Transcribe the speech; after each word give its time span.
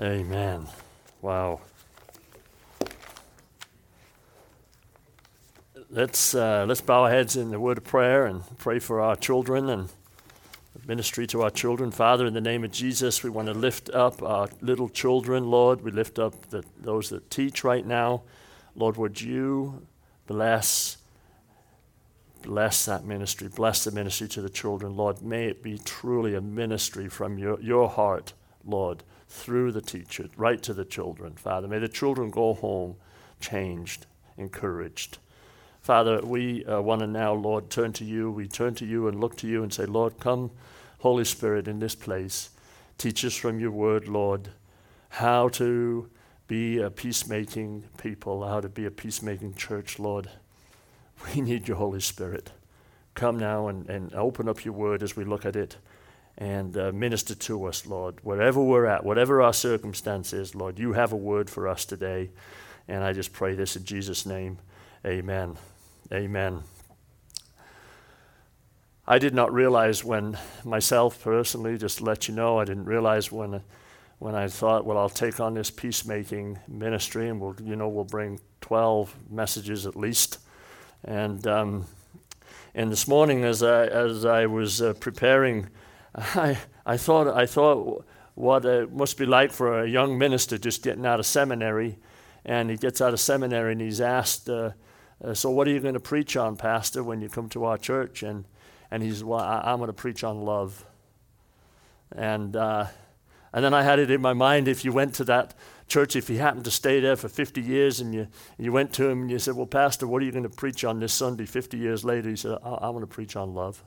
Amen. 0.00 0.66
Wow. 1.20 1.60
Let's, 5.90 6.34
uh, 6.34 6.64
let's 6.66 6.80
bow 6.80 7.02
our 7.02 7.10
heads 7.10 7.36
in 7.36 7.50
the 7.50 7.60
word 7.60 7.76
of 7.78 7.84
prayer 7.84 8.24
and 8.24 8.42
pray 8.56 8.78
for 8.78 9.02
our 9.02 9.14
children 9.14 9.68
and 9.68 9.90
ministry 10.86 11.26
to 11.26 11.42
our 11.42 11.50
children. 11.50 11.90
Father, 11.90 12.24
in 12.24 12.32
the 12.32 12.40
name 12.40 12.64
of 12.64 12.70
Jesus, 12.70 13.22
we 13.22 13.28
want 13.28 13.48
to 13.48 13.54
lift 13.54 13.90
up 13.90 14.22
our 14.22 14.48
little 14.62 14.88
children, 14.88 15.50
Lord. 15.50 15.82
We 15.82 15.90
lift 15.90 16.18
up 16.18 16.48
the, 16.48 16.64
those 16.78 17.10
that 17.10 17.30
teach 17.30 17.62
right 17.62 17.84
now. 17.84 18.22
Lord, 18.74 18.96
would 18.96 19.20
you 19.20 19.86
bless 20.26 20.96
bless 22.42 22.86
that 22.86 23.04
ministry, 23.04 23.48
bless 23.48 23.84
the 23.84 23.90
ministry 23.90 24.26
to 24.26 24.40
the 24.40 24.48
children, 24.48 24.96
Lord. 24.96 25.20
May 25.20 25.48
it 25.48 25.62
be 25.62 25.76
truly 25.76 26.34
a 26.34 26.40
ministry 26.40 27.06
from 27.06 27.36
your, 27.36 27.60
your 27.60 27.86
heart, 27.86 28.32
Lord, 28.64 29.02
through 29.30 29.70
the 29.70 29.80
teacher, 29.80 30.28
right 30.36 30.60
to 30.60 30.74
the 30.74 30.84
children, 30.84 31.34
Father. 31.34 31.68
May 31.68 31.78
the 31.78 31.88
children 31.88 32.30
go 32.30 32.52
home 32.52 32.96
changed, 33.40 34.06
encouraged. 34.36 35.18
Father, 35.80 36.20
we 36.22 36.64
uh, 36.64 36.80
want 36.80 37.00
to 37.00 37.06
now, 37.06 37.32
Lord, 37.32 37.70
turn 37.70 37.92
to 37.94 38.04
you. 38.04 38.30
We 38.30 38.48
turn 38.48 38.74
to 38.74 38.84
you 38.84 39.06
and 39.06 39.20
look 39.20 39.36
to 39.38 39.46
you 39.46 39.62
and 39.62 39.72
say, 39.72 39.86
Lord, 39.86 40.18
come, 40.18 40.50
Holy 40.98 41.24
Spirit, 41.24 41.68
in 41.68 41.78
this 41.78 41.94
place. 41.94 42.50
Teach 42.98 43.24
us 43.24 43.36
from 43.36 43.60
your 43.60 43.70
word, 43.70 44.08
Lord, 44.08 44.48
how 45.10 45.48
to 45.50 46.10
be 46.48 46.80
a 46.80 46.90
peacemaking 46.90 47.84
people, 47.98 48.46
how 48.46 48.60
to 48.60 48.68
be 48.68 48.84
a 48.84 48.90
peacemaking 48.90 49.54
church, 49.54 49.98
Lord. 49.98 50.28
We 51.34 51.40
need 51.40 51.68
your 51.68 51.76
Holy 51.76 52.00
Spirit. 52.00 52.50
Come 53.14 53.38
now 53.38 53.68
and, 53.68 53.88
and 53.88 54.12
open 54.14 54.48
up 54.48 54.64
your 54.64 54.74
word 54.74 55.02
as 55.02 55.14
we 55.14 55.22
look 55.22 55.46
at 55.46 55.54
it 55.54 55.76
and 56.38 56.76
uh, 56.76 56.92
minister 56.92 57.34
to 57.34 57.66
us, 57.66 57.86
Lord. 57.86 58.16
Wherever 58.22 58.62
we're 58.62 58.86
at, 58.86 59.04
whatever 59.04 59.42
our 59.42 59.52
circumstances, 59.52 60.54
Lord, 60.54 60.78
you 60.78 60.94
have 60.94 61.12
a 61.12 61.16
word 61.16 61.50
for 61.50 61.68
us 61.68 61.84
today. 61.84 62.30
And 62.88 63.04
I 63.04 63.12
just 63.12 63.32
pray 63.32 63.54
this 63.54 63.76
in 63.76 63.84
Jesus' 63.84 64.26
name. 64.26 64.58
Amen. 65.06 65.56
Amen. 66.12 66.62
I 69.06 69.18
did 69.18 69.34
not 69.34 69.52
realize 69.52 70.04
when 70.04 70.38
myself 70.64 71.22
personally, 71.22 71.76
just 71.76 72.00
let 72.00 72.28
you 72.28 72.34
know, 72.34 72.58
I 72.58 72.64
didn't 72.64 72.84
realize 72.84 73.32
when, 73.32 73.60
when 74.18 74.34
I 74.34 74.48
thought, 74.48 74.84
well, 74.84 74.98
I'll 74.98 75.08
take 75.08 75.40
on 75.40 75.54
this 75.54 75.70
peacemaking 75.70 76.58
ministry 76.68 77.28
and 77.28 77.40
we'll, 77.40 77.56
you 77.62 77.76
know, 77.76 77.88
we'll 77.88 78.04
bring 78.04 78.40
12 78.60 79.14
messages 79.28 79.86
at 79.86 79.96
least. 79.96 80.38
And, 81.04 81.46
um, 81.46 81.86
and 82.74 82.92
this 82.92 83.08
morning, 83.08 83.42
as 83.44 83.62
I, 83.62 83.86
as 83.86 84.24
I 84.24 84.46
was 84.46 84.80
uh, 84.80 84.92
preparing, 84.94 85.68
I, 86.14 86.58
I, 86.84 86.96
thought, 86.96 87.28
I 87.28 87.46
thought 87.46 88.04
what 88.34 88.64
it 88.64 88.92
must 88.92 89.18
be 89.18 89.26
like 89.26 89.52
for 89.52 89.82
a 89.82 89.88
young 89.88 90.18
minister 90.18 90.58
just 90.58 90.82
getting 90.82 91.06
out 91.06 91.20
of 91.20 91.26
seminary. 91.26 91.98
And 92.44 92.70
he 92.70 92.76
gets 92.76 93.00
out 93.00 93.12
of 93.12 93.20
seminary 93.20 93.72
and 93.72 93.80
he's 93.80 94.00
asked, 94.00 94.48
uh, 94.48 94.70
uh, 95.22 95.34
So, 95.34 95.50
what 95.50 95.68
are 95.68 95.70
you 95.70 95.80
going 95.80 95.94
to 95.94 96.00
preach 96.00 96.36
on, 96.36 96.56
Pastor, 96.56 97.04
when 97.04 97.20
you 97.20 97.28
come 97.28 97.48
to 97.50 97.64
our 97.64 97.76
church? 97.76 98.22
And, 98.22 98.46
and 98.90 99.02
he's, 99.02 99.22
Well, 99.22 99.40
I, 99.40 99.72
am 99.72 99.78
going 99.78 99.88
to 99.88 99.92
preach 99.92 100.24
on 100.24 100.40
love. 100.40 100.86
And, 102.12 102.56
uh, 102.56 102.86
and 103.52 103.64
then 103.64 103.74
I 103.74 103.82
had 103.82 103.98
it 103.98 104.10
in 104.10 104.20
my 104.20 104.32
mind 104.32 104.68
if 104.68 104.84
you 104.84 104.92
went 104.92 105.14
to 105.16 105.24
that 105.24 105.54
church, 105.86 106.16
if 106.16 106.30
you 106.30 106.38
happened 106.38 106.64
to 106.64 106.70
stay 106.70 107.00
there 107.00 107.16
for 107.16 107.28
50 107.28 107.60
years 107.60 108.00
and 108.00 108.14
you, 108.14 108.28
you 108.58 108.72
went 108.72 108.92
to 108.94 109.08
him 109.08 109.22
and 109.22 109.30
you 109.30 109.38
said, 109.38 109.54
Well, 109.54 109.66
Pastor, 109.66 110.06
what 110.06 110.22
are 110.22 110.24
you 110.24 110.32
going 110.32 110.44
to 110.44 110.48
preach 110.48 110.84
on 110.84 110.98
this 110.98 111.12
Sunday 111.12 111.46
50 111.46 111.76
years 111.76 112.04
later? 112.04 112.30
He 112.30 112.36
said, 112.36 112.56
I, 112.64 112.70
I 112.70 112.88
want 112.88 113.02
to 113.02 113.14
preach 113.14 113.36
on 113.36 113.54
love. 113.54 113.84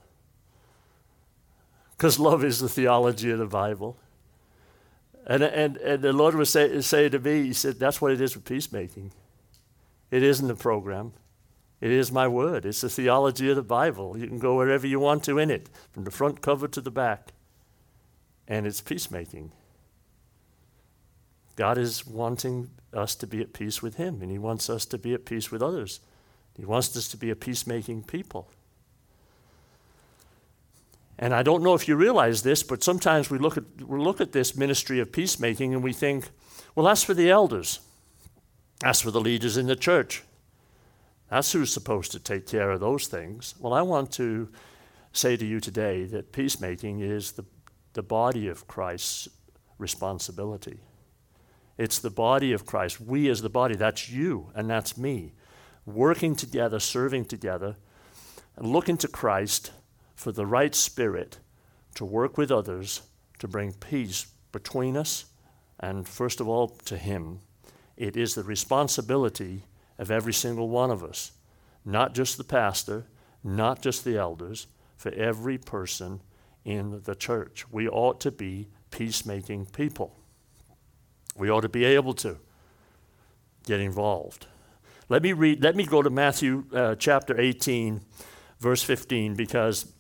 Because 2.04 2.20
love 2.20 2.44
is 2.44 2.60
the 2.60 2.68
theology 2.68 3.32
of 3.32 3.40
the 3.40 3.46
Bible. 3.46 3.96
And, 5.26 5.42
and, 5.42 5.78
and 5.78 6.02
the 6.02 6.12
Lord 6.12 6.36
would 6.36 6.50
say, 6.50 6.82
say 6.82 7.08
to 7.08 7.18
me, 7.18 7.44
He 7.44 7.54
said, 7.54 7.80
That's 7.80 8.02
what 8.02 8.12
it 8.12 8.20
is 8.20 8.36
with 8.36 8.44
peacemaking. 8.44 9.14
It 10.12 10.22
isn't 10.22 10.52
a 10.52 10.56
program, 10.56 11.14
it 11.80 11.92
is 11.92 12.12
my 12.12 12.28
word. 12.28 12.66
It's 12.66 12.82
the 12.82 12.90
theology 12.90 13.50
of 13.50 13.56
the 13.56 13.64
Bible. 13.64 14.18
You 14.18 14.28
can 14.28 14.38
go 14.38 14.58
wherever 14.58 14.86
you 14.86 15.00
want 15.00 15.24
to 15.24 15.38
in 15.38 15.50
it, 15.50 15.70
from 15.94 16.04
the 16.04 16.12
front 16.12 16.42
cover 16.42 16.68
to 16.68 16.82
the 16.82 16.92
back. 16.92 17.32
And 18.50 18.68
it's 18.68 18.82
peacemaking. 18.82 19.54
God 21.56 21.78
is 21.78 22.06
wanting 22.06 22.70
us 22.92 23.16
to 23.16 23.26
be 23.26 23.40
at 23.40 23.54
peace 23.54 23.82
with 23.82 23.96
Him, 23.96 24.22
and 24.22 24.30
He 24.30 24.38
wants 24.38 24.70
us 24.70 24.84
to 24.88 24.98
be 24.98 25.14
at 25.14 25.24
peace 25.24 25.52
with 25.52 25.62
others. 25.62 26.02
He 26.58 26.66
wants 26.66 26.98
us 26.98 27.08
to 27.08 27.16
be 27.16 27.30
a 27.30 27.36
peacemaking 27.38 28.04
people. 28.04 28.50
And 31.20 31.34
I 31.34 31.44
don't 31.44 31.64
know 31.64 31.76
if 31.76 31.88
you 31.88 31.96
realize 31.96 32.42
this, 32.42 32.64
but 32.64 32.84
sometimes 32.84 33.30
we 33.30 33.38
look 33.38 33.58
at, 33.58 33.64
we 33.82 34.00
look 34.00 34.20
at 34.20 34.32
this 34.32 34.56
ministry 34.56 35.00
of 35.00 35.12
peacemaking 35.12 35.74
and 35.74 35.84
we 35.84 35.94
think, 35.94 36.30
well, 36.76 36.86
that's 36.86 37.04
for 37.04 37.14
the 37.14 37.30
elders, 37.30 37.80
that's 38.80 39.02
for 39.02 39.12
the 39.12 39.22
leaders 39.22 39.58
in 39.58 39.68
the 39.68 39.76
church. 39.76 40.24
That's 41.30 41.52
who's 41.52 41.74
supposed 41.74 42.12
to 42.12 42.20
take 42.20 42.48
care 42.48 42.72
of 42.72 42.80
those 42.80 43.08
things. 43.08 43.56
Well, 43.60 43.74
I 43.74 43.82
want 43.82 44.12
to 44.14 44.50
say 45.14 45.38
to 45.38 45.46
you 45.46 45.60
today 45.60 46.04
that 46.06 46.32
peacemaking 46.32 47.00
is 47.00 47.32
the, 47.34 47.46
the 47.94 48.04
body 48.04 48.48
of 48.48 48.68
Christ's 48.68 49.30
responsibility. 49.78 50.80
It's 51.78 52.00
the 52.00 52.10
body 52.10 52.54
of 52.54 52.66
Christ. 52.66 53.02
We, 53.02 53.30
as 53.30 53.42
the 53.42 53.50
body, 53.50 53.76
that's 53.76 54.10
you 54.10 54.52
and 54.54 54.70
that's 54.70 54.98
me, 54.98 55.34
working 55.86 56.36
together, 56.36 56.80
serving 56.80 57.26
together, 57.26 57.78
looking 58.60 58.98
to 58.98 59.08
Christ 59.08 59.72
for 60.16 60.32
the 60.32 60.46
right 60.46 60.74
spirit 60.74 61.40
to 61.96 62.06
work 62.06 62.38
with 62.38 62.52
others 62.52 63.02
to 63.40 63.48
bring 63.48 63.74
peace 63.74 64.28
between 64.52 64.96
us 64.96 65.26
and, 65.80 66.08
first 66.08 66.40
of 66.40 66.48
all, 66.48 66.68
to 66.68 66.98
Him. 66.98 67.40
It 67.98 68.16
is 68.16 68.36
the 68.36 68.44
responsibility 68.44 69.64
of 70.00 70.10
every 70.10 70.34
single 70.34 70.70
one 70.70 70.92
of 70.92 71.04
us, 71.04 71.32
not 71.86 72.14
just 72.14 72.38
the 72.38 72.44
pastor, 72.44 73.06
not 73.44 73.82
just 73.82 74.04
the 74.04 74.18
elders, 74.18 74.68
for 74.96 75.12
every 75.12 75.58
person 75.58 76.22
in 76.64 77.02
the 77.04 77.16
church. 77.16 77.66
We 77.72 77.88
ought 77.88 78.22
to 78.22 78.32
be 78.32 78.70
peacemaking 78.92 79.68
people. 79.68 80.16
We 81.36 81.50
ought 81.50 81.62
to 81.62 81.70
be 81.70 81.84
able 81.84 82.14
to 82.16 82.38
get 83.66 83.80
involved. 83.80 84.48
Let 85.10 85.22
me 85.22 85.34
read, 85.34 85.62
let 85.62 85.76
me 85.76 85.86
go 85.86 86.02
to 86.02 86.10
Matthew 86.10 86.66
uh, 86.74 86.96
chapter 86.96 87.40
18, 87.40 88.02
verse 88.60 88.82
15, 88.82 89.36
because 89.36 89.92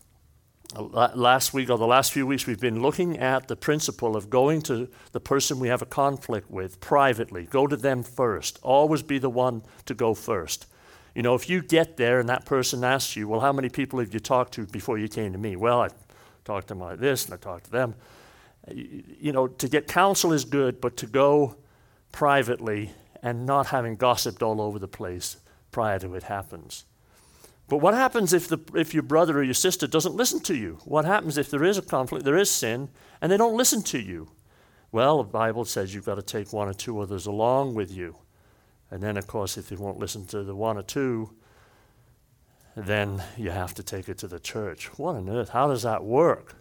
last 0.82 1.54
week 1.54 1.70
or 1.70 1.78
the 1.78 1.88
last 1.88 2.12
few 2.12 2.26
weeks 2.26 2.48
we've 2.48 2.60
been 2.60 2.82
looking 2.82 3.18
at 3.18 3.48
the 3.48 3.56
principle 3.56 4.16
of 4.16 4.30
going 4.30 4.62
to 4.64 4.90
the 5.12 5.20
person 5.20 5.60
we 5.60 5.68
have 5.68 5.82
a 5.82 5.86
conflict 5.86 6.50
with 6.50 6.80
privately. 6.80 7.46
Go 7.46 7.68
to 7.68 7.76
them 7.76 8.04
first. 8.04 8.60
Always 8.62 9.04
be 9.04 9.18
the 9.18 9.30
one 9.30 9.64
to 9.86 9.94
go 9.94 10.14
first. 10.14 10.68
You 11.16 11.22
know, 11.22 11.36
if 11.36 11.50
you 11.50 11.62
get 11.62 11.98
there 11.98 12.20
and 12.20 12.28
that 12.30 12.46
person 12.46 12.84
asks 12.84 13.16
you, 13.16 13.28
well, 13.28 13.40
how 13.40 13.54
many 13.54 13.70
people 13.70 14.00
have 14.00 14.14
you 14.14 14.20
talked 14.20 14.54
to 14.56 14.66
before 14.66 14.98
you 14.98 15.08
came 15.08 15.32
to 15.32 15.38
me? 15.38 15.56
Well, 15.56 15.82
I 15.82 15.90
talked 16.44 16.70
to 16.70 16.74
them 16.74 16.82
like 16.82 17.00
this 17.00 17.26
and 17.26 17.34
I 17.34 17.38
talked 17.38 17.66
to 17.66 17.72
them 17.72 17.96
you 18.72 19.32
know, 19.32 19.48
to 19.48 19.68
get 19.68 19.88
counsel 19.88 20.34
is 20.34 20.46
good, 20.46 20.80
but 20.80 20.98
to 20.98 21.06
go 21.08 21.56
privately 22.12 22.92
and 23.22 23.46
not 23.46 23.68
having 23.68 23.96
gossiped 23.96 24.42
all 24.42 24.62
over 24.62 24.80
the 24.80 24.88
place 24.88 25.38
prior 25.72 26.00
to 26.00 26.14
it 26.16 26.24
happens. 26.24 26.86
But 27.68 27.78
what 27.78 27.94
happens 27.94 28.34
if, 28.34 28.48
the, 28.48 28.60
if 28.76 28.94
your 28.94 29.04
brother 29.04 29.40
or 29.40 29.44
your 29.44 29.54
sister 29.54 29.88
doesn't 29.88 30.16
listen 30.16 30.42
to 30.42 30.56
you? 30.56 30.80
What 30.84 31.06
happens 31.06 31.38
if 31.38 31.50
there 31.50 31.64
is 31.64 31.78
a 31.78 31.82
conflict, 31.82 32.26
there 32.26 32.38
is 32.38 32.52
sin, 32.52 32.90
and 33.22 33.32
they 33.32 33.38
don't 33.38 33.58
listen 33.58 33.82
to 33.84 34.00
you? 34.00 34.32
Well, 34.92 35.24
the 35.24 35.30
Bible 35.30 35.66
says 35.66 35.94
you've 35.94 36.06
got 36.06 36.16
to 36.16 36.22
take 36.22 36.54
one 36.54 36.68
or 36.68 36.74
two 36.74 37.00
others 37.00 37.26
along 37.26 37.74
with 37.74 37.92
you. 37.92 38.18
And 38.92 39.02
then, 39.02 39.18
of 39.18 39.26
course, 39.26 39.58
if 39.58 39.70
they 39.70 39.76
won't 39.76 39.98
listen 39.98 40.26
to 40.28 40.44
the 40.44 40.56
one 40.56 40.78
or 40.78 40.84
two, 40.84 41.32
then 42.76 43.24
you 43.38 43.50
have 43.50 43.74
to 43.76 43.84
take 43.84 44.08
it 44.08 44.18
to 44.20 44.28
the 44.28 44.40
church. 44.40 44.88
What 45.00 45.16
on 45.16 45.30
earth? 45.30 45.50
How 45.50 45.68
does 45.68 45.84
that 45.84 46.04
work? 46.04 46.56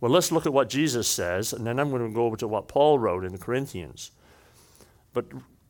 Well, 0.00 0.10
let's 0.10 0.32
look 0.32 0.46
at 0.46 0.52
what 0.52 0.68
Jesus 0.70 1.06
says, 1.06 1.52
and 1.52 1.66
then 1.66 1.78
I'm 1.78 1.90
going 1.90 2.06
to 2.06 2.14
go 2.14 2.24
over 2.24 2.36
to 2.36 2.48
what 2.48 2.68
Paul 2.68 2.98
wrote 2.98 3.24
in 3.24 3.32
the 3.32 3.38
Corinthians. 3.38 4.10
But 5.12 5.26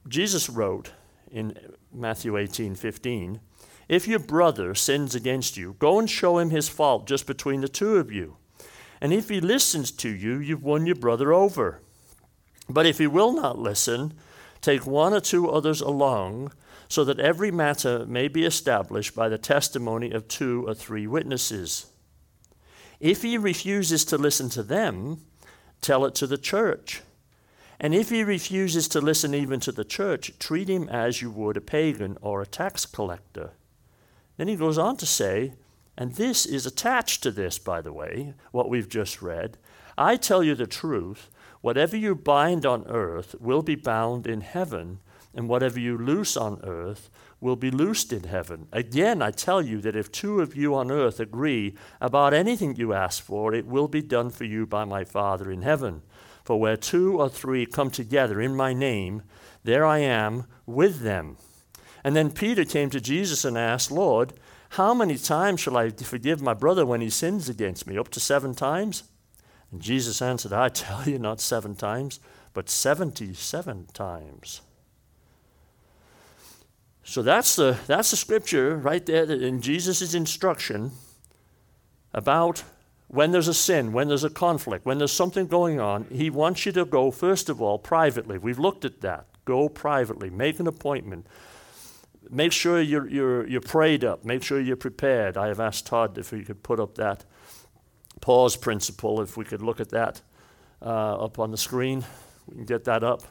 Jesus 0.09 0.49
wrote 0.49 0.93
in 1.31 1.57
Matthew 1.93 2.37
18 2.37 2.75
15, 2.75 3.41
If 3.91 4.07
your 4.07 4.21
brother 4.21 4.77
sins 4.77 5.17
against 5.17 5.57
you, 5.57 5.75
go 5.81 5.99
and 5.99 6.09
show 6.09 6.39
him 6.39 6.51
his 6.51 6.69
fault 6.69 7.09
just 7.09 7.27
between 7.27 7.61
the 7.61 7.69
two 7.69 7.97
of 7.97 8.13
you. 8.13 8.37
And 9.01 9.13
if 9.13 9.29
he 9.29 9.41
listens 9.41 9.91
to 9.91 10.09
you, 10.09 10.39
you've 10.39 10.63
won 10.63 10.87
your 10.87 10.95
brother 10.95 11.33
over. 11.33 11.81
But 12.69 12.87
if 12.87 12.99
he 12.99 13.09
will 13.09 13.33
not 13.33 13.59
listen, 13.59 14.15
take 14.61 14.87
one 14.87 15.13
or 15.13 15.19
two 15.19 15.51
others 15.51 15.81
along, 15.81 16.53
so 16.89 17.03
that 17.03 17.19
every 17.19 17.51
matter 17.51 18.07
may 18.07 18.29
be 18.29 18.45
established 18.45 19.17
by 19.17 19.29
the 19.29 19.39
testimony 19.39 20.13
of 20.13 20.29
two 20.29 20.65
or 20.69 20.75
three 20.75 21.09
witnesses. 21.09 21.87
If 23.01 23.23
he 23.23 23.37
refuses 23.37 24.05
to 24.05 24.17
listen 24.17 24.51
to 24.51 24.63
them, 24.63 25.23
tell 25.81 26.05
it 26.05 26.15
to 26.15 26.29
the 26.29 26.39
church. 26.39 27.03
And 27.81 27.93
if 27.93 28.11
he 28.11 28.23
refuses 28.23 28.87
to 28.87 29.01
listen 29.01 29.35
even 29.35 29.59
to 29.59 29.73
the 29.73 29.85
church, 29.85 30.39
treat 30.39 30.71
him 30.71 30.89
as 30.89 31.21
you 31.21 31.33
would 31.33 31.57
a 31.57 31.61
pagan 31.61 32.19
or 32.21 32.41
a 32.41 32.47
tax 32.47 32.87
collector. 32.87 33.51
Then 34.41 34.49
he 34.49 34.57
goes 34.57 34.79
on 34.79 34.97
to 34.97 35.05
say, 35.05 35.53
and 35.99 36.15
this 36.15 36.47
is 36.47 36.65
attached 36.65 37.23
to 37.25 37.31
this, 37.31 37.59
by 37.59 37.83
the 37.83 37.93
way, 37.93 38.33
what 38.53 38.71
we've 38.71 38.89
just 38.89 39.21
read. 39.21 39.59
I 39.99 40.17
tell 40.17 40.43
you 40.43 40.55
the 40.55 40.67
truth, 40.67 41.29
Whatever 41.61 41.95
you 41.95 42.15
bind 42.15 42.65
on 42.65 42.87
earth 42.87 43.35
will 43.39 43.61
be 43.61 43.75
bound 43.75 44.27
in 44.27 44.41
heaven, 44.41 45.01
and 45.35 45.47
whatever 45.47 45.79
you 45.79 45.99
loose 45.99 46.39
on 46.39 46.59
earth 46.65 47.11
will 47.39 47.55
be 47.57 47.71
loosed 47.71 48.15
in 48.15 48.25
heaven. 48.25 48.67
Again, 48.73 49.21
I 49.21 49.31
tell 49.31 49.61
you 49.61 49.79
that 49.83 49.95
if 49.95 50.11
two 50.11 50.41
of 50.41 50.57
you 50.57 50.75
on 50.75 50.91
earth 50.91 51.21
agree 51.21 51.75
about 52.01 52.33
anything 52.33 52.77
you 52.77 52.95
ask 52.95 53.23
for, 53.23 53.53
it 53.53 53.67
will 53.67 53.89
be 53.89 54.01
done 54.01 54.31
for 54.31 54.45
you 54.45 54.65
by 54.65 54.87
my 54.87 55.05
Father 55.05 55.51
in 55.51 55.61
heaven. 55.61 56.01
For 56.45 56.59
where 56.59 56.79
two 56.79 57.21
or 57.21 57.29
three 57.29 57.67
come 57.67 57.91
together 57.91 58.41
in 58.41 58.57
my 58.57 58.73
name, 58.73 59.21
there 59.65 59.85
I 59.85 59.99
am 59.99 60.47
with 60.65 61.01
them. 61.01 61.37
And 62.03 62.17
then 62.17 62.31
Peter 62.31 62.65
came 62.65 62.91
to 62.91 63.01
Jesus 63.01 63.45
and 63.45 63.59
asked, 63.59 63.91
Lord, 63.91 64.33
how 64.71 64.95
many 64.95 65.17
times 65.17 65.61
shall 65.61 65.77
I 65.77 65.91
forgive 65.91 66.41
my 66.41 66.55
brother 66.55 66.87
when 66.87 67.01
he 67.01 67.11
sins 67.11 67.49
against 67.49 67.87
me? 67.87 67.99
Up 67.99 68.09
to 68.11 68.21
seven 68.21 68.55
times? 68.55 69.03
And 69.73 69.81
Jesus 69.81 70.23
answered, 70.23 70.53
I 70.53 70.69
tell 70.69 71.09
you, 71.09 71.19
not 71.19 71.41
seven 71.41 71.75
times, 71.75 72.21
but 72.55 72.69
77 72.69 73.87
times. 73.93 74.61
So 77.03 77.23
that's 77.23 77.57
the, 77.57 77.79
that's 77.87 78.13
the 78.13 78.17
scripture 78.17 78.77
right 78.77 79.05
there 79.05 79.25
in 79.25 79.61
Jesus' 79.61 80.15
instruction 80.15 80.93
about 82.13 82.63
when 83.09 83.33
there's 83.33 83.49
a 83.49 83.55
sin, 83.55 83.93
when 83.93 84.07
there's 84.07 84.23
a 84.23 84.31
conflict, 84.31 84.87
when 84.87 84.99
there's 84.99 85.13
something 85.13 85.49
going 85.49 85.81
on. 85.81 86.05
He 86.13 86.31
wants 86.31 86.65
you 86.65 86.73
to 86.73 86.85
go, 86.85 87.11
first 87.11 87.49
of 87.49 87.61
all, 87.61 87.79
privately. 87.79 88.39
We've 88.39 88.59
looked 88.59 88.85
at 88.85 89.01
that. 89.01 89.27
Go 89.45 89.69
privately, 89.69 90.31
make 90.31 90.61
an 90.61 90.69
appointment. 90.69 91.27
Make 92.33 92.53
sure 92.53 92.81
you're, 92.81 93.09
you're, 93.09 93.47
you're 93.49 93.61
prayed 93.61 94.05
up, 94.05 94.25
make 94.25 94.45
sure 94.45 94.61
you're 94.61 94.77
prepared. 94.77 95.37
I 95.37 95.49
have 95.49 95.59
asked 95.59 95.87
Todd 95.87 96.17
if 96.17 96.31
he 96.31 96.45
could 96.45 96.63
put 96.63 96.79
up 96.79 96.95
that 96.95 97.25
pause 98.21 98.57
principle, 98.57 99.21
if 99.21 99.37
we 99.37 99.45
could 99.45 99.63
look 99.63 99.81
at 99.81 99.89
that 99.91 100.23
uh, 100.81 101.25
up 101.25 101.41
on 101.41 101.51
the 101.51 101.57
screen. 101.57 102.05
We 102.47 102.55
can 102.57 102.65
get 102.67 102.85
that 102.85 103.03
up. 103.03 103.23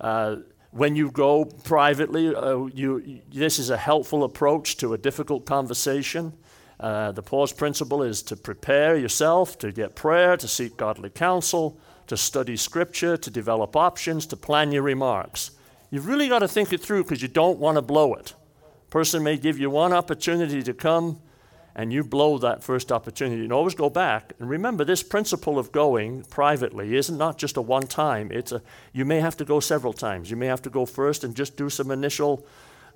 Uh, 0.00 0.36
when 0.70 0.96
you 0.96 1.10
go 1.10 1.44
privately, 1.44 2.34
uh, 2.34 2.66
you, 2.66 3.20
this 3.32 3.58
is 3.58 3.70
a 3.70 3.76
helpful 3.76 4.24
approach 4.24 4.78
to 4.78 4.94
a 4.94 4.98
difficult 4.98 5.44
conversation. 5.44 6.32
Uh, 6.78 7.12
the 7.12 7.22
pause 7.22 7.52
principle 7.52 8.02
is 8.02 8.22
to 8.22 8.36
prepare 8.36 8.96
yourself, 8.96 9.58
to 9.58 9.72
get 9.72 9.94
prayer, 9.94 10.36
to 10.36 10.48
seek 10.48 10.76
godly 10.76 11.10
counsel, 11.10 11.78
to 12.06 12.16
study 12.16 12.56
scripture, 12.56 13.16
to 13.16 13.30
develop 13.30 13.76
options, 13.76 14.26
to 14.26 14.36
plan 14.36 14.72
your 14.72 14.82
remarks. 14.82 15.52
You've 15.96 16.08
really 16.08 16.28
got 16.28 16.40
to 16.40 16.48
think 16.48 16.74
it 16.74 16.82
through 16.82 17.04
because 17.04 17.22
you 17.22 17.28
don't 17.28 17.58
want 17.58 17.76
to 17.76 17.80
blow 17.80 18.12
it. 18.12 18.34
Person 18.90 19.22
may 19.22 19.38
give 19.38 19.58
you 19.58 19.70
one 19.70 19.94
opportunity 19.94 20.62
to 20.62 20.74
come 20.74 21.22
and 21.74 21.90
you 21.90 22.04
blow 22.04 22.36
that 22.36 22.62
first 22.62 22.92
opportunity, 22.92 23.44
and 23.44 23.50
always 23.50 23.74
go 23.74 23.88
back. 23.88 24.34
And 24.38 24.50
remember, 24.50 24.84
this 24.84 25.02
principle 25.02 25.58
of 25.58 25.72
going 25.72 26.24
privately 26.24 26.96
isn't 26.96 27.16
not 27.16 27.38
just 27.38 27.56
a 27.56 27.62
one 27.62 27.86
time. 27.86 28.30
It's 28.30 28.52
a 28.52 28.60
you 28.92 29.06
may 29.06 29.20
have 29.20 29.38
to 29.38 29.46
go 29.46 29.58
several 29.58 29.94
times. 29.94 30.30
You 30.30 30.36
may 30.36 30.48
have 30.48 30.60
to 30.62 30.70
go 30.70 30.84
first 30.84 31.24
and 31.24 31.34
just 31.34 31.56
do 31.56 31.70
some 31.70 31.90
initial 31.90 32.46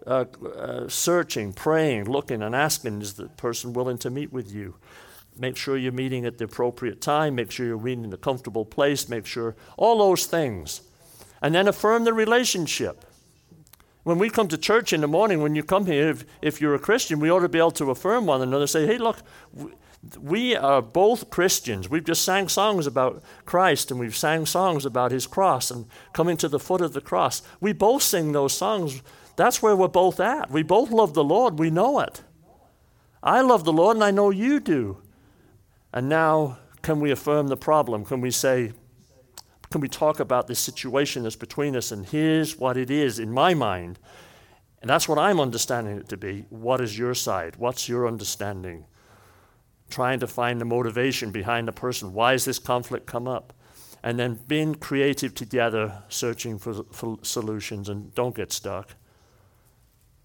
uh, 0.06 0.26
uh, 0.54 0.86
searching, 0.86 1.54
praying, 1.54 2.04
looking, 2.04 2.42
and 2.42 2.54
asking: 2.54 3.00
Is 3.00 3.14
the 3.14 3.28
person 3.28 3.72
willing 3.72 3.96
to 3.96 4.10
meet 4.10 4.30
with 4.30 4.52
you? 4.52 4.76
Make 5.38 5.56
sure 5.56 5.78
you're 5.78 5.90
meeting 5.90 6.26
at 6.26 6.36
the 6.36 6.44
appropriate 6.44 7.00
time. 7.00 7.36
Make 7.36 7.50
sure 7.50 7.64
you're 7.64 7.78
meeting 7.78 8.04
in 8.04 8.12
a 8.12 8.18
comfortable 8.18 8.66
place. 8.66 9.08
Make 9.08 9.24
sure 9.24 9.56
all 9.78 9.96
those 9.96 10.26
things, 10.26 10.82
and 11.42 11.54
then 11.54 11.68
affirm 11.68 12.04
the 12.04 12.12
relationship. 12.12 13.04
When 14.02 14.18
we 14.18 14.30
come 14.30 14.48
to 14.48 14.58
church 14.58 14.92
in 14.92 15.02
the 15.02 15.08
morning, 15.08 15.42
when 15.42 15.54
you 15.54 15.62
come 15.62 15.86
here, 15.86 16.10
if, 16.10 16.24
if 16.40 16.60
you're 16.60 16.74
a 16.74 16.78
Christian, 16.78 17.20
we 17.20 17.30
ought 17.30 17.40
to 17.40 17.48
be 17.48 17.58
able 17.58 17.70
to 17.72 17.90
affirm 17.90 18.26
one 18.26 18.40
another, 18.40 18.66
say, 18.66 18.86
hey, 18.86 18.98
look, 18.98 19.18
we 20.18 20.56
are 20.56 20.80
both 20.80 21.28
Christians. 21.28 21.90
We've 21.90 22.04
just 22.04 22.24
sang 22.24 22.48
songs 22.48 22.86
about 22.86 23.22
Christ 23.44 23.90
and 23.90 24.00
we've 24.00 24.16
sang 24.16 24.46
songs 24.46 24.86
about 24.86 25.12
his 25.12 25.26
cross 25.26 25.70
and 25.70 25.86
coming 26.14 26.38
to 26.38 26.48
the 26.48 26.58
foot 26.58 26.80
of 26.80 26.94
the 26.94 27.02
cross. 27.02 27.42
We 27.60 27.74
both 27.74 28.02
sing 28.02 28.32
those 28.32 28.56
songs. 28.56 29.02
That's 29.36 29.62
where 29.62 29.76
we're 29.76 29.88
both 29.88 30.18
at. 30.18 30.50
We 30.50 30.62
both 30.62 30.90
love 30.90 31.12
the 31.12 31.24
Lord. 31.24 31.58
We 31.58 31.70
know 31.70 32.00
it. 32.00 32.22
I 33.22 33.42
love 33.42 33.64
the 33.64 33.72
Lord 33.72 33.96
and 33.96 34.04
I 34.04 34.10
know 34.10 34.30
you 34.30 34.60
do. 34.60 35.02
And 35.92 36.08
now, 36.08 36.58
can 36.82 37.00
we 37.00 37.10
affirm 37.10 37.48
the 37.48 37.56
problem? 37.56 38.06
Can 38.06 38.22
we 38.22 38.30
say, 38.30 38.72
can 39.70 39.80
we 39.80 39.88
talk 39.88 40.18
about 40.18 40.48
this 40.48 40.58
situation 40.58 41.22
that's 41.22 41.36
between 41.36 41.76
us? 41.76 41.92
And 41.92 42.04
here's 42.04 42.58
what 42.58 42.76
it 42.76 42.90
is 42.90 43.20
in 43.20 43.32
my 43.32 43.54
mind. 43.54 44.00
And 44.80 44.90
that's 44.90 45.08
what 45.08 45.18
I'm 45.18 45.38
understanding 45.38 45.96
it 45.96 46.08
to 46.08 46.16
be. 46.16 46.44
What 46.50 46.80
is 46.80 46.98
your 46.98 47.14
side? 47.14 47.54
What's 47.56 47.88
your 47.88 48.08
understanding? 48.08 48.86
Trying 49.88 50.18
to 50.20 50.26
find 50.26 50.60
the 50.60 50.64
motivation 50.64 51.30
behind 51.30 51.68
the 51.68 51.72
person. 51.72 52.14
Why 52.14 52.32
has 52.32 52.44
this 52.44 52.58
conflict 52.58 53.06
come 53.06 53.28
up? 53.28 53.52
And 54.02 54.18
then 54.18 54.40
being 54.48 54.74
creative 54.74 55.36
together, 55.36 56.02
searching 56.08 56.58
for, 56.58 56.82
for 56.90 57.18
solutions, 57.22 57.88
and 57.88 58.12
don't 58.14 58.34
get 58.34 58.50
stuck. 58.50 58.96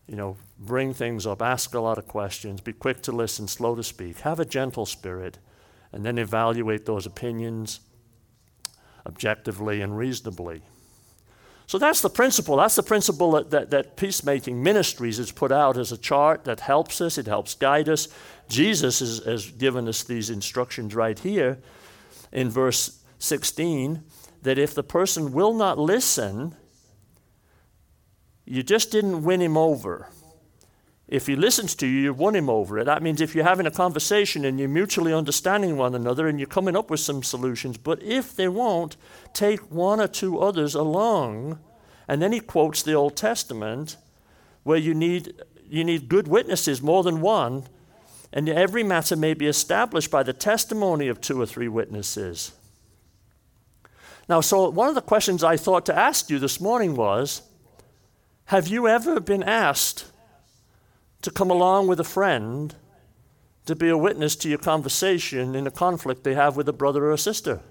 You 0.07 0.15
know, 0.15 0.37
bring 0.57 0.93
things 0.93 1.27
up, 1.27 1.41
ask 1.43 1.73
a 1.75 1.79
lot 1.79 1.99
of 1.99 2.07
questions, 2.07 2.61
be 2.61 2.73
quick 2.73 3.01
to 3.03 3.11
listen, 3.11 3.47
slow 3.47 3.75
to 3.75 3.83
speak, 3.83 4.21
have 4.21 4.39
a 4.39 4.45
gentle 4.45 4.85
spirit, 4.85 5.37
and 5.91 6.03
then 6.05 6.17
evaluate 6.17 6.85
those 6.85 7.05
opinions 7.05 7.81
objectively 9.05 9.81
and 9.81 9.97
reasonably. 9.97 10.61
So 11.67 11.79
that's 11.79 12.01
the 12.01 12.09
principle. 12.09 12.57
That's 12.57 12.75
the 12.75 12.83
principle 12.83 13.31
that, 13.31 13.49
that, 13.49 13.69
that, 13.71 13.97
Peacemaking 13.97 14.61
Ministries 14.61 15.17
has 15.17 15.31
put 15.31 15.51
out 15.51 15.77
as 15.77 15.91
a 15.91 15.97
chart 15.97 16.43
that 16.43 16.59
helps 16.59 17.01
us, 17.01 17.17
it 17.17 17.25
helps 17.25 17.55
guide 17.55 17.89
us. 17.89 18.07
Jesus 18.47 18.99
has, 18.99 19.17
has 19.25 19.49
given 19.49 19.87
us 19.87 20.03
these 20.03 20.29
instructions 20.29 20.93
right 20.93 21.17
here 21.17 21.57
in 22.31 22.49
verse 22.49 22.99
16 23.17 24.03
that 24.43 24.59
if 24.59 24.75
the 24.75 24.83
person 24.83 25.33
will 25.33 25.53
not 25.55 25.79
listen, 25.79 26.55
you 28.45 28.61
just 28.61 28.91
didn't 28.91 29.23
win 29.23 29.41
him 29.41 29.57
over. 29.57 30.07
If 31.07 31.27
he 31.27 31.35
listens 31.35 31.75
to 31.75 31.87
you, 31.87 32.01
you've 32.01 32.19
won 32.19 32.35
him 32.35 32.49
over 32.49 32.79
it. 32.79 32.85
That 32.85 33.03
means 33.03 33.21
if 33.21 33.35
you're 33.35 33.43
having 33.43 33.67
a 33.67 33.71
conversation 33.71 34.43
and 34.43 34.59
you're 34.59 34.67
mutually 34.67 35.13
understanding 35.13 35.77
one 35.77 35.93
another 35.93 36.27
and 36.27 36.39
you're 36.39 36.47
coming 36.47 36.75
up 36.75 36.89
with 36.89 36.99
some 36.99 37.21
solutions. 37.21 37.77
But 37.77 38.01
if 38.01 38.35
they 38.35 38.47
won't, 38.47 38.97
take 39.31 39.71
one 39.71 40.01
or 40.01 40.07
two 40.07 40.39
others 40.39 40.73
along. 40.73 41.59
And 42.07 42.21
then 42.21 42.31
he 42.31 42.39
quotes 42.39 42.81
the 42.81 42.93
Old 42.93 43.15
Testament 43.15 43.97
where 44.63 44.79
you 44.79 44.95
need, 44.95 45.43
you 45.69 45.83
need 45.83 46.09
good 46.09 46.27
witnesses, 46.27 46.81
more 46.81 47.03
than 47.03 47.21
one. 47.21 47.65
And 48.33 48.49
every 48.49 48.81
matter 48.83 49.15
may 49.15 49.35
be 49.35 49.45
established 49.45 50.09
by 50.09 50.23
the 50.23 50.33
testimony 50.33 51.07
of 51.07 51.21
two 51.21 51.39
or 51.39 51.45
three 51.45 51.67
witnesses. 51.67 52.51
Now, 54.27 54.41
so 54.41 54.69
one 54.69 54.89
of 54.89 54.95
the 54.95 55.01
questions 55.01 55.43
I 55.43 55.55
thought 55.55 55.85
to 55.85 55.95
ask 55.95 56.31
you 56.31 56.39
this 56.39 56.59
morning 56.59 56.95
was 56.95 57.43
Have 58.45 58.67
you 58.67 58.87
ever 58.87 59.19
been 59.19 59.43
asked? 59.43 60.05
To 61.25 61.31
come 61.31 61.49
along 61.49 61.87
with 61.87 61.99
a 61.99 62.03
friend 62.03 62.75
to 63.65 63.75
be 63.75 63.89
a 63.89 63.97
witness 63.97 64.35
to 64.35 64.47
your 64.47 64.59
conversation 64.59 65.55
in 65.55 65.65
a 65.65 65.71
conflict 65.71 66.23
they 66.23 66.35
have 66.35 66.55
with 66.55 66.69
a 66.69 66.73
brother 66.73 67.05
or 67.05 67.13
a 67.13 67.17
sister. 67.17 67.61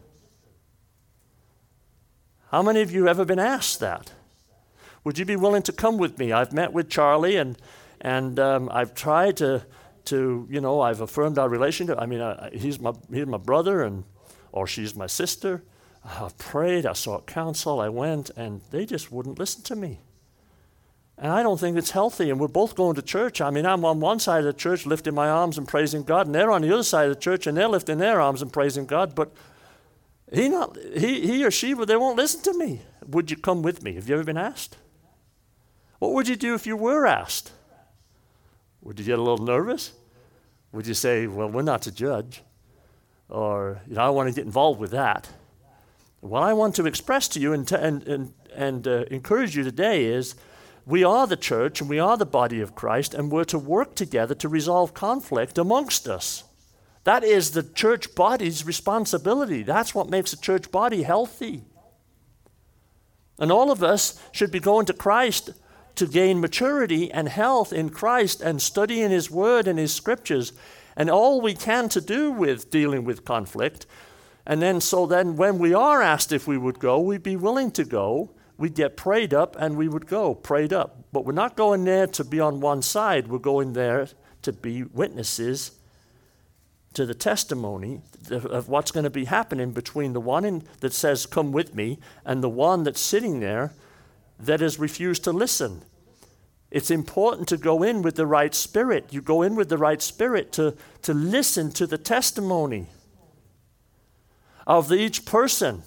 How 2.50 2.62
many 2.62 2.82
of 2.82 2.90
you 2.90 3.04
have 3.04 3.20
ever 3.20 3.24
been 3.24 3.38
asked 3.38 3.78
that? 3.78 4.10
Would 5.04 5.20
you 5.20 5.24
be 5.24 5.36
willing 5.36 5.62
to 5.62 5.72
come 5.72 5.98
with 5.98 6.18
me? 6.18 6.32
I've 6.32 6.52
met 6.52 6.72
with 6.72 6.90
Charlie 6.90 7.36
and 7.36 7.56
and 8.00 8.40
um, 8.40 8.68
I've 8.72 8.92
tried 8.92 9.36
to 9.36 9.64
to 10.06 10.48
you 10.50 10.60
know 10.60 10.80
I've 10.80 11.00
affirmed 11.00 11.38
our 11.38 11.48
relationship. 11.48 11.96
I 12.00 12.06
mean 12.06 12.22
I, 12.22 12.50
he's 12.52 12.80
my 12.80 12.92
he's 13.12 13.26
my 13.26 13.38
brother 13.38 13.82
and 13.82 14.02
or 14.50 14.66
she's 14.66 14.96
my 14.96 15.06
sister. 15.06 15.62
I've 16.04 16.36
prayed. 16.38 16.86
I 16.86 16.92
sought 16.94 17.28
counsel. 17.28 17.78
I 17.80 17.88
went 17.88 18.30
and 18.30 18.62
they 18.72 18.84
just 18.84 19.12
wouldn't 19.12 19.38
listen 19.38 19.62
to 19.62 19.76
me. 19.76 20.00
And 21.16 21.32
I 21.32 21.42
don't 21.42 21.60
think 21.60 21.76
it's 21.76 21.92
healthy. 21.92 22.30
And 22.30 22.40
we're 22.40 22.48
both 22.48 22.74
going 22.74 22.96
to 22.96 23.02
church. 23.02 23.40
I 23.40 23.50
mean, 23.50 23.66
I'm 23.66 23.84
on 23.84 24.00
one 24.00 24.18
side 24.18 24.40
of 24.40 24.46
the 24.46 24.52
church 24.52 24.84
lifting 24.86 25.14
my 25.14 25.28
arms 25.28 25.58
and 25.58 25.68
praising 25.68 26.02
God, 26.02 26.26
and 26.26 26.34
they're 26.34 26.50
on 26.50 26.62
the 26.62 26.72
other 26.72 26.82
side 26.82 27.08
of 27.08 27.14
the 27.14 27.20
church 27.20 27.46
and 27.46 27.56
they're 27.56 27.68
lifting 27.68 27.98
their 27.98 28.20
arms 28.20 28.42
and 28.42 28.52
praising 28.52 28.86
God. 28.86 29.14
But 29.14 29.32
he, 30.32 30.48
not, 30.48 30.76
he, 30.96 31.20
he 31.26 31.44
or 31.44 31.50
she, 31.50 31.74
but 31.74 31.86
they 31.86 31.96
won't 31.96 32.16
listen 32.16 32.42
to 32.42 32.58
me. 32.58 32.82
Would 33.06 33.30
you 33.30 33.36
come 33.36 33.62
with 33.62 33.82
me? 33.82 33.94
Have 33.94 34.08
you 34.08 34.14
ever 34.14 34.24
been 34.24 34.36
asked? 34.36 34.76
What 36.00 36.12
would 36.12 36.28
you 36.28 36.36
do 36.36 36.54
if 36.54 36.66
you 36.66 36.76
were 36.76 37.06
asked? 37.06 37.52
Would 38.82 38.98
you 38.98 39.06
get 39.06 39.18
a 39.18 39.22
little 39.22 39.44
nervous? 39.44 39.92
Would 40.72 40.86
you 40.86 40.94
say, 40.94 41.26
well, 41.26 41.48
we're 41.48 41.62
not 41.62 41.82
to 41.82 41.92
judge? 41.92 42.42
Or, 43.28 43.80
you 43.86 43.94
know, 43.94 44.02
I 44.02 44.10
want 44.10 44.28
to 44.28 44.34
get 44.34 44.44
involved 44.44 44.80
with 44.80 44.90
that. 44.90 45.28
What 46.20 46.42
I 46.42 46.52
want 46.52 46.74
to 46.76 46.86
express 46.86 47.28
to 47.28 47.40
you 47.40 47.52
and, 47.52 47.66
to, 47.68 47.82
and, 47.82 48.02
and, 48.08 48.34
and 48.54 48.88
uh, 48.88 49.04
encourage 49.10 49.56
you 49.56 49.62
today 49.62 50.06
is 50.06 50.34
we 50.86 51.02
are 51.04 51.26
the 51.26 51.36
church 51.36 51.80
and 51.80 51.88
we 51.88 51.98
are 51.98 52.16
the 52.16 52.26
body 52.26 52.60
of 52.60 52.74
Christ, 52.74 53.14
and 53.14 53.30
we're 53.30 53.44
to 53.44 53.58
work 53.58 53.94
together 53.94 54.34
to 54.36 54.48
resolve 54.48 54.94
conflict 54.94 55.58
amongst 55.58 56.08
us. 56.08 56.44
That 57.04 57.24
is 57.24 57.50
the 57.50 57.62
church 57.62 58.14
body's 58.14 58.66
responsibility. 58.66 59.62
That's 59.62 59.94
what 59.94 60.10
makes 60.10 60.32
a 60.32 60.40
church 60.40 60.70
body 60.70 61.02
healthy. 61.02 61.64
And 63.38 63.50
all 63.50 63.70
of 63.70 63.82
us 63.82 64.20
should 64.32 64.50
be 64.50 64.60
going 64.60 64.86
to 64.86 64.92
Christ 64.92 65.50
to 65.96 66.06
gain 66.06 66.40
maturity 66.40 67.10
and 67.10 67.28
health 67.28 67.72
in 67.72 67.90
Christ 67.90 68.40
and 68.40 68.60
studying 68.60 69.10
His 69.10 69.30
Word 69.30 69.68
and 69.68 69.78
His 69.78 69.92
Scriptures. 69.92 70.52
And 70.96 71.10
all 71.10 71.40
we 71.40 71.54
can 71.54 71.88
to 71.90 72.00
do 72.00 72.30
with 72.30 72.70
dealing 72.70 73.04
with 73.04 73.24
conflict 73.24 73.86
And 74.46 74.60
then, 74.60 74.80
so 74.80 75.06
then, 75.06 75.36
when 75.36 75.58
we 75.58 75.72
are 75.72 76.02
asked 76.02 76.32
if 76.32 76.46
we 76.46 76.58
would 76.58 76.78
go, 76.78 77.00
we'd 77.00 77.22
be 77.22 77.36
willing 77.36 77.70
to 77.72 77.84
go. 77.84 78.30
We'd 78.56 78.74
get 78.74 78.96
prayed 78.96 79.34
up 79.34 79.56
and 79.58 79.76
we 79.76 79.88
would 79.88 80.06
go, 80.06 80.34
prayed 80.34 80.72
up. 80.72 81.04
But 81.12 81.24
we're 81.24 81.32
not 81.32 81.56
going 81.56 81.84
there 81.84 82.06
to 82.08 82.24
be 82.24 82.40
on 82.40 82.60
one 82.60 82.82
side, 82.82 83.28
we're 83.28 83.38
going 83.38 83.72
there 83.72 84.08
to 84.42 84.52
be 84.52 84.82
witnesses 84.82 85.72
to 86.94 87.04
the 87.04 87.14
testimony 87.14 88.00
of 88.30 88.68
what's 88.68 88.92
going 88.92 89.04
to 89.04 89.10
be 89.10 89.24
happening 89.24 89.72
between 89.72 90.12
the 90.12 90.20
one 90.20 90.44
in, 90.44 90.62
that 90.80 90.92
says, 90.92 91.26
Come 91.26 91.50
with 91.52 91.74
me, 91.74 91.98
and 92.24 92.42
the 92.42 92.48
one 92.48 92.84
that's 92.84 93.00
sitting 93.00 93.40
there 93.40 93.72
that 94.38 94.60
has 94.60 94.78
refused 94.78 95.24
to 95.24 95.32
listen. 95.32 95.82
It's 96.70 96.90
important 96.90 97.48
to 97.48 97.56
go 97.56 97.82
in 97.82 98.02
with 98.02 98.16
the 98.16 98.26
right 98.26 98.54
spirit. 98.54 99.12
You 99.12 99.20
go 99.20 99.42
in 99.42 99.54
with 99.54 99.68
the 99.68 99.78
right 99.78 100.02
spirit 100.02 100.52
to, 100.52 100.76
to 101.02 101.14
listen 101.14 101.70
to 101.72 101.86
the 101.86 101.98
testimony 101.98 102.86
of 104.66 104.92
each 104.92 105.24
person. 105.24 105.82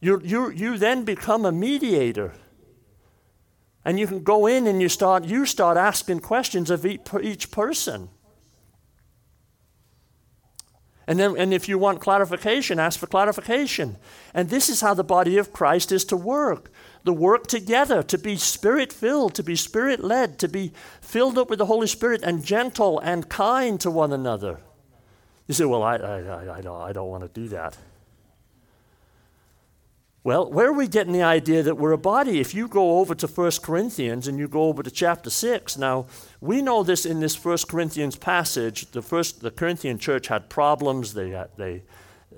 You, 0.00 0.20
you, 0.24 0.50
you 0.50 0.78
then 0.78 1.04
become 1.04 1.44
a 1.44 1.52
mediator. 1.52 2.34
And 3.84 3.98
you 3.98 4.06
can 4.06 4.22
go 4.22 4.46
in 4.46 4.66
and 4.66 4.82
you 4.82 4.88
start, 4.88 5.24
you 5.24 5.46
start 5.46 5.76
asking 5.76 6.20
questions 6.20 6.70
of 6.70 6.84
each, 6.84 7.50
person. 7.50 8.10
And 11.06 11.18
then, 11.18 11.36
and 11.38 11.54
if 11.54 11.68
you 11.68 11.78
want 11.78 12.00
clarification, 12.00 12.78
ask 12.78 13.00
for 13.00 13.06
clarification. 13.06 13.96
And 14.34 14.50
this 14.50 14.68
is 14.68 14.82
how 14.82 14.92
the 14.92 15.04
body 15.04 15.38
of 15.38 15.52
Christ 15.52 15.90
is 15.90 16.04
to 16.06 16.16
work 16.16 16.70
the 17.04 17.12
work 17.14 17.46
together, 17.46 18.02
to 18.02 18.18
be 18.18 18.36
spirit 18.36 18.92
filled, 18.92 19.34
to 19.34 19.42
be 19.42 19.56
spirit 19.56 20.04
led, 20.04 20.38
to 20.38 20.46
be 20.46 20.72
filled 21.00 21.38
up 21.38 21.48
with 21.48 21.58
the 21.58 21.64
Holy 21.64 21.86
Spirit 21.86 22.20
and 22.22 22.44
gentle 22.44 22.98
and 22.98 23.30
kind 23.30 23.80
to 23.80 23.90
one 23.90 24.12
another. 24.12 24.60
You 25.46 25.54
say, 25.54 25.64
Well, 25.64 25.82
I, 25.82 25.96
I, 25.96 26.58
I, 26.58 26.60
don't, 26.60 26.80
I 26.82 26.92
don't 26.92 27.08
want 27.08 27.22
to 27.22 27.40
do 27.40 27.48
that. 27.48 27.78
Well, 30.24 30.50
where 30.50 30.68
are 30.68 30.72
we 30.72 30.88
getting 30.88 31.12
the 31.12 31.22
idea 31.22 31.62
that 31.62 31.76
we're 31.76 31.92
a 31.92 31.98
body? 31.98 32.40
If 32.40 32.52
you 32.52 32.66
go 32.66 32.98
over 32.98 33.14
to 33.14 33.26
1 33.28 33.50
Corinthians 33.62 34.26
and 34.26 34.38
you 34.38 34.48
go 34.48 34.64
over 34.64 34.82
to 34.82 34.90
chapter 34.90 35.30
6, 35.30 35.78
now 35.78 36.06
we 36.40 36.60
know 36.60 36.82
this 36.82 37.06
in 37.06 37.20
this 37.20 37.42
1 37.42 37.58
Corinthians 37.68 38.16
passage. 38.16 38.90
The 38.90 39.00
first 39.00 39.42
the 39.42 39.52
Corinthian 39.52 39.98
church 39.98 40.26
had 40.26 40.50
problems. 40.50 41.14
They 41.14 41.30
had, 41.30 41.50
they, 41.56 41.82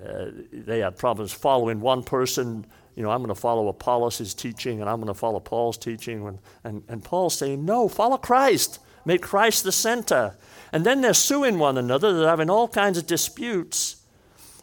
uh, 0.03 0.27
they 0.53 0.79
had 0.79 0.95
problems 0.95 1.33
following 1.33 1.81
one 1.81 2.03
person. 2.03 2.67
You 2.95 3.01
know, 3.01 3.09
I'm 3.09 3.23
going 3.23 3.33
to 3.33 3.41
follow 3.41 3.67
Apollos' 3.67 4.35
teaching 4.35 4.79
and 4.79 4.89
I'm 4.89 4.97
going 4.97 5.07
to 5.07 5.15
follow 5.15 5.39
Paul's 5.39 5.77
teaching. 5.79 6.27
And, 6.27 6.39
and, 6.63 6.83
and 6.87 7.03
Paul's 7.03 7.35
saying, 7.35 7.65
no, 7.65 7.87
follow 7.87 8.17
Christ. 8.17 8.77
Make 9.05 9.23
Christ 9.23 9.63
the 9.63 9.71
center. 9.71 10.35
And 10.71 10.85
then 10.85 11.01
they're 11.01 11.15
suing 11.15 11.57
one 11.57 11.79
another. 11.79 12.13
They're 12.13 12.29
having 12.29 12.51
all 12.51 12.67
kinds 12.67 12.99
of 12.99 13.07
disputes. 13.07 14.03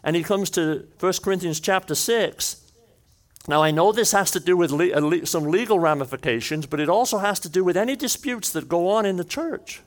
And 0.05 0.15
he 0.15 0.23
comes 0.23 0.49
to 0.51 0.87
1 1.01 1.13
Corinthians 1.21 1.59
chapter 1.59 1.95
6 1.95 2.68
now, 3.49 3.63
I 3.63 3.71
know 3.71 3.91
this 3.91 4.11
has 4.11 4.29
to 4.31 4.39
do 4.39 4.55
with 4.55 4.69
le- 4.69 4.93
uh, 4.93 4.99
le- 4.99 5.25
some 5.25 5.45
legal 5.45 5.79
ramifications, 5.79 6.67
but 6.67 6.79
it 6.79 6.87
also 6.87 7.17
has 7.17 7.39
to 7.39 7.49
do 7.49 7.63
with 7.63 7.75
any 7.75 7.95
disputes 7.95 8.51
that 8.51 8.69
go 8.69 8.89
on 8.89 9.07
in 9.07 9.15
the 9.17 9.23
church. 9.23 9.81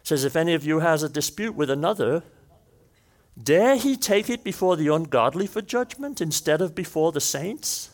It 0.00 0.08
says, 0.08 0.24
If 0.24 0.34
any 0.34 0.54
of 0.54 0.64
you 0.64 0.80
has 0.80 1.04
a 1.04 1.08
dispute 1.08 1.54
with 1.54 1.70
another, 1.70 2.24
dare 3.40 3.76
he 3.76 3.96
take 3.96 4.28
it 4.28 4.42
before 4.42 4.76
the 4.76 4.88
ungodly 4.88 5.46
for 5.46 5.62
judgment 5.62 6.20
instead 6.20 6.60
of 6.60 6.74
before 6.74 7.12
the 7.12 7.20
saints? 7.20 7.90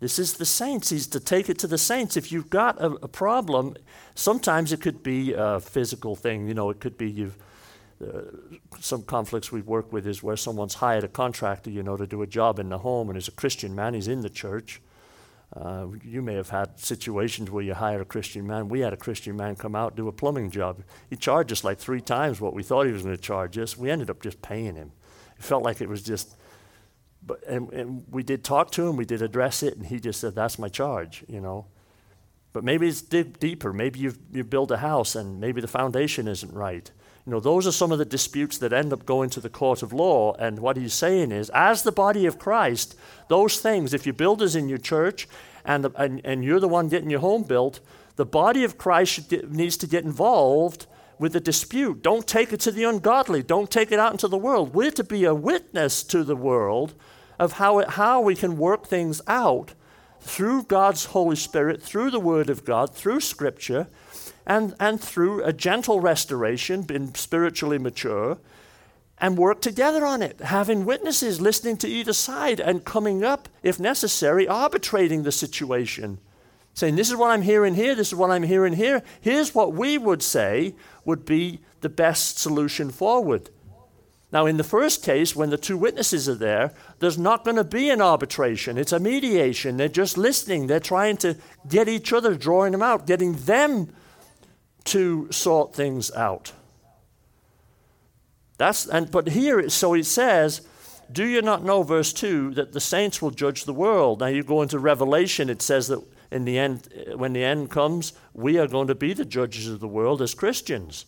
This 0.00 0.18
is 0.18 0.34
the 0.34 0.44
saints. 0.44 0.90
He's 0.90 1.06
to 1.06 1.18
take 1.18 1.48
it 1.48 1.58
to 1.60 1.66
the 1.66 1.78
saints. 1.78 2.14
If 2.14 2.30
you've 2.30 2.50
got 2.50 2.78
a, 2.78 2.88
a 3.02 3.08
problem, 3.08 3.74
sometimes 4.14 4.70
it 4.70 4.82
could 4.82 5.02
be 5.02 5.32
a 5.32 5.60
physical 5.60 6.14
thing. 6.14 6.46
You 6.46 6.52
know, 6.52 6.68
it 6.68 6.78
could 6.78 6.98
be 6.98 7.10
you've 7.10 7.38
uh, 8.04 8.20
some 8.78 9.02
conflicts 9.02 9.50
we 9.50 9.62
work 9.62 9.92
with 9.92 10.06
is 10.06 10.22
where 10.22 10.36
someone's 10.36 10.74
hired 10.74 11.04
a 11.04 11.08
contractor, 11.08 11.70
you 11.70 11.82
know, 11.82 11.96
to 11.96 12.06
do 12.06 12.22
a 12.22 12.26
job 12.26 12.58
in 12.58 12.68
the 12.68 12.78
home, 12.78 13.08
and 13.08 13.16
he's 13.16 13.28
a 13.28 13.32
Christian 13.32 13.74
man, 13.74 13.94
he's 13.94 14.08
in 14.08 14.20
the 14.20 14.28
church. 14.28 14.82
Uh, 15.54 15.86
you 16.04 16.20
may 16.20 16.34
have 16.34 16.50
had 16.50 16.78
situations 16.78 17.50
where 17.50 17.62
you 17.62 17.72
hire 17.72 18.00
a 18.00 18.04
Christian 18.04 18.46
man. 18.46 18.68
We 18.68 18.80
had 18.80 18.92
a 18.92 18.96
Christian 18.96 19.36
man 19.36 19.54
come 19.56 19.74
out 19.74 19.96
do 19.96 20.08
a 20.08 20.12
plumbing 20.12 20.50
job. 20.50 20.82
He 21.08 21.16
charged 21.16 21.52
us 21.52 21.64
like 21.64 21.78
three 21.78 22.00
times 22.00 22.40
what 22.40 22.52
we 22.52 22.62
thought 22.62 22.86
he 22.86 22.92
was 22.92 23.04
going 23.04 23.16
to 23.16 23.22
charge 23.22 23.56
us. 23.56 23.76
We 23.78 23.90
ended 23.90 24.10
up 24.10 24.20
just 24.20 24.42
paying 24.42 24.74
him. 24.74 24.92
It 25.38 25.44
felt 25.44 25.62
like 25.62 25.80
it 25.80 25.88
was 25.88 26.02
just, 26.02 26.36
but 27.24 27.46
and, 27.46 27.72
and 27.72 28.04
we 28.10 28.22
did 28.22 28.44
talk 28.44 28.72
to 28.72 28.86
him. 28.86 28.96
We 28.96 29.04
did 29.04 29.22
address 29.22 29.62
it, 29.62 29.76
and 29.76 29.86
he 29.86 30.00
just 30.00 30.20
said, 30.20 30.34
"That's 30.34 30.58
my 30.58 30.68
charge," 30.68 31.24
you 31.28 31.40
know. 31.40 31.66
But 32.52 32.64
maybe 32.64 32.88
it's 32.88 33.00
dig 33.00 33.38
deeper. 33.38 33.72
Maybe 33.72 34.00
you 34.00 34.14
you 34.32 34.42
build 34.42 34.72
a 34.72 34.78
house, 34.78 35.14
and 35.14 35.40
maybe 35.40 35.60
the 35.60 35.68
foundation 35.68 36.26
isn't 36.28 36.52
right 36.52 36.90
you 37.26 37.32
know, 37.32 37.40
those 37.40 37.66
are 37.66 37.72
some 37.72 37.90
of 37.90 37.98
the 37.98 38.04
disputes 38.04 38.58
that 38.58 38.72
end 38.72 38.92
up 38.92 39.04
going 39.04 39.30
to 39.30 39.40
the 39.40 39.48
court 39.50 39.82
of 39.82 39.92
law. 39.92 40.34
And 40.34 40.60
what 40.60 40.76
he's 40.76 40.94
saying 40.94 41.32
is, 41.32 41.50
as 41.50 41.82
the 41.82 41.90
body 41.90 42.24
of 42.24 42.38
Christ, 42.38 42.96
those 43.28 43.58
things, 43.58 43.92
if 43.92 44.06
your 44.06 44.12
builder's 44.12 44.54
in 44.54 44.68
your 44.68 44.78
church 44.78 45.26
and, 45.64 45.86
and, 45.96 46.20
and 46.24 46.44
you're 46.44 46.60
the 46.60 46.68
one 46.68 46.88
getting 46.88 47.10
your 47.10 47.20
home 47.20 47.42
built, 47.42 47.80
the 48.14 48.24
body 48.24 48.62
of 48.62 48.78
Christ 48.78 49.28
get, 49.28 49.50
needs 49.50 49.76
to 49.78 49.88
get 49.88 50.04
involved 50.04 50.86
with 51.18 51.32
the 51.32 51.40
dispute. 51.40 52.00
Don't 52.00 52.28
take 52.28 52.52
it 52.52 52.60
to 52.60 52.70
the 52.70 52.84
ungodly. 52.84 53.42
Don't 53.42 53.72
take 53.72 53.90
it 53.90 53.98
out 53.98 54.12
into 54.12 54.28
the 54.28 54.38
world. 54.38 54.72
We're 54.72 54.92
to 54.92 55.04
be 55.04 55.24
a 55.24 55.34
witness 55.34 56.04
to 56.04 56.22
the 56.22 56.36
world 56.36 56.94
of 57.40 57.54
how, 57.54 57.80
it, 57.80 57.90
how 57.90 58.20
we 58.20 58.36
can 58.36 58.56
work 58.56 58.86
things 58.86 59.20
out 59.26 59.74
through 60.20 60.64
God's 60.64 61.06
Holy 61.06 61.36
Spirit, 61.36 61.82
through 61.82 62.10
the 62.10 62.20
Word 62.20 62.50
of 62.50 62.64
God, 62.64 62.94
through 62.94 63.20
Scripture, 63.20 63.88
and, 64.46 64.74
and 64.78 65.00
through 65.00 65.42
a 65.42 65.52
gentle 65.52 66.00
restoration, 66.00 66.82
being 66.82 67.14
spiritually 67.14 67.78
mature, 67.78 68.38
and 69.18 69.38
work 69.38 69.60
together 69.60 70.04
on 70.04 70.22
it, 70.22 70.40
having 70.40 70.84
witnesses, 70.84 71.40
listening 71.40 71.76
to 71.78 71.88
either 71.88 72.12
side, 72.12 72.60
and 72.60 72.84
coming 72.84 73.24
up, 73.24 73.48
if 73.62 73.80
necessary, 73.80 74.46
arbitrating 74.46 75.22
the 75.22 75.32
situation. 75.32 76.18
Saying, 76.74 76.96
This 76.96 77.08
is 77.08 77.16
what 77.16 77.30
I'm 77.30 77.42
hearing 77.42 77.74
here, 77.74 77.94
this 77.94 78.08
is 78.08 78.14
what 78.14 78.30
I'm 78.30 78.42
hearing 78.42 78.74
here. 78.74 79.02
Here's 79.20 79.54
what 79.54 79.72
we 79.72 79.96
would 79.96 80.22
say 80.22 80.74
would 81.04 81.24
be 81.24 81.60
the 81.80 81.88
best 81.88 82.38
solution 82.38 82.90
forward. 82.90 83.48
Now, 84.32 84.44
in 84.44 84.58
the 84.58 84.64
first 84.64 85.02
case, 85.02 85.34
when 85.34 85.50
the 85.50 85.56
two 85.56 85.78
witnesses 85.78 86.28
are 86.28 86.34
there, 86.34 86.72
there's 86.98 87.16
not 87.16 87.44
going 87.44 87.56
to 87.56 87.64
be 87.64 87.88
an 87.90 88.02
arbitration. 88.02 88.76
It's 88.76 88.92
a 88.92 88.98
mediation. 88.98 89.76
They're 89.76 89.88
just 89.88 90.18
listening. 90.18 90.66
They're 90.66 90.80
trying 90.80 91.16
to 91.18 91.36
get 91.66 91.88
each 91.88 92.12
other, 92.12 92.34
drawing 92.34 92.72
them 92.72 92.82
out, 92.82 93.06
getting 93.06 93.34
them 93.34 93.94
to 94.86 95.30
sort 95.30 95.74
things 95.74 96.10
out. 96.12 96.52
That's 98.58 98.86
and 98.86 99.10
but 99.10 99.28
here 99.28 99.68
so 99.68 99.92
he 99.92 100.02
says, 100.02 100.66
Do 101.12 101.24
you 101.24 101.42
not 101.42 101.64
know, 101.64 101.82
verse 101.82 102.12
2, 102.12 102.54
that 102.54 102.72
the 102.72 102.80
saints 102.80 103.20
will 103.20 103.30
judge 103.30 103.64
the 103.64 103.74
world? 103.74 104.20
Now 104.20 104.26
you 104.26 104.42
go 104.42 104.62
into 104.62 104.78
Revelation, 104.78 105.50
it 105.50 105.62
says 105.62 105.88
that 105.88 106.02
in 106.30 106.44
the 106.44 106.58
end, 106.58 106.88
when 107.14 107.32
the 107.32 107.44
end 107.44 107.70
comes, 107.70 108.12
we 108.34 108.58
are 108.58 108.66
going 108.66 108.88
to 108.88 108.94
be 108.94 109.12
the 109.12 109.24
judges 109.24 109.68
of 109.68 109.80
the 109.80 109.88
world 109.88 110.20
as 110.20 110.34
Christians. 110.34 111.06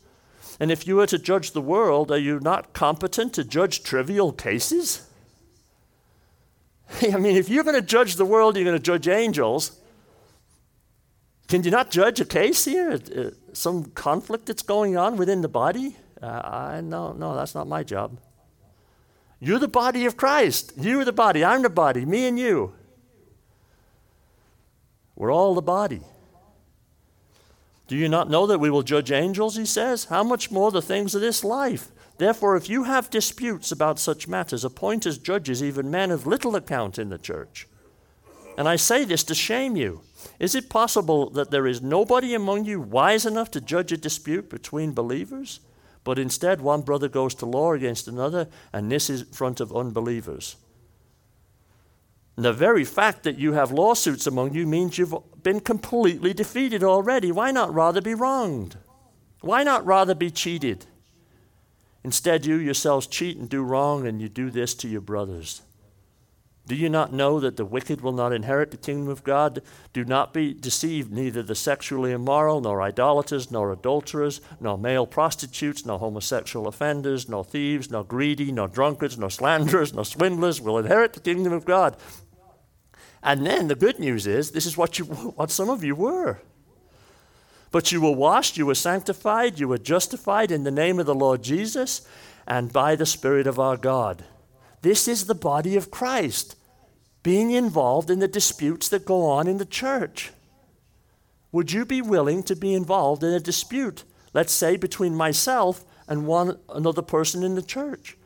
And 0.61 0.71
if 0.71 0.87
you 0.87 0.97
were 0.97 1.07
to 1.07 1.19
judge 1.19 1.53
the 1.53 1.61
world, 1.61 2.11
are 2.11 2.19
you 2.19 2.41
not 2.41 2.73
competent 2.73 3.33
to 3.35 3.45
judge 3.45 3.83
trivial 3.83 4.33
cases? 4.33 5.09
I 7.03 7.17
mean, 7.17 7.37
if 7.37 7.49
you're 7.49 7.65
going 7.65 7.77
to 7.77 7.83
judge 7.83 8.17
the 8.17 8.25
world, 8.25 8.57
you're 8.57 8.65
going 8.65 8.77
to 8.77 8.83
judge 8.83 9.09
angels. 9.09 9.79
Can 11.49 11.65
you 11.65 11.71
not 11.71 11.91
judge 11.91 12.21
a 12.21 12.27
case 12.27 12.67
here? 12.67 12.93
Uh, 12.93 13.31
some 13.55 13.85
conflict 13.87 14.47
that's 14.47 14.63
going 14.63 14.97
on 14.97 15.17
within 15.17 15.41
the 15.41 15.49
body? 15.49 15.97
Uh, 16.23 16.27
I 16.27 16.81
no, 16.83 17.13
no, 17.13 17.35
that's 17.35 17.55
not 17.55 17.67
my 17.67 17.83
job. 17.83 18.21
You're 19.41 19.59
the 19.59 19.69
body 19.69 20.05
of 20.05 20.17
Christ. 20.17 20.73
You're 20.77 21.05
the 21.05 21.13
body. 21.13 21.45
I'm 21.45 21.63
the 21.63 21.71
body. 21.71 22.05
Me 22.05 22.27
and 22.27 22.39
you. 22.39 22.75
We're 25.17 25.33
all 25.33 25.55
the 25.55 25.63
body. 25.63 26.03
Do 27.87 27.97
you 27.97 28.09
not 28.09 28.29
know 28.29 28.47
that 28.47 28.59
we 28.59 28.69
will 28.69 28.83
judge 28.83 29.11
angels? 29.11 29.57
He 29.57 29.65
says. 29.65 30.05
How 30.05 30.23
much 30.23 30.51
more 30.51 30.71
the 30.71 30.83
things 30.83 31.15
of 31.15 31.21
this 31.21 31.43
life? 31.43 31.91
Therefore, 32.19 32.57
if 32.57 32.69
you 32.69 32.85
have 32.85 33.11
disputes 33.11 33.73
about 33.73 33.99
such 33.99 34.29
matters, 34.29 34.65
appoint 34.65 35.07
as 35.07 35.19
judges 35.19 35.63
even 35.63 35.91
men 35.91 36.11
of 36.11 36.27
little 36.27 36.57
account 36.57 36.99
in 36.99 37.09
the 37.09 37.19
church. 37.19 37.69
And 38.59 38.69
I 38.69 38.75
say 38.75 39.05
this 39.05 39.23
to 39.23 39.37
shame 39.37 39.77
you. 39.77 40.01
Is 40.41 40.57
it 40.57 40.69
possible 40.69 41.31
that 41.31 41.53
there 41.53 41.69
is 41.69 41.81
nobody 41.81 42.35
among 42.35 42.65
you 42.65 42.81
wise 42.81 43.25
enough 43.25 43.53
to 43.53 43.61
judge 43.61 43.93
a 43.93 43.97
dispute 43.97 44.51
between 44.51 44.95
believers? 44.95 45.61
But 46.03 46.19
instead, 46.19 46.61
one 46.61 46.83
brother 46.83 47.09
goes 47.09 47.37
to 47.37 47.47
law 47.47 47.73
against 47.73 48.09
another, 48.09 48.49
and 48.73 48.91
this 48.91 49.09
is 49.09 49.21
in 49.21 49.29
front 49.29 49.61
of 49.61 49.75
unbelievers. 49.75 50.57
And 52.35 52.45
the 52.45 52.53
very 52.53 52.85
fact 52.85 53.23
that 53.23 53.39
you 53.39 53.53
have 53.53 53.71
lawsuits 53.71 54.27
among 54.27 54.55
you 54.55 54.67
means 54.67 54.99
you've 54.99 55.15
been 55.45 55.61
completely 55.61 56.35
defeated 56.35 56.83
already. 56.83 57.31
Why 57.31 57.53
not 57.53 57.73
rather 57.73 58.01
be 58.01 58.15
wronged? 58.15 58.77
Why 59.41 59.63
not 59.63 59.87
rather 59.87 60.17
be 60.17 60.33
cheated? 60.33 60.87
Instead, 62.03 62.45
you 62.45 62.57
yourselves 62.57 63.07
cheat 63.07 63.37
and 63.37 63.49
do 63.49 63.63
wrong, 63.63 64.05
and 64.05 64.21
you 64.21 64.29
do 64.29 64.51
this 64.51 64.75
to 64.75 64.89
your 64.89 65.01
brothers. 65.01 65.63
Do 66.69 66.77
you 66.77 66.91
not 66.91 67.15
know 67.15 67.41
that 67.41 67.57
the 67.57 67.65
wicked 67.65 68.03
will 68.03 68.13
not 68.13 68.31
inherit 68.31 68.71
the 68.71 68.77
kingdom 68.77 69.09
of 69.09 69.25
God? 69.25 69.63
Do 69.95 70.05
not 70.05 70.35
be 70.35 70.53
deceived, 70.53 71.11
neither 71.11 71.43
the 71.43 71.55
sexually 71.55 72.13
immoral, 72.13 72.61
nor 72.61 72.83
idolaters, 72.83 73.51
nor 73.51 73.73
adulterers, 73.73 74.43
nor 74.61 74.77
male 74.77 75.07
prostitutes, 75.07 75.87
nor 75.87 75.99
homosexual 75.99 76.69
offenders, 76.69 77.27
nor 77.27 77.43
thieves, 77.43 77.91
nor 77.91 78.05
greedy, 78.05 78.53
nor 78.53 78.69
drunkards, 78.69 79.17
nor 79.17 79.31
slanderers, 79.31 79.95
nor 79.95 80.05
swindlers 80.05 80.61
will 80.61 80.77
inherit 80.77 81.15
the 81.15 81.21
kingdom 81.21 81.55
of 81.55 81.65
God. 81.65 81.97
And 83.23 83.47
then 83.47 83.69
the 83.69 83.75
good 83.75 83.99
news 83.99 84.27
is 84.27 84.51
this 84.51 84.67
is 84.67 84.77
what, 84.77 84.99
you, 84.99 85.05
what 85.37 85.51
some 85.51 85.71
of 85.71 85.83
you 85.83 85.95
were. 85.95 86.43
But 87.71 87.93
you 87.93 88.03
were 88.03 88.13
washed, 88.13 88.59
you 88.59 88.67
were 88.67 88.75
sanctified, 88.75 89.59
you 89.59 89.69
were 89.69 89.79
justified 89.79 90.51
in 90.51 90.65
the 90.65 90.71
name 90.71 90.99
of 90.99 91.07
the 91.07 91.15
Lord 91.15 91.43
Jesus 91.43 92.07
and 92.47 92.71
by 92.71 92.95
the 92.95 93.07
Spirit 93.07 93.47
of 93.47 93.59
our 93.59 93.79
God. 93.79 94.25
This 94.83 95.09
is 95.09 95.27
the 95.27 95.35
body 95.35 95.75
of 95.75 95.91
Christ 95.91 96.57
being 97.29 97.51
involved 97.51 98.09
in 98.09 98.21
the 98.21 98.27
disputes 98.27 98.89
that 98.89 99.05
go 99.05 99.27
on 99.27 99.47
in 99.47 99.59
the 99.59 99.67
church. 99.67 100.31
Would 101.53 101.71
you 101.73 101.85
be 101.85 102.01
willing 102.01 102.43
to 102.45 102.57
be 102.57 102.73
involved 102.73 103.23
in 103.23 103.35
a 103.35 103.39
dispute, 103.39 104.05
let's 104.33 104.51
say 104.51 104.79
between 104.79 105.15
myself 105.15 105.85
and 106.09 106.27
one 106.27 106.59
another 106.71 107.03
person 107.03 107.43
in 107.43 107.55
the 107.55 107.61
church? 107.61 108.17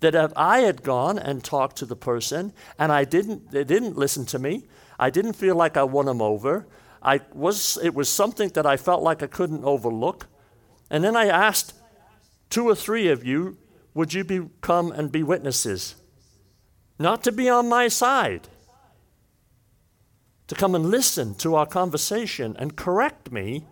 That 0.00 0.14
if 0.14 0.32
I 0.34 0.60
had 0.60 0.82
gone 0.82 1.18
and 1.18 1.44
talked 1.44 1.76
to 1.76 1.84
the 1.84 1.94
person 1.94 2.54
and 2.78 2.90
I 2.90 3.04
didn't 3.04 3.50
they 3.50 3.64
didn't 3.64 3.98
listen 3.98 4.24
to 4.24 4.38
me, 4.38 4.64
I 4.98 5.10
didn't 5.10 5.34
feel 5.34 5.54
like 5.54 5.76
I 5.76 5.82
won 5.82 6.06
them 6.06 6.22
over. 6.22 6.66
I 7.02 7.20
was 7.34 7.76
it 7.82 7.94
was 7.94 8.08
something 8.08 8.48
that 8.54 8.64
I 8.64 8.78
felt 8.78 9.02
like 9.02 9.22
I 9.22 9.26
couldn't 9.26 9.62
overlook. 9.62 10.26
And 10.88 11.04
then 11.04 11.16
I 11.16 11.26
asked 11.26 11.74
two 12.48 12.66
or 12.66 12.74
three 12.74 13.08
of 13.08 13.26
you, 13.26 13.58
would 13.92 14.14
you 14.14 14.24
be, 14.24 14.40
come 14.62 14.90
and 14.90 15.12
be 15.12 15.22
witnesses? 15.22 15.96
Not 16.98 17.22
to 17.24 17.32
be 17.32 17.48
on 17.48 17.68
my 17.68 17.88
side, 17.88 18.48
to 20.48 20.54
come 20.54 20.74
and 20.74 20.86
listen 20.86 21.34
to 21.36 21.54
our 21.54 21.66
conversation 21.66 22.56
and 22.58 22.76
correct 22.76 23.30
me, 23.30 23.66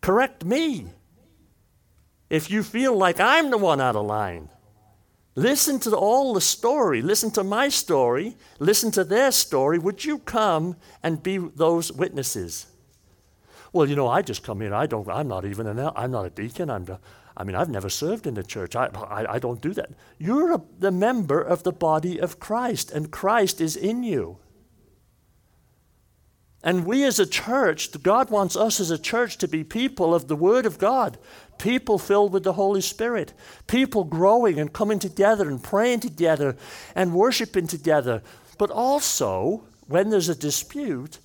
correct 0.00 0.44
me. 0.44 0.88
If 2.28 2.50
you 2.50 2.62
feel 2.62 2.94
like 2.94 3.20
I'm 3.20 3.50
the 3.50 3.58
one 3.58 3.80
out 3.80 3.96
of 3.96 4.04
line, 4.04 4.50
listen 5.34 5.78
to 5.80 5.96
all 5.96 6.34
the 6.34 6.40
story, 6.40 7.00
listen 7.00 7.30
to 7.32 7.44
my 7.44 7.68
story, 7.68 8.36
listen 8.58 8.90
to 8.92 9.04
their 9.04 9.30
story. 9.30 9.78
Would 9.78 10.04
you 10.04 10.18
come 10.18 10.76
and 11.02 11.22
be 11.22 11.38
those 11.38 11.92
witnesses? 11.92 12.66
Well, 13.72 13.88
you 13.88 13.96
know, 13.96 14.08
I 14.08 14.22
just 14.22 14.42
come 14.42 14.60
here. 14.60 14.74
I 14.74 14.86
don't. 14.86 15.08
I'm 15.08 15.28
not 15.28 15.44
even 15.44 15.66
an. 15.66 15.78
I'm 15.94 16.10
not 16.10 16.26
a 16.26 16.30
deacon. 16.30 16.70
I'm. 16.70 16.86
I 17.38 17.44
mean, 17.44 17.54
I've 17.54 17.68
never 17.68 17.88
served 17.88 18.26
in 18.26 18.34
the 18.34 18.42
church. 18.42 18.74
I, 18.74 18.86
I, 18.86 19.34
I 19.34 19.38
don't 19.38 19.62
do 19.62 19.72
that. 19.74 19.90
You're 20.18 20.52
a, 20.54 20.62
the 20.80 20.90
member 20.90 21.40
of 21.40 21.62
the 21.62 21.72
body 21.72 22.20
of 22.20 22.40
Christ, 22.40 22.90
and 22.90 23.12
Christ 23.12 23.60
is 23.60 23.76
in 23.76 24.02
you. 24.02 24.38
And 26.64 26.84
we 26.84 27.04
as 27.04 27.20
a 27.20 27.26
church, 27.26 27.90
God 28.02 28.28
wants 28.28 28.56
us 28.56 28.80
as 28.80 28.90
a 28.90 28.98
church 28.98 29.38
to 29.38 29.46
be 29.46 29.62
people 29.62 30.12
of 30.12 30.26
the 30.26 30.34
Word 30.34 30.66
of 30.66 30.78
God, 30.78 31.16
people 31.58 31.96
filled 31.96 32.32
with 32.32 32.42
the 32.42 32.54
Holy 32.54 32.80
Spirit, 32.80 33.32
people 33.68 34.02
growing 34.02 34.58
and 34.58 34.72
coming 34.72 34.98
together 34.98 35.48
and 35.48 35.62
praying 35.62 36.00
together 36.00 36.56
and 36.96 37.14
worshiping 37.14 37.68
together. 37.68 38.20
But 38.58 38.72
also, 38.72 39.62
when 39.86 40.10
there's 40.10 40.28
a 40.28 40.34
dispute, 40.34 41.20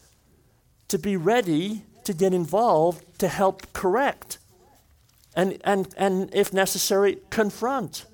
to 0.90 1.00
be 1.00 1.18
ready 1.18 1.82
to 2.04 2.14
get 2.14 2.36
involved 2.36 3.04
to 3.18 3.28
help 3.28 3.74
correct 3.74 4.38
and, 5.36 5.60
and, 5.64 5.94
and 5.98 6.30
if 6.34 6.54
necessary, 6.54 7.18
confront. 7.30 8.06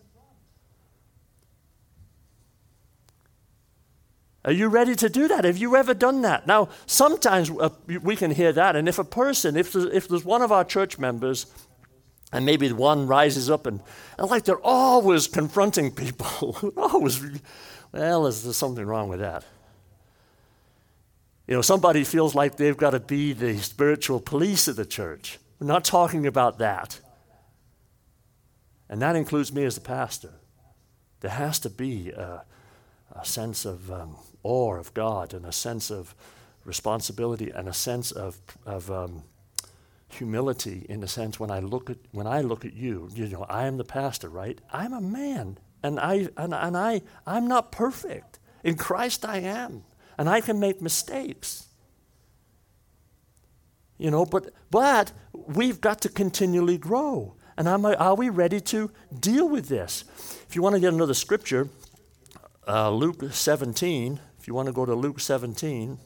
Are 4.46 4.54
you 4.54 4.70
ready 4.70 4.96
to 4.96 5.10
do 5.10 5.28
that? 5.28 5.44
Have 5.44 5.58
you 5.58 5.76
ever 5.76 5.94
done 5.94 6.22
that? 6.22 6.48
Now, 6.48 6.70
sometimes 6.86 7.52
uh, 7.52 7.70
we 7.88 8.16
can 8.16 8.32
hear 8.32 8.54
that, 8.54 8.76
and 8.76 8.88
if 8.88 8.98
a 8.98 9.04
person, 9.04 9.58
if 9.58 9.74
there's, 9.74 9.86
if 9.86 10.08
there's 10.08 10.24
one 10.24 10.42
of 10.42 10.52
our 10.52 10.64
church 10.64 10.98
members, 10.98 11.46
and 12.32 12.46
maybe 12.46 12.72
one 12.72 13.08
rises 13.08 13.50
up 13.50 13.66
and, 13.66 13.82
and 14.18 14.30
like 14.30 14.44
they're 14.44 14.62
always 14.62 15.28
confronting 15.28 15.92
people, 15.92 16.74
always, 16.78 17.24
well, 17.92 18.28
is 18.28 18.44
there 18.44 18.54
something 18.54 18.86
wrong 18.86 19.10
with 19.10 19.20
that? 19.20 19.44
You 21.48 21.56
know, 21.56 21.62
somebody 21.62 22.04
feels 22.04 22.36
like 22.36 22.58
they've 22.58 22.78
got 22.78 22.92
to 22.92 23.00
be 23.00 23.34
the 23.34 23.58
spiritual 23.58 24.20
police 24.20 24.68
of 24.68 24.76
the 24.76 24.86
church. 24.86 25.40
We're 25.60 25.68
not 25.68 25.84
talking 25.84 26.28
about 26.28 26.60
that. 26.60 27.00
And 28.90 29.02
that 29.02 29.16
includes 29.16 29.54
me 29.54 29.66
as 29.66 29.78
a 29.78 29.82
pastor. 29.82 30.34
There 31.20 31.32
has 31.32 31.60
to 31.60 31.70
be 31.70 32.12
a, 32.12 32.44
a 33.12 33.26
sense 33.26 33.66
of 33.66 33.92
um, 33.92 34.16
awe 34.44 34.76
of 34.76 34.94
God 34.94 35.34
and 35.34 35.46
a 35.46 35.52
sense 35.52 35.92
of 35.92 36.16
responsibility 36.66 37.52
and 37.52 37.68
a 37.68 37.74
sense 37.74 38.12
of, 38.12 38.40
of 38.66 38.90
um, 38.90 39.24
humility 40.10 40.86
in 40.90 41.02
the 41.02 41.08
sense 41.08 41.40
when 41.40 41.52
I 41.52 41.60
look 41.60 41.90
at 41.90 41.98
when 42.12 42.28
I 42.28 42.42
look 42.42 42.66
at 42.66 42.74
you, 42.74 43.10
you 43.14 43.28
know, 43.28 43.46
I 43.50 43.68
am 43.68 43.78
the 43.78 43.84
pastor, 43.84 44.30
right? 44.30 44.60
I'm 44.74 44.94
a 44.94 45.02
man 45.02 45.58
and 45.84 46.00
I 46.00 46.30
and, 46.38 46.54
and 46.54 46.76
I 46.76 47.02
I'm 47.26 47.48
not 47.48 47.72
perfect. 47.72 48.40
In 48.64 48.76
Christ 48.76 49.26
I 49.26 49.38
am. 49.38 49.84
And 50.18 50.28
I 50.28 50.42
can 50.42 50.60
make 50.60 50.82
mistakes. 50.82 51.68
You 53.98 54.12
know, 54.12 54.26
but 54.26 54.54
but 54.70 55.12
we've 55.34 55.80
got 55.80 56.02
to 56.02 56.10
continually 56.10 56.78
grow. 56.78 57.36
And 57.60 57.68
are 57.68 58.16
we 58.16 58.30
ready 58.30 58.62
to 58.62 58.90
deal 59.20 59.50
with 59.50 59.68
this? 59.68 60.06
If 60.48 60.56
you 60.56 60.62
want 60.62 60.76
to 60.76 60.80
get 60.80 60.94
another 60.94 61.14
scripture, 61.14 61.68
uh, 62.66 62.90
Luke 62.90 63.22
17, 63.30 64.18
if 64.40 64.48
you 64.48 64.54
want 64.54 64.68
to 64.68 64.72
go 64.72 64.86
to 64.86 64.96
Luke 64.96 65.20
17. 65.20 65.98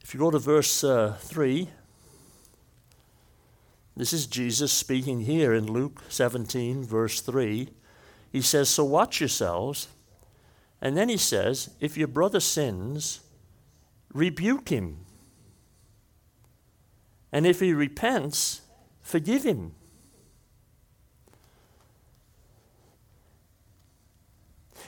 If 0.00 0.14
you 0.14 0.20
go 0.20 0.30
to 0.30 0.38
verse 0.38 0.84
uh, 0.84 1.16
3, 1.18 1.68
this 3.96 4.12
is 4.12 4.28
Jesus 4.28 4.72
speaking 4.72 5.22
here 5.22 5.52
in 5.52 5.66
Luke 5.66 6.02
17, 6.08 6.84
verse 6.84 7.20
3. 7.20 7.68
He 8.30 8.40
says, 8.40 8.68
So 8.68 8.84
watch 8.84 9.18
yourselves. 9.20 9.88
And 10.84 10.98
then 10.98 11.08
he 11.08 11.16
says, 11.16 11.70
If 11.80 11.96
your 11.96 12.08
brother 12.08 12.40
sins, 12.40 13.20
rebuke 14.12 14.68
him. 14.68 14.98
And 17.32 17.46
if 17.46 17.58
he 17.58 17.72
repents, 17.72 18.60
forgive 19.00 19.44
him. 19.44 19.72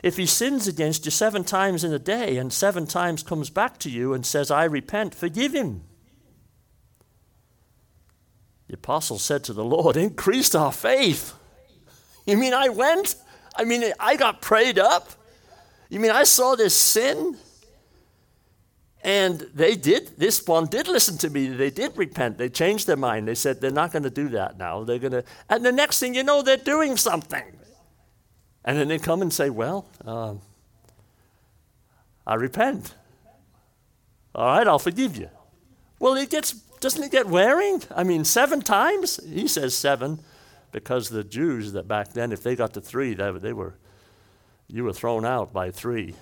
If 0.03 0.19
he 0.19 0.27
sins 0.27 0.69
against 0.69 1.07
you 1.07 1.11
seven 1.11 1.45
times 1.45 1.83
in 1.83 1.95
a 1.95 1.99
day 1.99 2.37
and 2.37 2.53
seven 2.53 2.87
times 2.87 3.23
comes 3.23 3.49
back 3.49 3.79
to 3.79 3.91
you 3.91 4.13
and 4.13 4.25
says, 4.25 4.51
I 4.51 4.65
repent, 4.65 5.15
forgive 5.15 5.55
him. 5.55 5.83
The 8.69 8.75
apostle 8.75 9.19
said 9.19 9.45
to 9.45 9.55
the 9.55 9.65
Lord, 9.65 9.97
Increase 9.97 10.55
our 10.55 10.73
faith. 10.73 11.33
You 12.27 12.37
mean 12.37 12.53
I 12.53 12.69
went? 12.69 13.15
I 13.57 13.65
mean, 13.65 13.83
I 13.99 14.17
got 14.17 14.43
prayed 14.43 14.79
up? 14.79 15.13
You 15.89 16.01
mean 16.01 16.11
I 16.11 16.25
saw 16.25 16.55
this 16.55 16.75
sin? 16.75 17.37
And 19.03 19.39
they 19.55 19.77
did, 19.77 20.19
this 20.19 20.45
one 20.45 20.67
did 20.67 20.89
listen 20.89 21.17
to 21.19 21.31
me. 21.31 21.47
They 21.47 21.71
did 21.71 21.97
repent. 21.97 22.39
They 22.39 22.49
changed 22.49 22.89
their 22.89 22.97
mind. 22.97 23.29
They 23.29 23.37
said 23.37 23.61
they're 23.61 23.71
not 23.71 23.93
going 23.93 24.03
to 24.03 24.11
do 24.11 24.31
that 24.31 24.59
now. 24.59 24.83
They're 24.83 24.99
going 24.99 25.13
to, 25.13 25.25
and 25.49 25.65
the 25.65 25.71
next 25.71 26.01
thing 26.01 26.15
you 26.15 26.25
know, 26.25 26.43
they're 26.43 26.57
doing 26.57 26.97
something. 26.97 27.45
And 28.65 28.77
then 28.77 28.89
they 28.89 28.99
come 28.99 29.23
and 29.23 29.33
say, 29.33 29.49
Well, 29.49 29.87
um, 30.05 30.41
I 32.27 32.35
repent. 32.35 32.95
All 34.35 34.47
right, 34.47 34.67
I'll 34.67 34.81
forgive 34.81 35.17
you. 35.17 35.31
Well, 36.01 36.15
it 36.15 36.29
gets, 36.29 36.53
doesn't 36.81 37.03
it 37.03 37.13
get 37.13 37.29
wearing? 37.29 37.83
I 37.95 38.03
mean, 38.03 38.25
seven 38.25 38.61
times? 38.61 39.21
He 39.25 39.47
says 39.47 39.75
seven 39.75 40.21
because 40.73 41.09
the 41.09 41.25
Jews 41.25 41.73
that 41.73 41.87
back 41.87 42.13
then, 42.13 42.33
if 42.33 42.43
they 42.43 42.57
got 42.57 42.75
to 42.75 42.81
three, 42.81 43.15
they, 43.15 43.31
they 43.31 43.53
were, 43.53 43.77
you 44.69 44.85
were 44.85 44.93
thrown 44.93 45.25
out 45.25 45.53
by 45.53 45.71
three. 45.71 46.15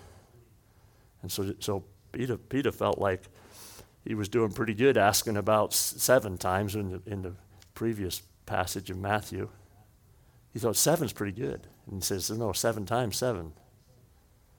And 1.23 1.33
so, 1.33 1.55
so 1.61 1.85
Peter, 2.13 2.37
Peter 2.37 2.73
felt 2.73 2.99
like 2.99 3.23
he 4.05 4.15
was 4.15 4.29
doing 4.29 4.53
pretty 4.53 4.75
good 4.75 4.97
asking 4.97 5.37
about 5.37 5.73
seven 5.73 6.37
times 6.37 6.75
in 6.75 6.91
the, 6.91 7.03
in 7.07 7.23
the 7.23 7.33
previous 7.75 8.23
passage 8.47 8.91
of 8.91 8.99
Matthew. 8.99 9.49
He 10.53 10.59
thought 10.59 10.77
seven's 10.77 11.13
pretty 11.13 11.33
good. 11.33 11.67
And 11.87 11.97
he 11.97 12.01
says, 12.03 12.31
no, 12.31 12.53
seven 12.53 12.87
times 12.87 13.17
seven. 13.17 13.53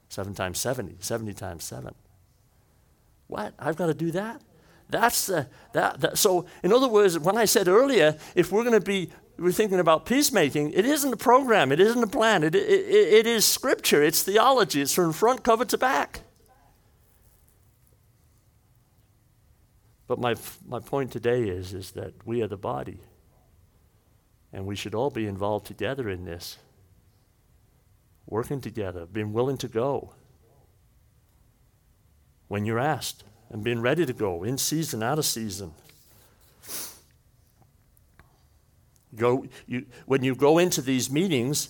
Seven 0.09 0.33
times 0.33 0.59
70, 0.59 0.97
70 0.99 1.33
times 1.33 1.63
seven. 1.63 1.93
What? 3.27 3.53
I've 3.57 3.75
got 3.75 3.87
to 3.87 3.93
do 3.93 4.11
that? 4.11 4.41
That's 4.89 5.25
the, 5.27 5.47
that, 5.73 5.99
that. 6.01 6.17
So, 6.17 6.45
in 6.63 6.71
other 6.71 6.87
words, 6.87 7.17
when 7.17 7.37
I 7.37 7.45
said 7.45 7.67
earlier, 7.67 8.17
if 8.35 8.51
we're 8.51 8.63
going 8.63 8.79
to 8.79 8.85
be 8.85 9.09
we're 9.37 9.51
thinking 9.51 9.79
about 9.79 10.05
peacemaking, 10.05 10.71
it 10.71 10.85
isn't 10.85 11.13
a 11.13 11.17
program, 11.17 11.71
it 11.71 11.79
isn't 11.79 12.01
a 12.01 12.07
plan, 12.07 12.43
it, 12.43 12.55
it, 12.55 12.59
it 12.59 13.27
is 13.27 13.45
scripture, 13.45 14.01
it's 14.01 14.23
theology, 14.23 14.81
it's 14.81 14.93
from 14.93 15.11
front 15.11 15.43
cover 15.43 15.65
to 15.65 15.77
back. 15.77 16.21
But 20.07 20.19
my, 20.19 20.35
my 20.67 20.79
point 20.79 21.11
today 21.11 21.43
is, 21.43 21.73
is 21.73 21.91
that 21.91 22.13
we 22.25 22.41
are 22.41 22.47
the 22.47 22.57
body. 22.57 22.99
And 24.53 24.65
we 24.65 24.75
should 24.75 24.95
all 24.95 25.09
be 25.09 25.25
involved 25.25 25.65
together 25.65 26.09
in 26.09 26.23
this, 26.23 26.57
working 28.25 28.61
together, 28.61 29.05
being 29.05 29.33
willing 29.33 29.57
to 29.57 29.67
go 29.67 30.13
when 32.47 32.63
you're 32.65 32.79
asked, 32.79 33.23
and 33.49 33.63
being 33.63 33.81
ready 33.81 34.05
to 34.05 34.13
go 34.13 34.43
in 34.43 34.57
season, 34.57 35.01
out 35.01 35.17
of 35.17 35.25
season. 35.25 35.73
Go, 39.15 39.45
you, 39.67 39.85
when 40.05 40.23
you 40.23 40.35
go 40.35 40.57
into 40.57 40.81
these 40.81 41.09
meetings, 41.09 41.69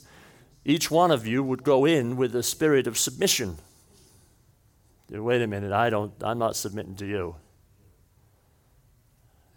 each 0.63 0.89
one 0.89 1.11
of 1.11 1.27
you 1.27 1.43
would 1.43 1.63
go 1.63 1.85
in 1.85 2.17
with 2.17 2.35
a 2.35 2.43
spirit 2.43 2.87
of 2.87 2.97
submission. 2.97 3.57
Wait 5.09 5.41
a 5.41 5.47
minute, 5.47 5.71
I 5.71 5.89
don't, 5.89 6.11
I'm 6.21 6.39
not 6.39 6.55
submitting 6.55 6.95
to 6.95 7.05
you. 7.05 7.35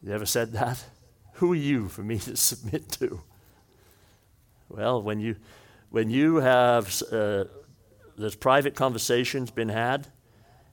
You 0.02 0.12
ever 0.12 0.26
said 0.26 0.52
that? 0.52 0.84
Who 1.34 1.52
are 1.52 1.56
you 1.56 1.88
for 1.88 2.02
me 2.02 2.18
to 2.18 2.36
submit 2.36 2.88
to? 2.92 3.22
Well, 4.68 5.02
when 5.02 5.18
you, 5.18 5.36
when 5.90 6.10
you 6.10 6.36
have, 6.36 7.02
uh, 7.10 7.44
there's 8.16 8.34
private 8.34 8.74
conversations 8.74 9.50
been 9.50 9.70
had, 9.70 10.08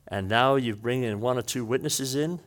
and 0.08 0.28
now 0.28 0.56
you 0.56 0.75
bring 0.75 1.04
in 1.04 1.21
one 1.21 1.38
or 1.38 1.41
two 1.41 1.63
witnesses 1.63 2.15
in, 2.15 2.39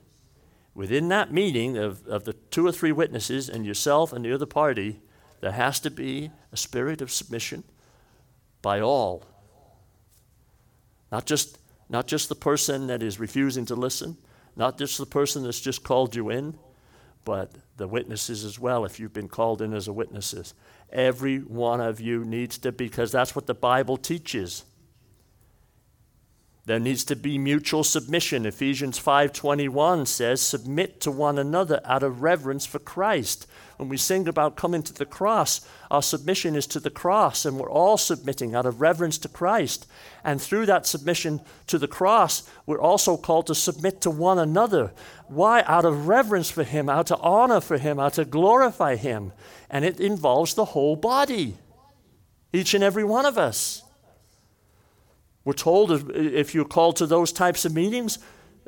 within 0.78 1.08
that 1.08 1.32
meeting 1.32 1.76
of, 1.76 2.06
of 2.06 2.22
the 2.22 2.32
two 2.32 2.64
or 2.64 2.70
three 2.70 2.92
witnesses 2.92 3.48
and 3.48 3.66
yourself 3.66 4.12
and 4.12 4.24
the 4.24 4.32
other 4.32 4.46
party, 4.46 5.00
there 5.40 5.50
has 5.50 5.80
to 5.80 5.90
be 5.90 6.30
a 6.52 6.56
spirit 6.56 7.02
of 7.02 7.10
submission 7.10 7.64
by 8.62 8.78
all. 8.80 9.24
Not 11.10 11.26
just, 11.26 11.58
not 11.88 12.06
just 12.06 12.28
the 12.28 12.36
person 12.36 12.86
that 12.86 13.02
is 13.02 13.18
refusing 13.18 13.66
to 13.66 13.74
listen, 13.74 14.18
not 14.54 14.78
just 14.78 14.98
the 14.98 15.06
person 15.06 15.42
that's 15.42 15.60
just 15.60 15.82
called 15.82 16.14
you 16.14 16.30
in, 16.30 16.56
but 17.24 17.50
the 17.76 17.88
witnesses 17.88 18.44
as 18.44 18.56
well, 18.56 18.84
if 18.84 19.00
you've 19.00 19.12
been 19.12 19.28
called 19.28 19.60
in 19.60 19.74
as 19.74 19.88
a 19.88 19.92
witnesses. 19.92 20.54
Every 20.92 21.38
one 21.38 21.80
of 21.80 22.00
you 22.00 22.24
needs 22.24 22.56
to, 22.58 22.70
because 22.70 23.10
that's 23.10 23.34
what 23.34 23.46
the 23.46 23.54
Bible 23.54 23.96
teaches. 23.96 24.62
There 26.68 26.78
needs 26.78 27.02
to 27.04 27.16
be 27.16 27.38
mutual 27.38 27.82
submission. 27.82 28.44
Ephesians 28.44 28.98
5:21 28.98 30.04
says, 30.04 30.42
"Submit 30.42 31.00
to 31.00 31.10
one 31.10 31.38
another 31.38 31.80
out 31.82 32.02
of 32.02 32.20
reverence 32.20 32.66
for 32.66 32.78
Christ." 32.78 33.46
When 33.78 33.88
we 33.88 33.96
sing 33.96 34.28
about 34.28 34.56
coming 34.56 34.82
to 34.82 34.92
the 34.92 35.06
cross, 35.06 35.62
our 35.90 36.02
submission 36.02 36.54
is 36.54 36.66
to 36.66 36.78
the 36.78 36.90
cross, 36.90 37.46
and 37.46 37.58
we're 37.58 37.70
all 37.70 37.96
submitting 37.96 38.54
out 38.54 38.66
of 38.66 38.82
reverence 38.82 39.16
to 39.18 39.28
Christ. 39.28 39.86
And 40.22 40.42
through 40.42 40.66
that 40.66 40.86
submission 40.86 41.40
to 41.68 41.78
the 41.78 41.88
cross, 41.88 42.42
we're 42.66 42.82
also 42.82 43.16
called 43.16 43.46
to 43.46 43.54
submit 43.54 44.02
to 44.02 44.10
one 44.10 44.38
another. 44.38 44.92
Why? 45.26 45.62
Out 45.62 45.86
of 45.86 46.06
reverence 46.06 46.50
for 46.50 46.64
Him, 46.64 46.90
out 46.90 47.10
of 47.10 47.18
honor 47.22 47.62
for 47.62 47.78
Him, 47.78 47.98
out 47.98 48.12
to 48.14 48.26
glorify 48.26 48.96
Him. 48.96 49.32
And 49.70 49.86
it 49.86 50.00
involves 50.00 50.52
the 50.52 50.66
whole 50.66 50.96
body, 50.96 51.56
each 52.52 52.74
and 52.74 52.84
every 52.84 53.04
one 53.04 53.24
of 53.24 53.38
us. 53.38 53.84
We're 55.48 55.54
told 55.54 55.90
if, 55.92 56.10
if 56.10 56.54
you're 56.54 56.66
called 56.66 56.96
to 56.96 57.06
those 57.06 57.32
types 57.32 57.64
of 57.64 57.72
meetings, 57.74 58.18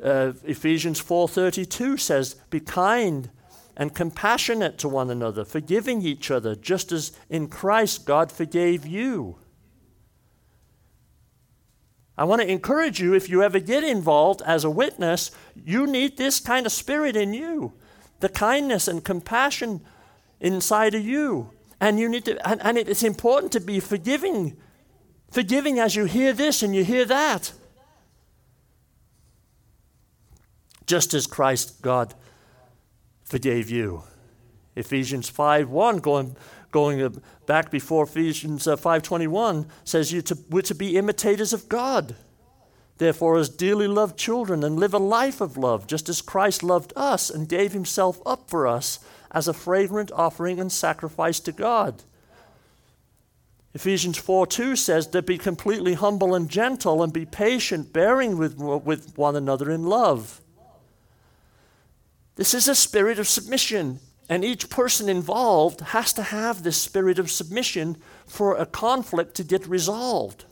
uh, 0.03 0.33
Ephesians 0.43 0.99
4:32 0.99 1.95
says, 1.95 2.37
"Be 2.49 2.59
kind 2.59 3.29
and 3.77 3.93
compassionate 3.93 4.79
to 4.79 4.87
one 4.87 5.11
another, 5.11 5.45
forgiving 5.45 6.01
each 6.01 6.31
other, 6.31 6.55
just 6.55 6.91
as 6.91 7.11
in 7.29 7.49
Christ 7.49 8.07
God 8.07 8.31
forgave 8.31 8.87
you." 8.87 9.35
I 12.17 12.23
want 12.23 12.41
to 12.41 12.51
encourage 12.51 12.99
you 12.99 13.13
if 13.13 13.29
you 13.29 13.43
ever 13.43 13.59
get 13.59 13.83
involved 13.83 14.41
as 14.41 14.63
a 14.63 14.69
witness, 14.71 15.29
you 15.53 15.85
need 15.85 16.17
this 16.17 16.39
kind 16.39 16.65
of 16.65 16.71
spirit 16.71 17.15
in 17.15 17.31
you. 17.35 17.73
The 18.21 18.29
kindness 18.29 18.87
and 18.87 19.05
compassion 19.05 19.81
inside 20.39 20.95
of 20.95 21.05
you. 21.05 21.51
And 21.79 21.99
you 21.99 22.09
need 22.09 22.25
to 22.25 22.49
and, 22.49 22.59
and 22.63 22.75
it's 22.79 23.03
important 23.03 23.51
to 23.51 23.59
be 23.59 23.79
forgiving 23.79 24.57
Forgiving 25.31 25.79
as 25.79 25.95
you 25.95 26.05
hear 26.05 26.33
this 26.33 26.61
and 26.61 26.75
you 26.75 26.83
hear 26.83 27.05
that. 27.05 27.53
Just 30.85 31.13
as 31.13 31.25
Christ, 31.25 31.81
God, 31.81 32.13
forgave 33.23 33.69
you. 33.69 34.03
Ephesians 34.75 35.29
5 35.29 35.69
1, 35.69 35.97
going, 35.99 36.35
going 36.71 37.21
back 37.45 37.71
before 37.71 38.03
Ephesians 38.03 38.67
uh, 38.67 38.75
5.21, 38.75 39.69
says 39.85 40.11
you 40.11 40.21
to, 40.21 40.37
we're 40.49 40.61
to 40.63 40.75
be 40.75 40.97
imitators 40.97 41.53
of 41.53 41.69
God. 41.69 42.15
Therefore, 42.97 43.37
as 43.37 43.49
dearly 43.49 43.87
loved 43.87 44.17
children, 44.17 44.63
and 44.63 44.79
live 44.79 44.93
a 44.93 44.99
life 44.99 45.41
of 45.41 45.57
love, 45.57 45.87
just 45.87 46.07
as 46.09 46.21
Christ 46.21 46.61
loved 46.61 46.93
us 46.95 47.29
and 47.29 47.49
gave 47.49 47.71
himself 47.71 48.21
up 48.25 48.49
for 48.49 48.67
us 48.67 48.99
as 49.31 49.47
a 49.47 49.53
fragrant 49.53 50.11
offering 50.11 50.59
and 50.59 50.71
sacrifice 50.71 51.39
to 51.39 51.51
God. 51.51 52.03
Ephesians 53.73 54.17
4 54.17 54.47
2 54.47 54.75
says 54.75 55.07
to 55.07 55.21
be 55.21 55.37
completely 55.37 55.93
humble 55.93 56.35
and 56.35 56.49
gentle 56.49 57.01
and 57.01 57.13
be 57.13 57.25
patient, 57.25 57.93
bearing 57.93 58.37
with, 58.37 58.57
with 58.57 59.17
one 59.17 59.35
another 59.35 59.71
in 59.71 59.83
love. 59.83 60.41
This 62.35 62.53
is 62.53 62.67
a 62.67 62.75
spirit 62.75 63.19
of 63.19 63.27
submission, 63.27 63.99
and 64.27 64.43
each 64.43 64.69
person 64.69 65.07
involved 65.07 65.81
has 65.81 66.11
to 66.13 66.23
have 66.23 66.63
this 66.63 66.77
spirit 66.77 67.19
of 67.19 67.31
submission 67.31 67.97
for 68.25 68.55
a 68.55 68.65
conflict 68.65 69.35
to 69.35 69.43
get 69.43 69.65
resolved. 69.67 70.45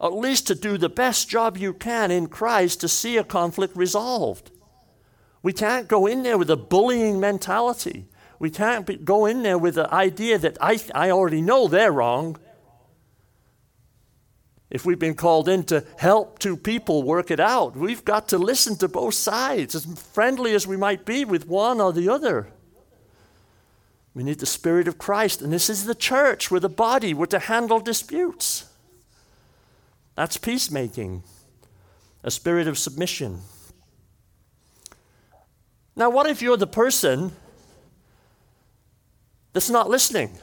At 0.00 0.12
least 0.12 0.46
to 0.46 0.54
do 0.54 0.76
the 0.76 0.88
best 0.88 1.28
job 1.28 1.56
you 1.56 1.72
can 1.72 2.10
in 2.10 2.28
Christ 2.28 2.80
to 2.82 2.88
see 2.88 3.16
a 3.16 3.24
conflict 3.24 3.76
resolved. 3.76 4.50
We 5.42 5.52
can't 5.52 5.88
go 5.88 6.06
in 6.06 6.22
there 6.22 6.36
with 6.38 6.50
a 6.50 6.56
bullying 6.56 7.20
mentality. 7.20 8.06
We 8.38 8.50
can't 8.50 8.86
be, 8.86 8.96
go 8.96 9.26
in 9.26 9.42
there 9.42 9.58
with 9.58 9.76
the 9.76 9.92
idea 9.92 10.38
that 10.38 10.58
I, 10.60 10.78
I 10.94 11.10
already 11.10 11.40
know 11.40 11.68
they're 11.68 11.92
wrong. 11.92 12.36
If 14.68 14.84
we've 14.84 14.98
been 14.98 15.14
called 15.14 15.48
in 15.48 15.64
to 15.64 15.84
help 15.96 16.38
two 16.38 16.56
people 16.56 17.02
work 17.02 17.30
it 17.30 17.40
out, 17.40 17.76
we've 17.76 18.04
got 18.04 18.28
to 18.28 18.38
listen 18.38 18.76
to 18.76 18.88
both 18.88 19.14
sides, 19.14 19.74
as 19.74 19.86
friendly 20.12 20.54
as 20.54 20.66
we 20.66 20.76
might 20.76 21.04
be 21.04 21.24
with 21.24 21.46
one 21.46 21.80
or 21.80 21.92
the 21.92 22.08
other. 22.08 22.48
We 24.12 24.24
need 24.24 24.40
the 24.40 24.46
Spirit 24.46 24.88
of 24.88 24.98
Christ, 24.98 25.40
and 25.40 25.52
this 25.52 25.70
is 25.70 25.84
the 25.84 25.94
church, 25.94 26.50
we're 26.50 26.60
the 26.60 26.68
body, 26.68 27.14
we're 27.14 27.26
to 27.26 27.38
handle 27.38 27.80
disputes. 27.80 28.64
That's 30.16 30.36
peacemaking, 30.36 31.22
a 32.24 32.30
spirit 32.30 32.66
of 32.66 32.78
submission. 32.78 33.40
Now, 35.94 36.10
what 36.10 36.28
if 36.28 36.42
you're 36.42 36.56
the 36.56 36.66
person 36.66 37.32
that's 39.56 39.70
not 39.70 39.88
listening. 39.88 40.36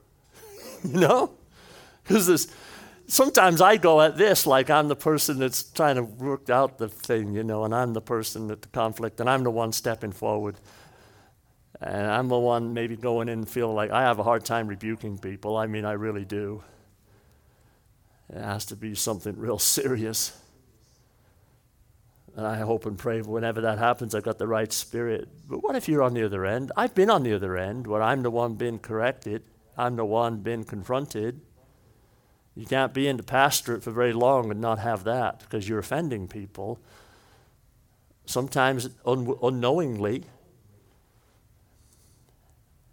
you 0.84 1.00
know? 1.00 1.32
Because 2.04 2.46
sometimes 3.08 3.60
I 3.60 3.76
go 3.76 4.00
at 4.00 4.16
this 4.16 4.46
like 4.46 4.70
I'm 4.70 4.86
the 4.86 4.94
person 4.94 5.40
that's 5.40 5.64
trying 5.64 5.96
to 5.96 6.04
work 6.04 6.48
out 6.48 6.78
the 6.78 6.88
thing, 6.88 7.32
you 7.32 7.42
know, 7.42 7.64
and 7.64 7.74
I'm 7.74 7.94
the 7.94 8.00
person 8.00 8.52
at 8.52 8.62
the 8.62 8.68
conflict, 8.68 9.18
and 9.18 9.28
I'm 9.28 9.42
the 9.42 9.50
one 9.50 9.72
stepping 9.72 10.12
forward. 10.12 10.54
And 11.80 12.06
I'm 12.06 12.28
the 12.28 12.38
one 12.38 12.72
maybe 12.72 12.94
going 12.94 13.28
in 13.28 13.40
and 13.40 13.48
feeling 13.48 13.74
like 13.74 13.90
I 13.90 14.02
have 14.02 14.20
a 14.20 14.22
hard 14.22 14.44
time 14.44 14.68
rebuking 14.68 15.18
people. 15.18 15.56
I 15.56 15.66
mean, 15.66 15.84
I 15.84 15.94
really 15.94 16.24
do. 16.24 16.62
It 18.32 18.40
has 18.40 18.64
to 18.66 18.76
be 18.76 18.94
something 18.94 19.36
real 19.36 19.58
serious. 19.78 20.40
And 22.36 22.46
I 22.46 22.58
hope 22.58 22.86
and 22.86 22.96
pray 22.96 23.20
whenever 23.20 23.60
that 23.62 23.78
happens, 23.78 24.14
I've 24.14 24.22
got 24.22 24.38
the 24.38 24.46
right 24.46 24.72
spirit. 24.72 25.28
But 25.48 25.62
what 25.62 25.76
if 25.76 25.88
you're 25.88 26.02
on 26.02 26.14
the 26.14 26.24
other 26.24 26.46
end? 26.46 26.70
I've 26.76 26.94
been 26.94 27.10
on 27.10 27.22
the 27.22 27.34
other 27.34 27.56
end 27.56 27.86
where 27.86 28.02
I'm 28.02 28.22
the 28.22 28.30
one 28.30 28.54
being 28.54 28.78
corrected, 28.78 29.42
I'm 29.76 29.96
the 29.96 30.04
one 30.04 30.38
being 30.38 30.64
confronted. 30.64 31.40
You 32.54 32.66
can't 32.66 32.92
be 32.92 33.06
in 33.06 33.16
the 33.16 33.22
pastorate 33.22 33.84
for 33.84 33.92
very 33.92 34.12
long 34.12 34.50
and 34.50 34.60
not 34.60 34.80
have 34.80 35.04
that 35.04 35.38
because 35.38 35.68
you're 35.68 35.78
offending 35.78 36.26
people, 36.26 36.80
sometimes 38.26 38.88
un- 39.06 39.36
unknowingly. 39.40 40.24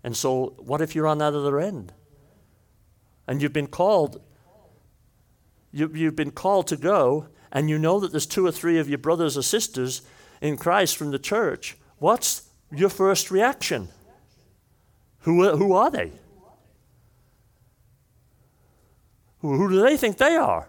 And 0.04 0.16
so, 0.16 0.54
what 0.60 0.82
if 0.82 0.94
you're 0.94 1.08
on 1.08 1.18
that 1.18 1.34
other 1.34 1.60
end? 1.60 1.94
And 3.28 3.42
you've 3.42 3.54
been 3.54 3.66
called, 3.66 4.22
you, 5.72 5.90
you've 5.96 6.16
been 6.16 6.30
called 6.30 6.68
to 6.68 6.78
go 6.78 7.28
and 7.56 7.70
you 7.70 7.80
know 7.80 8.02
that 8.02 8.12
there's 8.12 8.26
two 8.26 8.46
or 8.46 8.52
three 8.52 8.78
of 8.80 8.90
your 8.90 8.98
brothers 8.98 9.38
or 9.38 9.42
sisters 9.42 10.02
in 10.42 10.58
Christ 10.58 10.98
from 10.98 11.12
the 11.12 11.18
church, 11.18 11.78
what's 12.00 12.50
your 12.70 12.90
first 12.90 13.32
reaction? 13.32 13.88
Who, 15.20 15.56
who 15.56 15.72
are 15.72 15.90
they? 15.90 16.12
Who, 19.40 19.56
who 19.56 19.70
do 19.70 19.82
they 19.82 19.96
think 19.96 20.18
they 20.18 20.36
are? 20.36 20.68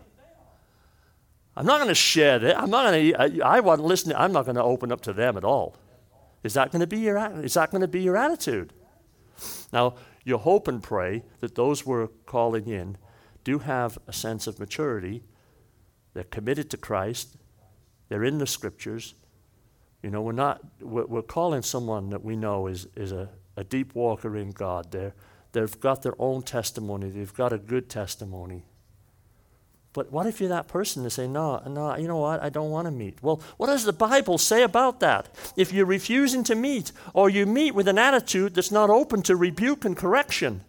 I'm 1.57 1.66
not 1.66 1.79
going 1.79 1.88
to 1.88 1.94
share 1.94 2.38
that. 2.38 2.57
I'm 2.57 2.70
not 2.70 2.85
going 2.85 3.12
to. 3.12 3.42
I, 3.44 3.57
I 3.57 3.61
wasn't 3.61 3.88
listening. 3.88 4.16
I'm 4.16 4.33
not 4.33 4.44
going 4.44 4.57
to 4.57 4.62
open 4.62 4.92
up 4.92 5.01
to 5.03 5.12
them 5.12 5.37
at 5.37 5.44
all. 5.44 5.75
Is 6.44 6.55
that 6.55 6.70
going 6.70 6.81
to 6.81 6.87
be 6.87 6.99
your? 6.99 7.18
Is 7.42 7.55
that 7.55 7.72
going 7.72 7.81
to 7.81 7.88
be 7.88 8.03
your 8.03 8.16
attitude? 8.16 8.72
Now, 9.72 9.94
you 10.22 10.38
hope 10.38 10.68
and 10.68 10.83
pray 10.83 11.25
that 11.40 11.55
those 11.57 11.85
we're 11.85 12.09
calling 12.27 12.68
in 12.68 12.99
do 13.42 13.61
have 13.61 13.99
a 14.07 14.12
sense 14.12 14.46
of 14.46 14.61
maturity 14.61 15.22
they're 16.16 16.24
committed 16.24 16.70
to 16.70 16.79
Christ. 16.79 17.37
They're 18.09 18.24
in 18.24 18.38
the 18.38 18.46
scriptures. 18.46 19.14
You 20.02 20.09
know, 20.09 20.22
we're 20.22 20.33
not, 20.33 20.62
we're, 20.81 21.05
we're 21.05 21.20
calling 21.20 21.61
someone 21.61 22.09
that 22.09 22.24
we 22.24 22.37
know 22.37 22.68
is, 22.68 22.88
is 22.96 23.12
a, 23.12 23.29
a 23.59 23.64
deep 23.64 23.94
walker 23.94 24.35
in 24.35 24.52
God. 24.52 24.92
They're, 24.92 25.12
they've 25.52 25.79
got 25.79 26.00
their 26.00 26.14
own 26.18 26.40
testimony, 26.40 27.11
they've 27.11 27.35
got 27.35 27.52
a 27.52 27.59
good 27.59 27.90
testimony. 27.90 28.64
But 29.92 30.11
what 30.11 30.26
if 30.26 30.40
you're 30.40 30.48
that 30.48 30.68
person 30.68 31.02
to 31.05 31.11
say, 31.11 31.29
no, 31.29 31.62
no, 31.68 31.94
you 31.96 32.09
know 32.09 32.16
what, 32.16 32.42
I 32.42 32.48
don't 32.48 32.70
want 32.70 32.87
to 32.87 32.90
meet? 32.90 33.22
Well, 33.22 33.42
what 33.59 33.66
does 33.66 33.85
the 33.85 33.92
Bible 33.92 34.38
say 34.38 34.62
about 34.62 35.00
that? 35.00 35.29
If 35.55 35.70
you're 35.70 35.85
refusing 35.85 36.44
to 36.44 36.55
meet, 36.55 36.92
or 37.12 37.29
you 37.29 37.44
meet 37.44 37.74
with 37.74 37.88
an 37.88 37.98
attitude 37.98 38.55
that's 38.55 38.70
not 38.70 38.88
open 38.88 39.20
to 39.24 39.37
rebuke 39.37 39.85
and 39.85 39.94
correction, 39.94 40.62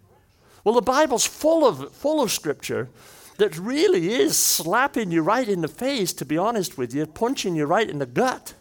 well, 0.62 0.74
the 0.74 0.82
Bible's 0.82 1.24
full 1.24 1.66
of, 1.66 1.90
full 1.94 2.22
of 2.22 2.30
scripture 2.30 2.90
that 3.38 3.56
really 3.56 4.12
is 4.12 4.36
slapping 4.36 5.10
you 5.10 5.22
right 5.22 5.48
in 5.48 5.62
the 5.62 5.68
face, 5.68 6.12
to 6.12 6.24
be 6.24 6.36
honest 6.36 6.76
with 6.76 6.92
you, 6.92 7.06
punching 7.06 7.54
you 7.54 7.64
right 7.64 7.88
in 7.88 8.00
the 8.00 8.06
gut. 8.06 8.54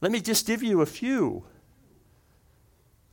Let 0.00 0.12
me 0.12 0.20
just 0.20 0.46
give 0.46 0.62
you 0.62 0.82
a 0.82 0.86
few. 0.86 1.44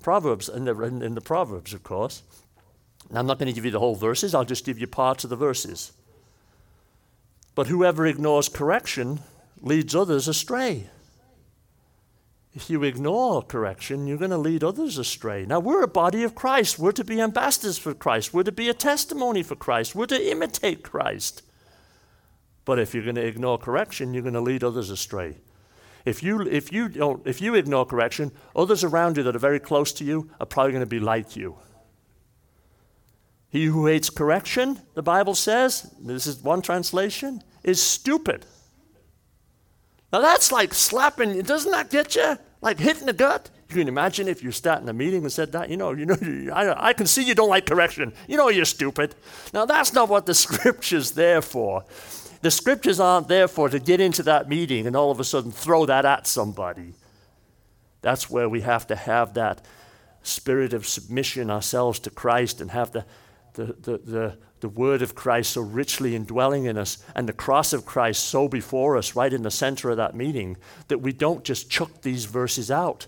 Proverbs, 0.02 0.50
in 0.50 0.66
the, 0.66 0.80
in 0.82 1.16
the 1.16 1.22
Proverbs, 1.22 1.74
of 1.74 1.84
course. 1.84 2.24
Now, 3.10 3.20
I'm 3.20 3.28
not 3.28 3.38
going 3.38 3.48
to 3.48 3.54
give 3.54 3.66
you 3.66 3.72
the 3.72 3.80
whole 3.80 3.96
verses, 3.96 4.36
I'll 4.36 4.44
just 4.44 4.66
give 4.66 4.80
you 4.80 4.88
parts 4.88 5.24
of 5.24 5.30
the 5.30 5.36
verses. 5.36 5.94
But 7.56 7.68
whoever 7.68 8.08
ignores 8.08 8.50
correction 8.50 9.20
leads 9.62 9.96
others 9.96 10.28
astray. 10.28 10.90
If 12.56 12.70
you 12.70 12.84
ignore 12.84 13.42
correction, 13.42 14.06
you're 14.06 14.18
going 14.18 14.30
to 14.30 14.38
lead 14.38 14.64
others 14.64 15.00
astray. 15.00 15.44
Now, 15.46 15.60
we're 15.60 15.82
a 15.82 15.88
body 15.88 16.24
of 16.24 16.36
Christ. 16.36 16.78
We're 16.78 16.92
to 16.92 17.04
be 17.04 17.20
ambassadors 17.20 17.80
for 17.80 17.96
Christ. 17.96 18.32
We're 18.32 18.44
to 18.44 18.52
be 18.52 18.70
a 18.70 18.76
testimony 18.76 19.42
for 19.42 19.56
Christ. 19.56 19.96
We're 19.96 20.06
to 20.06 20.32
imitate 20.32 20.84
Christ. 20.84 21.42
But 22.64 22.78
if 22.78 22.94
you're 22.94 23.04
going 23.04 23.16
to 23.16 23.26
ignore 23.26 23.58
correction, 23.58 24.14
you're 24.14 24.22
going 24.22 24.36
to 24.36 24.42
lead 24.42 24.64
others 24.64 24.92
astray. 24.92 25.38
If 26.06 26.22
you, 26.22 26.42
if, 26.42 26.72
you 26.72 26.90
don't, 26.90 27.26
if 27.26 27.42
you 27.42 27.56
ignore 27.56 27.86
correction, 27.86 28.32
others 28.56 28.84
around 28.84 29.18
you 29.18 29.24
that 29.24 29.36
are 29.36 29.40
very 29.40 29.60
close 29.60 29.92
to 29.94 30.04
you 30.04 30.30
are 30.40 30.46
probably 30.46 30.74
going 30.74 30.84
to 30.84 30.86
be 30.86 31.00
like 31.00 31.36
you. 31.36 31.58
He 33.50 33.66
who 33.66 33.88
hates 33.88 34.10
correction, 34.10 34.82
the 34.94 35.04
Bible 35.04 35.36
says, 35.36 35.94
this 36.00 36.28
is 36.28 36.42
one 36.42 36.62
translation, 36.62 37.44
is 37.64 37.82
stupid. 37.82 38.46
Now 40.14 40.22
that's 40.22 40.52
like 40.52 40.76
slapping, 40.76 41.42
doesn't 41.42 41.72
that 41.72 41.90
get 41.90 42.16
you? 42.16 42.38
Like 42.62 42.80
hitting 42.80 43.08
the 43.08 43.14
gut? 43.14 43.50
You 43.68 43.76
can 43.78 43.88
imagine 43.88 44.28
if 44.28 44.44
you 44.44 44.52
sat 44.52 44.80
in 44.80 44.88
a 44.88 44.94
meeting 44.94 45.24
and 45.24 45.32
said 45.32 45.52
that, 45.54 45.70
you 45.70 45.76
know, 45.76 45.92
you 45.92 46.06
know, 46.06 46.16
I, 46.54 46.90
I 46.90 46.94
can 46.94 47.08
see 47.08 47.24
you 47.24 47.34
don't 47.34 47.50
like 47.50 47.66
correction. 47.66 48.14
You 48.28 48.38
know 48.38 48.50
you're 48.50 48.66
stupid. 48.66 49.16
Now 49.56 49.66
that's 49.66 49.92
not 49.92 50.10
what 50.10 50.28
the 50.28 50.34
scripture's 50.46 51.12
there 51.12 51.42
for. 51.42 51.84
The 52.44 52.52
scriptures 52.52 53.00
aren't 53.00 53.28
there 53.28 53.48
for 53.48 53.70
to 53.70 53.80
get 53.80 54.00
into 54.00 54.22
that 54.24 54.48
meeting 54.48 54.86
and 54.86 54.96
all 54.96 55.10
of 55.10 55.20
a 55.20 55.24
sudden 55.24 55.52
throw 55.52 55.88
that 55.88 56.06
at 56.06 56.28
somebody. 56.28 56.94
That's 58.02 58.30
where 58.30 58.48
we 58.48 58.62
have 58.62 58.86
to 58.88 58.96
have 58.96 59.34
that 59.34 59.66
spirit 60.22 60.74
of 60.74 60.86
submission 60.86 61.50
ourselves 61.50 62.00
to 62.02 62.12
Christ 62.12 62.62
and 62.62 62.70
have 62.70 62.92
the 62.92 63.06
the, 63.54 63.66
the, 63.66 63.98
the, 63.98 64.38
the 64.64 64.70
word 64.70 65.02
of 65.02 65.14
Christ 65.14 65.52
so 65.52 65.62
richly 65.62 66.16
indwelling 66.16 66.64
in 66.64 66.78
us 66.78 66.98
and 67.18 67.28
the 67.28 67.34
cross 67.34 67.74
of 67.74 67.86
Christ 67.86 68.24
so 68.24 68.48
before 68.48 68.96
us, 68.96 69.14
right 69.14 69.34
in 69.34 69.44
the 69.44 69.52
center 69.52 69.90
of 69.90 69.98
that 69.98 70.16
meeting, 70.16 70.56
that 70.88 71.00
we 71.00 71.12
don't 71.12 71.44
just 71.44 71.70
chuck 71.70 72.02
these 72.02 72.24
verses 72.24 72.72
out. 72.72 73.06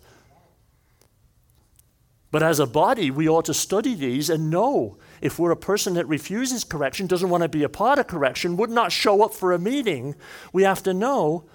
But 2.29 2.43
as 2.43 2.59
a 2.59 2.67
body, 2.67 3.09
we 3.09 3.29
ought 3.29 3.45
to 3.45 3.53
study 3.53 3.95
these 3.95 4.29
and 4.29 4.49
know 4.49 4.97
if 5.21 5.39
we're 5.39 5.51
a 5.51 5.55
person 5.55 5.93
that 5.93 6.09
refuses 6.09 6.65
correction, 6.65 7.07
doesn't 7.07 7.29
want 7.29 7.43
to 7.43 7.47
be 7.47 7.63
a 7.63 7.69
part 7.69 7.99
of 7.99 8.07
correction, 8.07 8.57
would 8.57 8.69
not 8.69 8.91
show 8.91 9.23
up 9.23 9.33
for 9.33 9.53
a 9.53 9.57
meeting, 9.57 10.13
we 10.51 10.63
have 10.63 10.83
to 10.83 10.93
know 10.93 11.45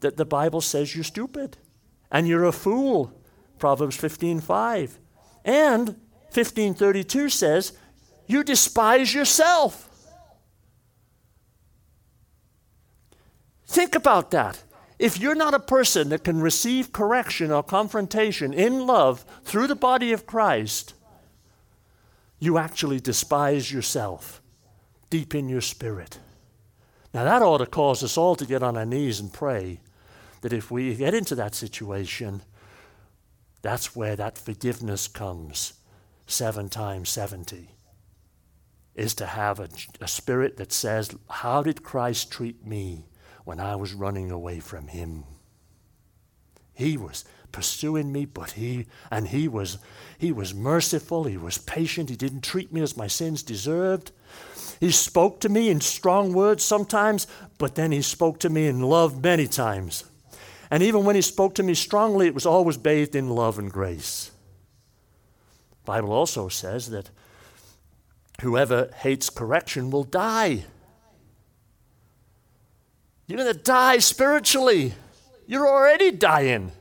that 0.00 0.18
the 0.18 0.26
Bible 0.26 0.60
says 0.60 0.94
you're 0.94 1.02
stupid 1.02 1.56
and 2.10 2.28
you're 2.28 2.44
a 2.44 2.52
fool. 2.52 3.18
Proverbs 3.58 3.96
15:5. 3.96 4.98
And 5.46 5.96
1532 6.30 7.30
says 7.30 7.72
you 8.26 8.42
despise 8.44 9.14
yourself. 9.14 9.88
Think 13.66 13.94
about 13.94 14.30
that. 14.30 14.62
If 14.98 15.18
you're 15.18 15.34
not 15.34 15.54
a 15.54 15.58
person 15.58 16.10
that 16.10 16.24
can 16.24 16.40
receive 16.40 16.92
correction 16.92 17.50
or 17.50 17.62
confrontation 17.62 18.52
in 18.52 18.86
love 18.86 19.24
through 19.42 19.66
the 19.66 19.74
body 19.74 20.12
of 20.12 20.26
Christ, 20.26 20.94
you 22.38 22.58
actually 22.58 23.00
despise 23.00 23.72
yourself 23.72 24.40
deep 25.10 25.34
in 25.34 25.48
your 25.48 25.60
spirit. 25.60 26.18
Now, 27.12 27.24
that 27.24 27.42
ought 27.42 27.58
to 27.58 27.66
cause 27.66 28.02
us 28.02 28.16
all 28.16 28.36
to 28.36 28.46
get 28.46 28.62
on 28.62 28.76
our 28.76 28.86
knees 28.86 29.20
and 29.20 29.32
pray 29.32 29.80
that 30.42 30.52
if 30.52 30.70
we 30.70 30.94
get 30.94 31.14
into 31.14 31.34
that 31.34 31.54
situation, 31.54 32.42
that's 33.62 33.96
where 33.96 34.14
that 34.16 34.38
forgiveness 34.38 35.08
comes 35.08 35.74
seven 36.26 36.68
times 36.68 37.08
70 37.10 37.73
is 38.94 39.14
to 39.14 39.26
have 39.26 39.60
a, 39.60 39.68
a 40.00 40.08
spirit 40.08 40.56
that 40.56 40.72
says, 40.72 41.14
How 41.28 41.62
did 41.62 41.82
Christ 41.82 42.30
treat 42.30 42.66
me 42.66 43.06
when 43.44 43.60
I 43.60 43.76
was 43.76 43.94
running 43.94 44.30
away 44.30 44.60
from 44.60 44.88
him? 44.88 45.24
He 46.72 46.96
was 46.96 47.24
pursuing 47.52 48.10
me, 48.12 48.24
but 48.24 48.52
he 48.52 48.86
and 49.10 49.28
he 49.28 49.46
was 49.46 49.78
he 50.18 50.32
was 50.32 50.54
merciful, 50.54 51.24
he 51.24 51.36
was 51.36 51.58
patient, 51.58 52.10
he 52.10 52.16
didn't 52.16 52.42
treat 52.42 52.72
me 52.72 52.80
as 52.80 52.96
my 52.96 53.06
sins 53.06 53.42
deserved. 53.42 54.10
He 54.80 54.90
spoke 54.90 55.40
to 55.40 55.48
me 55.48 55.70
in 55.70 55.80
strong 55.80 56.32
words 56.32 56.64
sometimes, 56.64 57.26
but 57.58 57.76
then 57.76 57.92
he 57.92 58.02
spoke 58.02 58.40
to 58.40 58.50
me 58.50 58.66
in 58.66 58.82
love 58.82 59.22
many 59.22 59.46
times. 59.46 60.04
And 60.70 60.82
even 60.82 61.04
when 61.04 61.14
he 61.14 61.22
spoke 61.22 61.54
to 61.54 61.62
me 61.62 61.74
strongly, 61.74 62.26
it 62.26 62.34
was 62.34 62.46
always 62.46 62.76
bathed 62.76 63.14
in 63.14 63.30
love 63.30 63.58
and 63.58 63.70
grace. 63.70 64.32
The 65.70 65.92
Bible 65.92 66.12
also 66.12 66.48
says 66.48 66.90
that 66.90 67.10
Whoever 68.44 68.90
hates 68.96 69.30
correction 69.30 69.90
will 69.90 70.04
die. 70.04 70.66
You're 73.26 73.38
going 73.38 73.50
to 73.50 73.58
die 73.58 73.96
spiritually. 73.98 74.92
You're 75.46 75.66
already 75.66 76.10
dying. 76.10 76.72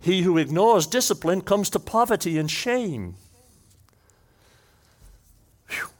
He 0.00 0.22
who 0.22 0.36
ignores 0.36 0.88
discipline 0.88 1.42
comes 1.42 1.70
to 1.70 1.78
poverty 1.78 2.38
and 2.38 2.50
shame. 2.50 3.14
Whew. 5.68 5.90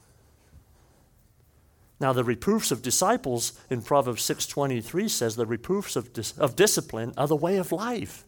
Now 2.01 2.11
the 2.11 2.25
reproofs 2.25 2.71
of 2.71 2.81
disciples 2.81 3.53
in 3.69 3.81
Proverbs 3.81 4.23
6:23 4.23 5.09
says 5.09 5.37
the 5.37 5.45
reproofs 5.45 5.95
of, 5.95 6.11
dis- 6.11 6.37
of 6.37 6.57
discipline 6.57 7.13
are 7.15 7.29
the 7.29 7.35
way 7.37 7.55
of 7.55 7.71
life. 7.71 8.25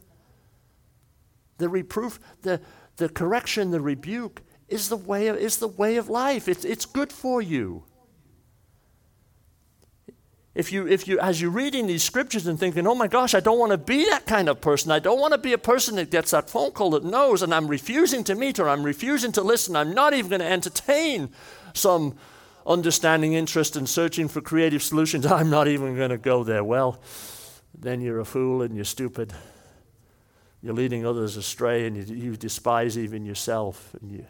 The 1.58 1.68
reproof, 1.68 2.22
the, 2.42 2.62
the 2.96 3.10
correction, 3.10 3.72
the 3.72 3.82
rebuke 3.82 4.44
is 4.72 4.90
the 4.90 4.98
way 4.98 5.28
of, 5.28 5.38
is 5.38 5.58
the 5.58 5.68
way 5.68 5.98
of 5.98 6.10
life. 6.10 6.48
It's, 6.48 6.66
it's 6.66 6.86
good 6.86 7.12
for 7.12 7.42
you. 7.42 7.84
If 10.54 10.72
you, 10.72 10.86
if 10.86 11.08
you, 11.08 11.18
as 11.20 11.42
you're 11.42 11.52
reading 11.52 11.88
these 11.88 12.04
scriptures 12.04 12.46
and 12.46 12.60
thinking, 12.60 12.86
oh 12.86 12.96
my 12.96 13.08
gosh, 13.08 13.34
I 13.34 13.40
don't 13.40 13.58
want 13.58 13.72
to 13.72 13.78
be 13.78 14.06
that 14.10 14.26
kind 14.26 14.50
of 14.50 14.60
person. 14.60 14.92
I 14.92 15.00
don't 15.00 15.20
want 15.20 15.32
to 15.32 15.38
be 15.38 15.54
a 15.54 15.58
person 15.58 15.96
that 15.96 16.12
gets 16.12 16.32
that 16.32 16.50
phone 16.50 16.72
call 16.72 16.92
that 16.92 17.06
knows, 17.06 17.42
and 17.42 17.54
I'm 17.54 17.68
refusing 17.68 18.24
to 18.26 18.36
meet 18.36 18.60
or 18.60 18.68
I'm 18.68 18.84
refusing 18.84 19.32
to 19.34 19.42
listen. 19.42 19.78
I'm 19.78 19.94
not 19.94 20.14
even 20.14 20.30
going 20.30 20.42
to 20.42 20.52
entertain 20.52 21.30
some 21.74 22.18
understanding 22.68 23.34
interest 23.34 23.78
in 23.78 23.88
searching 23.88 24.28
for 24.28 24.42
creative 24.42 24.84
solutions. 24.84 25.26
I'm 25.40 25.50
not 25.50 25.70
even 25.70 25.96
going 25.96 26.10
to 26.10 26.18
go 26.18 26.44
there. 26.44 26.66
Well, 26.66 27.00
then 27.78 28.02
you're 28.02 28.20
a 28.20 28.26
fool 28.26 28.62
and 28.62 28.76
you're 28.76 28.84
stupid. 28.84 29.34
You're 30.62 30.76
leading 30.76 31.06
others 31.06 31.38
astray 31.38 31.88
and 31.88 31.96
you, 31.96 32.16
you 32.16 32.36
despise 32.36 32.98
even 32.98 33.26
yourself. 33.26 33.96
And 34.02 34.12
you, 34.12 34.26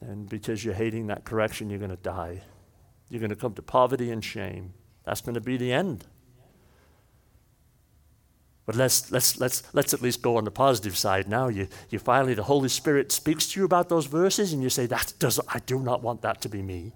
and 0.00 0.28
because 0.28 0.64
you're 0.64 0.74
hating 0.74 1.06
that 1.08 1.24
correction, 1.24 1.70
you're 1.70 1.78
going 1.78 1.90
to 1.90 1.96
die. 1.96 2.42
You're 3.08 3.20
going 3.20 3.30
to 3.30 3.36
come 3.36 3.54
to 3.54 3.62
poverty 3.62 4.10
and 4.10 4.24
shame. 4.24 4.74
That's 5.04 5.20
going 5.20 5.34
to 5.34 5.40
be 5.40 5.56
the 5.56 5.72
end. 5.72 6.04
But 8.66 8.74
let's, 8.74 9.12
let's, 9.12 9.38
let's, 9.38 9.62
let's 9.72 9.94
at 9.94 10.02
least 10.02 10.22
go 10.22 10.36
on 10.36 10.44
the 10.44 10.50
positive 10.50 10.96
side 10.96 11.28
now. 11.28 11.46
You, 11.46 11.68
you 11.88 12.00
finally, 12.00 12.34
the 12.34 12.42
Holy 12.42 12.68
Spirit 12.68 13.12
speaks 13.12 13.46
to 13.48 13.60
you 13.60 13.64
about 13.64 13.88
those 13.88 14.06
verses, 14.06 14.52
and 14.52 14.60
you 14.60 14.68
say, 14.68 14.86
that 14.86 15.14
does, 15.20 15.38
I 15.48 15.60
do 15.60 15.78
not 15.78 16.02
want 16.02 16.22
that 16.22 16.40
to 16.42 16.48
be 16.48 16.62
me. 16.62 16.92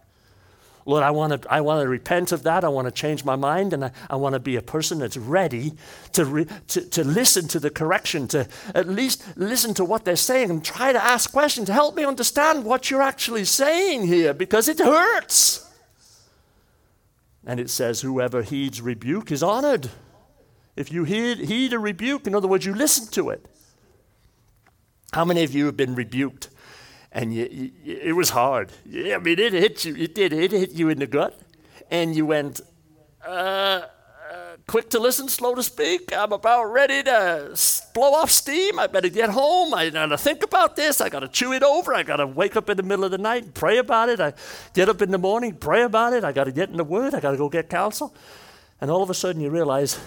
Lord, 0.87 1.03
I 1.03 1.11
want 1.11 1.43
to 1.43 1.53
I 1.53 1.61
want 1.61 1.83
to 1.83 1.88
repent 1.88 2.33
of 2.33 2.43
that. 2.45 2.64
I 2.64 2.69
want 2.69 2.87
to 2.87 2.90
change 2.90 3.25
my 3.25 3.37
mind, 3.37 3.73
and 3.73 3.85
I, 3.85 3.93
I 4.09 4.16
want 4.16 4.33
to 4.35 4.40
be 4.40 4.57
a 4.57 4.62
person 4.62 4.99
that's 4.99 5.16
ready 5.16 5.75
to, 6.12 6.25
re, 6.25 6.47
to, 6.69 6.81
to 6.81 7.05
listen 7.05 7.49
to 7.49 7.61
the 7.61 7.71
correction, 7.71 8.27
to 8.29 8.49
at 8.75 8.88
least 8.88 9.23
listen 9.37 9.75
to 9.75 9.85
what 9.85 10.05
they're 10.05 10.16
saying 10.16 10.51
and 10.51 10.64
try 10.64 10.93
to 10.93 11.03
ask 11.03 11.31
questions 11.31 11.66
to 11.66 11.73
help 11.73 11.95
me 11.97 12.05
understand 12.05 12.64
what 12.64 12.90
you're 12.90 13.03
actually 13.03 13.45
saying 13.45 14.07
here 14.07 14.33
because 14.33 14.69
it 14.69 14.79
hurts. 14.79 15.66
And 17.47 17.61
it 17.61 17.71
says, 17.71 18.01
Whoever 18.01 18.43
heeds 18.43 18.81
rebuke 18.81 19.31
is 19.31 19.43
honored. 19.43 19.90
If 20.77 20.90
you 20.93 21.05
heed, 21.05 21.38
heed 21.38 21.73
a 21.73 21.79
rebuke, 21.79 22.27
in 22.27 22.35
other 22.35 22.49
words, 22.49 22.64
you 22.64 22.75
listen 22.75 23.07
to 23.12 23.31
it. 23.31 23.45
How 25.12 25.25
many 25.25 25.43
of 25.43 25.55
you 25.55 25.66
have 25.66 25.77
been 25.77 25.95
rebuked 25.95 26.49
and 27.12 27.35
you, 27.35 27.73
you, 27.85 27.99
it 28.03 28.14
was 28.14 28.31
hard. 28.31 28.70
I 28.87 29.18
mean, 29.18 29.38
it 29.38 29.53
hit 29.53 29.85
you. 29.85 29.96
It 29.96 30.14
did. 30.14 30.33
It 30.33 30.53
hit 30.53 30.73
you 30.73 30.88
in 30.88 30.99
the 30.99 31.07
gut, 31.07 31.38
and 31.90 32.14
you 32.14 32.27
went, 32.27 32.61
uh, 33.27 33.31
uh, 33.31 34.57
quick 34.66 34.90
to 34.90 35.01
listen, 35.01 35.29
slow 35.29 35.55
to 35.55 35.62
speak. 35.62 36.12
I'm 36.16 36.33
about 36.33 36.64
ready 36.64 37.03
to 37.03 37.59
blow 37.94 38.14
off 38.14 38.31
steam. 38.31 38.79
I 38.79 38.87
better 38.87 39.09
get 39.09 39.31
home. 39.31 39.75
I 39.75 39.90
got 39.90 40.07
to 40.07 40.18
think 40.18 40.44
about 40.44 40.77
this. 40.77 41.01
I 41.01 41.09
got 41.09 41.20
to 41.20 41.29
chew 41.29 41.53
it 41.53 41.64
over. 41.64 41.92
I 41.94 42.05
got 42.05 42.16
to 42.16 42.27
wake 42.27 42.57
up 42.57 42.70
in 42.70 42.77
the 42.77 42.85
middle 42.85 43.05
of 43.05 43.11
the 43.11 43.18
night 43.18 43.42
and 43.42 43.55
pray 43.55 43.79
about 43.79 44.09
it. 44.09 44.20
I 44.20 44.35
get 44.73 44.88
up 44.88 45.03
in 45.03 45.11
the 45.11 45.18
morning, 45.18 45.55
pray 45.55 45.83
about 45.83 46.12
it. 46.12 46.23
I 46.23 46.31
got 46.31 46.44
to 46.44 46.53
get 46.53 46.68
in 46.68 46.77
the 46.77 46.85
Word. 46.85 47.14
I 47.14 47.20
got 47.20 47.33
to 47.33 47.37
go 47.37 47.49
get 47.49 47.68
counsel. 47.68 48.14
And 48.81 48.90
all 48.90 49.03
of 49.03 49.11
a 49.11 49.14
sudden 49.14 49.42
you 49.42 49.51
realize 49.51 49.99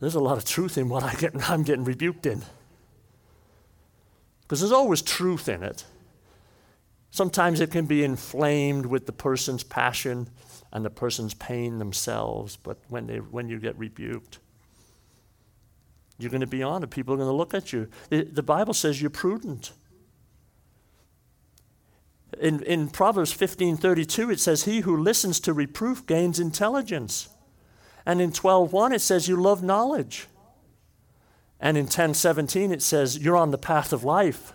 there's 0.00 0.14
a 0.14 0.20
lot 0.20 0.38
of 0.38 0.44
truth 0.44 0.78
in 0.78 0.88
what 0.88 1.02
I 1.02 1.14
get, 1.14 1.34
I'm 1.50 1.62
getting 1.62 1.84
rebuked 1.84 2.26
in. 2.26 2.42
Because 4.46 4.60
there's 4.60 4.72
always 4.72 5.02
truth 5.02 5.48
in 5.48 5.62
it. 5.62 5.84
Sometimes 7.10 7.60
it 7.60 7.70
can 7.70 7.86
be 7.86 8.04
inflamed 8.04 8.86
with 8.86 9.06
the 9.06 9.12
person's 9.12 9.64
passion 9.64 10.28
and 10.72 10.84
the 10.84 10.90
person's 10.90 11.34
pain 11.34 11.78
themselves, 11.78 12.56
but 12.56 12.78
when, 12.88 13.06
they, 13.06 13.18
when 13.18 13.48
you 13.48 13.58
get 13.58 13.78
rebuked, 13.78 14.38
you're 16.18 16.30
going 16.30 16.40
to 16.42 16.46
be 16.46 16.62
honored. 16.62 16.90
People 16.90 17.14
are 17.14 17.16
going 17.16 17.28
to 17.28 17.34
look 17.34 17.54
at 17.54 17.72
you. 17.72 17.88
The, 18.10 18.22
the 18.22 18.42
Bible 18.42 18.74
says 18.74 19.00
you're 19.00 19.10
prudent. 19.10 19.72
In, 22.40 22.62
in 22.64 22.88
Proverbs 22.88 23.34
15:32 23.34 24.32
it 24.32 24.40
says 24.40 24.64
he 24.64 24.80
who 24.80 24.96
listens 24.96 25.40
to 25.40 25.52
reproof 25.52 26.04
gains 26.06 26.38
intelligence. 26.38 27.28
And 28.04 28.20
in 28.20 28.30
12:1 28.32 28.94
it 28.94 29.00
says 29.00 29.28
you 29.28 29.36
love 29.36 29.62
knowledge. 29.62 30.26
And 31.60 31.76
in 31.76 31.86
10:17 31.86 32.72
it 32.72 32.82
says 32.82 33.18
you're 33.18 33.36
on 33.36 33.50
the 33.50 33.58
path 33.58 33.92
of 33.92 34.04
life. 34.04 34.52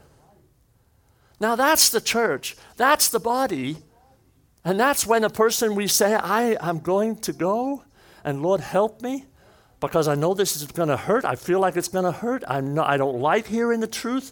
Now 1.40 1.56
that's 1.56 1.90
the 1.90 2.02
church. 2.02 2.56
That's 2.78 3.08
the 3.08 3.20
body. 3.20 3.78
And 4.64 4.80
that's 4.80 5.08
when 5.08 5.24
a 5.24 5.30
person 5.30 5.76
we 5.76 5.88
say, 5.88 6.14
I 6.14 6.56
am 6.62 6.80
going 6.80 7.18
to 7.18 7.34
go 7.34 7.84
and 8.24 8.44
Lord 8.44 8.62
help 8.62 9.02
me 9.02 9.26
because 9.80 10.08
I 10.08 10.16
know 10.16 10.36
this 10.36 10.56
is 10.56 10.68
going 10.68 10.90
to 10.90 10.98
hurt. 10.98 11.26
I 11.26 11.36
feel 11.36 11.60
like 11.60 11.76
it's 11.76 11.88
going 11.88 12.06
to 12.06 12.12
hurt. 12.12 12.44
I'm 12.48 12.76
not, 12.76 12.88
I 12.88 12.98
don't 12.98 13.20
like 13.20 13.48
hearing 13.48 13.80
the 13.80 13.88
truth. 13.88 14.32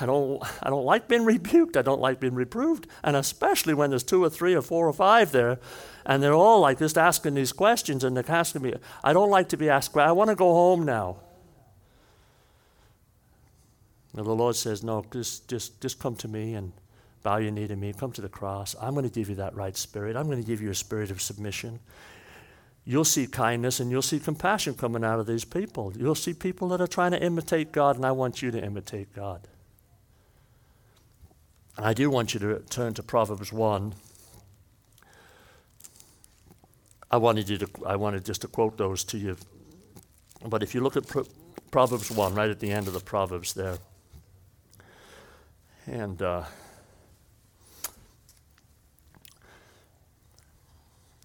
I 0.00 0.06
don't, 0.06 0.42
I 0.60 0.70
don't 0.70 0.84
like 0.84 1.06
being 1.06 1.24
rebuked. 1.24 1.76
I 1.76 1.82
don't 1.82 2.00
like 2.00 2.18
being 2.18 2.34
reproved. 2.34 2.88
And 3.04 3.14
especially 3.14 3.74
when 3.74 3.90
there's 3.90 4.02
two 4.02 4.22
or 4.22 4.28
three 4.28 4.54
or 4.54 4.62
four 4.62 4.88
or 4.88 4.92
five 4.92 5.30
there, 5.30 5.60
and 6.04 6.20
they're 6.20 6.34
all 6.34 6.60
like 6.60 6.80
just 6.80 6.98
asking 6.98 7.34
these 7.34 7.52
questions, 7.52 8.02
and 8.02 8.16
they're 8.16 8.28
asking 8.28 8.62
me, 8.62 8.74
I 9.04 9.12
don't 9.12 9.30
like 9.30 9.48
to 9.50 9.56
be 9.56 9.70
asked, 9.70 9.96
I 9.96 10.10
want 10.10 10.30
to 10.30 10.36
go 10.36 10.52
home 10.52 10.84
now. 10.84 11.18
And 14.16 14.26
the 14.26 14.34
Lord 14.34 14.56
says, 14.56 14.82
No, 14.82 15.04
just, 15.10 15.48
just, 15.48 15.80
just 15.80 15.98
come 15.98 16.16
to 16.16 16.28
me 16.28 16.54
and 16.54 16.72
bow 17.22 17.38
your 17.38 17.50
knee 17.50 17.66
to 17.66 17.76
me. 17.76 17.92
Come 17.92 18.12
to 18.12 18.20
the 18.20 18.28
cross. 18.28 18.74
I'm 18.80 18.94
going 18.94 19.08
to 19.08 19.14
give 19.14 19.28
you 19.28 19.36
that 19.36 19.54
right 19.54 19.76
spirit. 19.76 20.16
I'm 20.16 20.26
going 20.26 20.40
to 20.40 20.46
give 20.46 20.60
you 20.60 20.70
a 20.70 20.74
spirit 20.74 21.10
of 21.10 21.22
submission. 21.22 21.80
You'll 22.84 23.04
see 23.04 23.26
kindness 23.26 23.78
and 23.78 23.90
you'll 23.90 24.02
see 24.02 24.18
compassion 24.18 24.74
coming 24.74 25.04
out 25.04 25.20
of 25.20 25.26
these 25.26 25.44
people. 25.44 25.92
You'll 25.96 26.16
see 26.16 26.34
people 26.34 26.68
that 26.68 26.80
are 26.80 26.86
trying 26.86 27.12
to 27.12 27.22
imitate 27.22 27.70
God, 27.70 27.96
and 27.96 28.04
I 28.04 28.10
want 28.10 28.42
you 28.42 28.50
to 28.50 28.62
imitate 28.62 29.14
God. 29.14 29.46
And 31.76 31.86
I 31.86 31.92
do 31.92 32.10
want 32.10 32.34
you 32.34 32.40
to 32.40 32.58
turn 32.68 32.92
to 32.94 33.02
Proverbs 33.02 33.52
1. 33.52 33.94
I 37.10 37.16
wanted, 37.18 37.48
you 37.48 37.58
to, 37.58 37.68
I 37.86 37.96
wanted 37.96 38.24
just 38.24 38.40
to 38.40 38.48
quote 38.48 38.78
those 38.78 39.04
to 39.04 39.18
you. 39.18 39.36
But 40.44 40.62
if 40.62 40.74
you 40.74 40.80
look 40.80 40.96
at 40.96 41.06
Pro- 41.06 41.26
Proverbs 41.70 42.10
1, 42.10 42.34
right 42.34 42.50
at 42.50 42.58
the 42.58 42.72
end 42.72 42.88
of 42.88 42.94
the 42.94 43.00
Proverbs 43.00 43.54
there, 43.54 43.78
and 45.86 46.20
uh, 46.22 46.44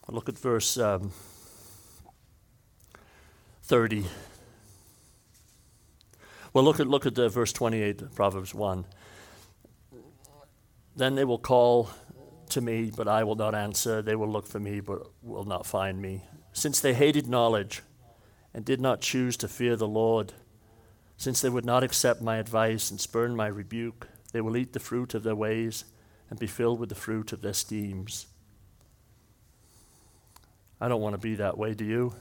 look 0.08 0.30
at 0.30 0.38
verse 0.38 0.78
um, 0.78 1.12
30. 3.64 4.06
Well, 6.54 6.64
look 6.64 6.80
at, 6.80 6.88
look 6.88 7.06
at 7.06 7.16
the 7.16 7.30
verse 7.30 7.54
28, 7.54 8.16
Proverbs 8.16 8.54
1. 8.54 8.86
Then 10.96 11.16
they 11.16 11.26
will 11.26 11.38
call 11.38 11.90
to 12.50 12.62
me, 12.62 12.92
but 12.96 13.08
I 13.08 13.24
will 13.24 13.36
not 13.36 13.54
answer. 13.54 14.02
They 14.02 14.16
will 14.16 14.30
look 14.30 14.48
for 14.48 14.60
me, 14.60 14.80
but 14.80 15.02
will 15.22 15.44
not 15.44 15.66
find 15.66 16.02
me. 16.02 16.24
Since 16.54 16.80
they 16.80 16.94
hated 16.94 17.28
knowledge 17.28 17.84
and 18.54 18.66
did 18.66 18.82
not 18.82 19.02
choose 19.02 19.38
to 19.38 19.48
fear 19.48 19.76
the 19.76 19.88
Lord, 19.88 20.34
since 21.18 21.42
they 21.42 21.50
would 21.50 21.66
not 21.66 21.84
accept 21.84 22.22
my 22.22 22.38
advice 22.38 22.90
and 22.90 23.00
spurn 23.00 23.36
my 23.36 23.48
rebuke, 23.48 24.08
they 24.32 24.42
will 24.42 24.58
eat 24.58 24.74
the 24.74 24.80
fruit 24.80 25.14
of 25.14 25.24
their 25.24 25.36
ways 25.36 25.86
and 26.30 26.40
be 26.40 26.48
filled 26.48 26.80
with 26.80 26.90
the 26.90 26.96
fruit 26.96 27.32
of 27.32 27.42
their 27.42 27.54
schemes. 27.54 28.28
I 30.80 30.88
don't 30.88 31.02
want 31.02 31.14
to 31.14 31.22
be 31.22 31.36
that 31.36 31.58
way, 31.58 31.74
do 31.74 31.86
you? 31.86 32.14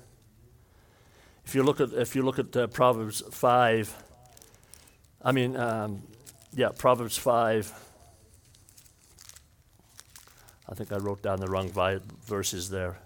If 1.45 1.55
you 1.55 1.63
look 1.63 1.81
at, 1.81 1.93
if 1.93 2.17
you 2.17 2.23
look 2.23 2.39
at 2.39 2.57
uh, 2.57 2.67
Proverbs 2.69 3.23
5, 3.31 3.95
I 5.23 5.33
mean, 5.33 5.57
um, 5.57 6.03
yeah, 6.55 6.71
Proverbs 6.77 7.19
5. 7.19 7.73
I 10.69 10.75
think 10.75 10.91
I 10.91 10.97
wrote 10.97 11.23
down 11.23 11.39
the 11.39 11.49
wrong 11.49 11.69
vi- 11.69 12.01
verses 12.25 12.71
there. 12.71 12.99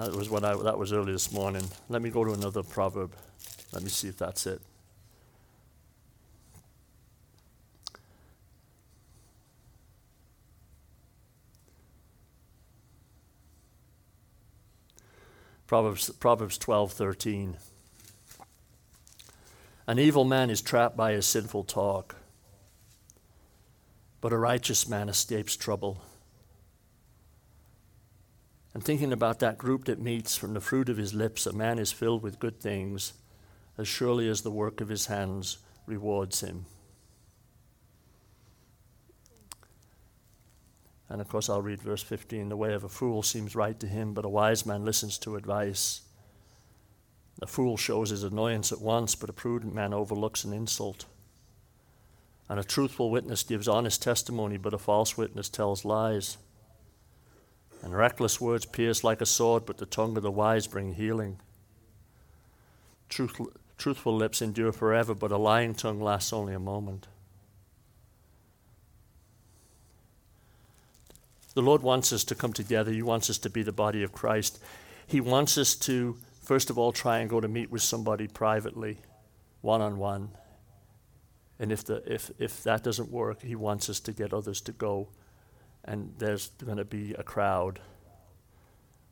That 0.00 0.16
was 0.16 0.30
what 0.30 0.44
I, 0.44 0.56
that 0.56 0.78
was 0.78 0.94
early 0.94 1.12
this 1.12 1.30
morning. 1.30 1.62
Let 1.90 2.00
me 2.00 2.08
go 2.08 2.24
to 2.24 2.32
another 2.32 2.62
proverb. 2.62 3.12
Let 3.70 3.82
me 3.82 3.90
see 3.90 4.08
if 4.08 4.16
that's 4.16 4.46
it. 4.46 4.62
Proverbs, 15.66 16.08
Proverbs 16.18 16.56
12, 16.56 16.92
13. 16.92 17.56
An 19.86 19.98
evil 19.98 20.24
man 20.24 20.48
is 20.48 20.62
trapped 20.62 20.96
by 20.96 21.12
his 21.12 21.26
sinful 21.26 21.64
talk, 21.64 22.16
but 24.22 24.32
a 24.32 24.38
righteous 24.38 24.88
man 24.88 25.10
escapes 25.10 25.56
trouble. 25.56 26.00
And 28.80 28.86
thinking 28.86 29.12
about 29.12 29.40
that 29.40 29.58
group 29.58 29.84
that 29.84 30.00
meets 30.00 30.38
from 30.38 30.54
the 30.54 30.60
fruit 30.62 30.88
of 30.88 30.96
his 30.96 31.12
lips, 31.12 31.44
a 31.44 31.52
man 31.52 31.78
is 31.78 31.92
filled 31.92 32.22
with 32.22 32.38
good 32.38 32.62
things, 32.62 33.12
as 33.76 33.86
surely 33.86 34.26
as 34.26 34.40
the 34.40 34.50
work 34.50 34.80
of 34.80 34.88
his 34.88 35.04
hands 35.04 35.58
rewards 35.84 36.40
him. 36.40 36.64
And 41.10 41.20
of 41.20 41.28
course, 41.28 41.50
I'll 41.50 41.60
read 41.60 41.82
verse 41.82 42.02
15. 42.02 42.48
The 42.48 42.56
way 42.56 42.72
of 42.72 42.82
a 42.82 42.88
fool 42.88 43.22
seems 43.22 43.54
right 43.54 43.78
to 43.80 43.86
him, 43.86 44.14
but 44.14 44.24
a 44.24 44.30
wise 44.30 44.64
man 44.64 44.82
listens 44.82 45.18
to 45.18 45.36
advice. 45.36 46.00
A 47.42 47.46
fool 47.46 47.76
shows 47.76 48.08
his 48.08 48.24
annoyance 48.24 48.72
at 48.72 48.80
once, 48.80 49.14
but 49.14 49.28
a 49.28 49.34
prudent 49.34 49.74
man 49.74 49.92
overlooks 49.92 50.44
an 50.44 50.54
insult. 50.54 51.04
And 52.48 52.58
a 52.58 52.64
truthful 52.64 53.10
witness 53.10 53.42
gives 53.42 53.68
honest 53.68 54.00
testimony, 54.00 54.56
but 54.56 54.72
a 54.72 54.78
false 54.78 55.18
witness 55.18 55.50
tells 55.50 55.84
lies. 55.84 56.38
And 57.82 57.96
reckless 57.96 58.40
words 58.40 58.66
pierce 58.66 59.02
like 59.02 59.20
a 59.20 59.26
sword, 59.26 59.64
but 59.64 59.78
the 59.78 59.86
tongue 59.86 60.16
of 60.16 60.22
the 60.22 60.30
wise 60.30 60.66
bring 60.66 60.94
healing. 60.94 61.38
Truth, 63.08 63.40
truthful 63.78 64.14
lips 64.14 64.42
endure 64.42 64.72
forever, 64.72 65.14
but 65.14 65.32
a 65.32 65.38
lying 65.38 65.74
tongue 65.74 66.00
lasts 66.00 66.32
only 66.32 66.54
a 66.54 66.58
moment. 66.58 67.08
The 71.54 71.62
Lord 71.62 71.82
wants 71.82 72.12
us 72.12 72.22
to 72.24 72.34
come 72.34 72.52
together. 72.52 72.92
He 72.92 73.02
wants 73.02 73.28
us 73.28 73.38
to 73.38 73.50
be 73.50 73.62
the 73.62 73.72
body 73.72 74.02
of 74.02 74.12
Christ. 74.12 74.62
He 75.06 75.20
wants 75.20 75.58
us 75.58 75.74
to, 75.76 76.16
first 76.42 76.70
of 76.70 76.78
all, 76.78 76.92
try 76.92 77.18
and 77.18 77.28
go 77.28 77.40
to 77.40 77.48
meet 77.48 77.70
with 77.70 77.82
somebody 77.82 78.28
privately, 78.28 78.98
one 79.60 79.80
on 79.80 79.98
one. 79.98 80.30
And 81.58 81.72
if, 81.72 81.84
the, 81.84 82.02
if, 82.06 82.30
if 82.38 82.62
that 82.62 82.84
doesn't 82.84 83.10
work, 83.10 83.42
He 83.42 83.56
wants 83.56 83.90
us 83.90 83.98
to 84.00 84.12
get 84.12 84.32
others 84.32 84.60
to 84.62 84.72
go 84.72 85.08
and 85.84 86.12
there's 86.18 86.48
going 86.64 86.76
to 86.78 86.84
be 86.84 87.14
a 87.14 87.22
crowd. 87.22 87.80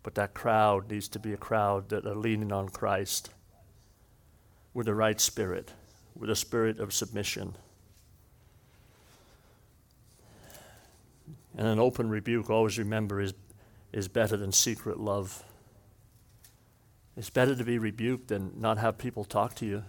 But 0.02 0.14
that 0.14 0.34
crowd 0.34 0.90
needs 0.90 1.08
to 1.08 1.18
be 1.18 1.32
a 1.32 1.36
crowd 1.36 1.88
that 1.90 2.06
are 2.06 2.14
leaning 2.14 2.52
on 2.52 2.68
Christ 2.68 3.30
with 4.74 4.86
the 4.86 4.94
right 4.94 5.20
spirit, 5.20 5.72
with 6.16 6.30
a 6.30 6.36
spirit 6.36 6.78
of 6.78 6.92
submission. 6.92 7.56
And 11.56 11.66
an 11.66 11.78
open 11.80 12.08
rebuke, 12.08 12.48
always 12.50 12.78
remember, 12.78 13.20
is, 13.20 13.34
is 13.92 14.06
better 14.06 14.36
than 14.36 14.52
secret 14.52 15.00
love. 15.00 15.42
It's 17.16 17.30
better 17.30 17.56
to 17.56 17.64
be 17.64 17.78
rebuked 17.78 18.28
than 18.28 18.52
not 18.56 18.78
have 18.78 18.96
people 18.96 19.24
talk 19.24 19.56
to 19.56 19.66
you. 19.66 19.82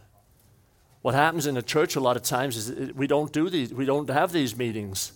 What 1.01 1.13
happens 1.13 1.45
in 1.45 1.55
the 1.55 1.61
church 1.61 1.95
a 1.95 1.99
lot 1.99 2.17
of 2.17 2.23
times 2.23 2.57
is 2.57 2.93
we 2.93 3.07
don't 3.07 3.31
do 3.31 3.49
these, 3.49 3.73
we 3.73 3.85
don't 3.85 4.09
have 4.09 4.31
these 4.31 4.57
meetings. 4.57 5.13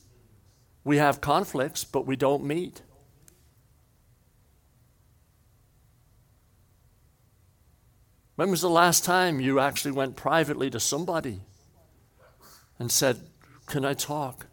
We 0.83 0.97
have 0.97 1.21
conflicts, 1.21 1.83
but 1.83 2.05
we 2.05 2.15
don't 2.15 2.43
meet. 2.43 2.81
When 8.35 8.49
was 8.49 8.61
the 8.61 8.69
last 8.69 9.05
time 9.05 9.39
you 9.39 9.59
actually 9.59 9.91
went 9.91 10.15
privately 10.15 10.69
to 10.71 10.79
somebody 10.79 11.41
and 12.79 12.91
said, 12.91 13.21
Can 13.67 13.85
I 13.85 13.93
talk? 13.93 14.47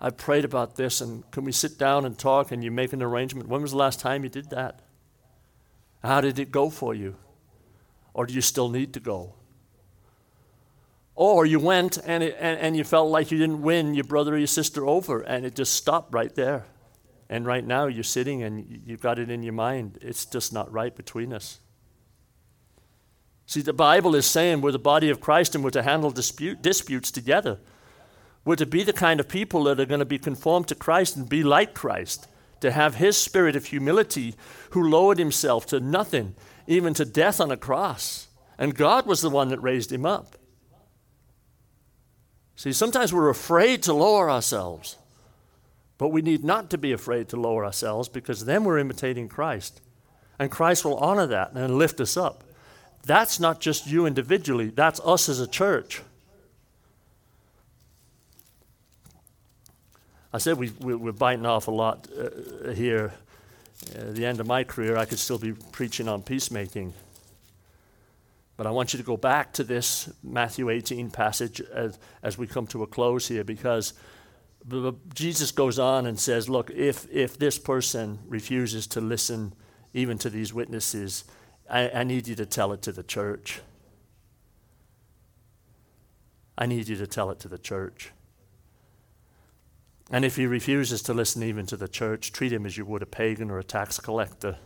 I 0.00 0.10
prayed 0.10 0.46
about 0.46 0.76
this, 0.76 1.02
and 1.02 1.30
can 1.30 1.44
we 1.44 1.52
sit 1.52 1.76
down 1.76 2.06
and 2.06 2.18
talk 2.18 2.52
and 2.52 2.64
you 2.64 2.70
make 2.70 2.94
an 2.94 3.02
arrangement? 3.02 3.48
When 3.48 3.60
was 3.60 3.72
the 3.72 3.76
last 3.76 4.00
time 4.00 4.22
you 4.22 4.30
did 4.30 4.48
that? 4.50 4.80
How 6.02 6.22
did 6.22 6.38
it 6.38 6.50
go 6.50 6.70
for 6.70 6.94
you? 6.94 7.16
Or 8.14 8.24
do 8.24 8.32
you 8.32 8.40
still 8.40 8.70
need 8.70 8.94
to 8.94 9.00
go? 9.00 9.34
Or 11.20 11.44
you 11.44 11.60
went 11.60 11.98
and, 12.06 12.22
it, 12.22 12.34
and, 12.40 12.58
and 12.58 12.74
you 12.74 12.82
felt 12.82 13.10
like 13.10 13.30
you 13.30 13.36
didn't 13.36 13.60
win 13.60 13.92
your 13.92 14.04
brother 14.04 14.36
or 14.36 14.38
your 14.38 14.46
sister 14.46 14.86
over, 14.86 15.20
and 15.20 15.44
it 15.44 15.54
just 15.54 15.74
stopped 15.74 16.14
right 16.14 16.34
there. 16.34 16.64
And 17.28 17.44
right 17.44 17.62
now 17.62 17.88
you're 17.88 18.04
sitting 18.04 18.42
and 18.42 18.80
you've 18.86 19.02
got 19.02 19.18
it 19.18 19.28
in 19.28 19.42
your 19.42 19.52
mind. 19.52 19.98
It's 20.00 20.24
just 20.24 20.50
not 20.50 20.72
right 20.72 20.96
between 20.96 21.34
us. 21.34 21.58
See, 23.44 23.60
the 23.60 23.74
Bible 23.74 24.14
is 24.14 24.24
saying 24.24 24.62
we're 24.62 24.72
the 24.72 24.78
body 24.78 25.10
of 25.10 25.20
Christ 25.20 25.54
and 25.54 25.62
we're 25.62 25.68
to 25.72 25.82
handle 25.82 26.10
dispute, 26.10 26.62
disputes 26.62 27.10
together. 27.10 27.58
We're 28.46 28.56
to 28.56 28.64
be 28.64 28.82
the 28.82 28.94
kind 28.94 29.20
of 29.20 29.28
people 29.28 29.64
that 29.64 29.78
are 29.78 29.84
going 29.84 29.98
to 29.98 30.06
be 30.06 30.18
conformed 30.18 30.68
to 30.68 30.74
Christ 30.74 31.18
and 31.18 31.28
be 31.28 31.42
like 31.42 31.74
Christ, 31.74 32.28
to 32.60 32.70
have 32.70 32.94
his 32.94 33.18
spirit 33.18 33.56
of 33.56 33.66
humility 33.66 34.36
who 34.70 34.88
lowered 34.88 35.18
himself 35.18 35.66
to 35.66 35.80
nothing, 35.80 36.34
even 36.66 36.94
to 36.94 37.04
death 37.04 37.42
on 37.42 37.50
a 37.50 37.58
cross. 37.58 38.28
And 38.56 38.74
God 38.74 39.04
was 39.04 39.20
the 39.20 39.28
one 39.28 39.50
that 39.50 39.60
raised 39.60 39.92
him 39.92 40.06
up. 40.06 40.38
See, 42.60 42.74
sometimes 42.74 43.10
we're 43.10 43.30
afraid 43.30 43.82
to 43.84 43.94
lower 43.94 44.30
ourselves, 44.30 44.96
but 45.96 46.08
we 46.08 46.20
need 46.20 46.44
not 46.44 46.68
to 46.68 46.76
be 46.76 46.92
afraid 46.92 47.26
to 47.30 47.36
lower 47.40 47.64
ourselves 47.64 48.06
because 48.06 48.44
then 48.44 48.64
we're 48.64 48.76
imitating 48.76 49.30
Christ. 49.30 49.80
And 50.38 50.50
Christ 50.50 50.84
will 50.84 50.98
honor 50.98 51.26
that 51.26 51.52
and 51.52 51.78
lift 51.78 52.02
us 52.02 52.18
up. 52.18 52.44
That's 53.06 53.40
not 53.40 53.62
just 53.62 53.86
you 53.86 54.04
individually, 54.04 54.68
that's 54.68 55.00
us 55.00 55.30
as 55.30 55.40
a 55.40 55.46
church. 55.46 56.02
I 60.30 60.36
said 60.36 60.58
we, 60.58 60.68
we, 60.80 61.08
are 61.08 61.12
biting 61.12 61.46
off 61.46 61.66
a 61.66 61.70
lot 61.70 62.08
uh, 62.14 62.72
here. 62.72 63.14
At 63.94 64.16
the 64.16 64.26
end 64.26 64.38
of 64.38 64.46
my 64.46 64.64
career, 64.64 64.98
I 64.98 65.06
could 65.06 65.18
still 65.18 65.38
be 65.38 65.54
preaching 65.72 66.08
on 66.08 66.20
peacemaking. 66.20 66.92
But 68.60 68.66
I 68.66 68.72
want 68.72 68.92
you 68.92 68.98
to 68.98 69.02
go 69.02 69.16
back 69.16 69.54
to 69.54 69.64
this 69.64 70.12
Matthew 70.22 70.68
18 70.68 71.10
passage 71.10 71.62
as, 71.72 71.98
as 72.22 72.36
we 72.36 72.46
come 72.46 72.66
to 72.66 72.82
a 72.82 72.86
close 72.86 73.26
here 73.26 73.42
because 73.42 73.94
Jesus 75.14 75.50
goes 75.50 75.78
on 75.78 76.04
and 76.04 76.20
says, 76.20 76.46
Look, 76.46 76.70
if, 76.70 77.10
if 77.10 77.38
this 77.38 77.58
person 77.58 78.18
refuses 78.26 78.86
to 78.88 79.00
listen 79.00 79.54
even 79.94 80.18
to 80.18 80.28
these 80.28 80.52
witnesses, 80.52 81.24
I, 81.70 81.88
I 81.88 82.04
need 82.04 82.28
you 82.28 82.34
to 82.34 82.44
tell 82.44 82.74
it 82.74 82.82
to 82.82 82.92
the 82.92 83.02
church. 83.02 83.62
I 86.58 86.66
need 86.66 86.86
you 86.86 86.96
to 86.96 87.06
tell 87.06 87.30
it 87.30 87.40
to 87.40 87.48
the 87.48 87.56
church. 87.56 88.12
And 90.10 90.22
if 90.22 90.36
he 90.36 90.44
refuses 90.44 91.00
to 91.04 91.14
listen 91.14 91.42
even 91.42 91.64
to 91.64 91.78
the 91.78 91.88
church, 91.88 92.30
treat 92.30 92.52
him 92.52 92.66
as 92.66 92.76
you 92.76 92.84
would 92.84 93.00
a 93.00 93.06
pagan 93.06 93.50
or 93.50 93.58
a 93.58 93.64
tax 93.64 93.98
collector. 93.98 94.58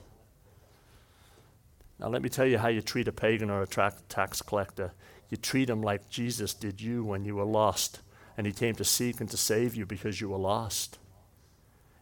Now, 1.99 2.09
let 2.09 2.23
me 2.23 2.29
tell 2.29 2.47
you 2.47 2.59
how 2.59 2.69
you 2.69 2.81
treat 2.81 3.09
a 3.09 3.13
pagan 3.13 3.51
or 3.51 3.63
a 3.63 3.67
tra- 3.67 3.95
tax 4.09 4.43
collector. 4.43 4.93
You 5.31 5.37
treat 5.37 5.71
him 5.71 5.83
like 5.83 6.11
Jesus 6.11 6.55
did 6.55 6.81
you 6.81 7.05
when 7.05 7.25
you 7.25 7.37
were 7.37 7.45
lost, 7.45 8.01
and 8.37 8.47
he 8.47 8.53
came 8.53 8.75
to 8.77 8.85
seek 8.85 9.21
and 9.21 9.31
to 9.31 9.37
save 9.37 9.75
you 9.75 9.87
because 9.87 10.21
you 10.21 10.29
were 10.29 10.39
lost. 10.39 10.99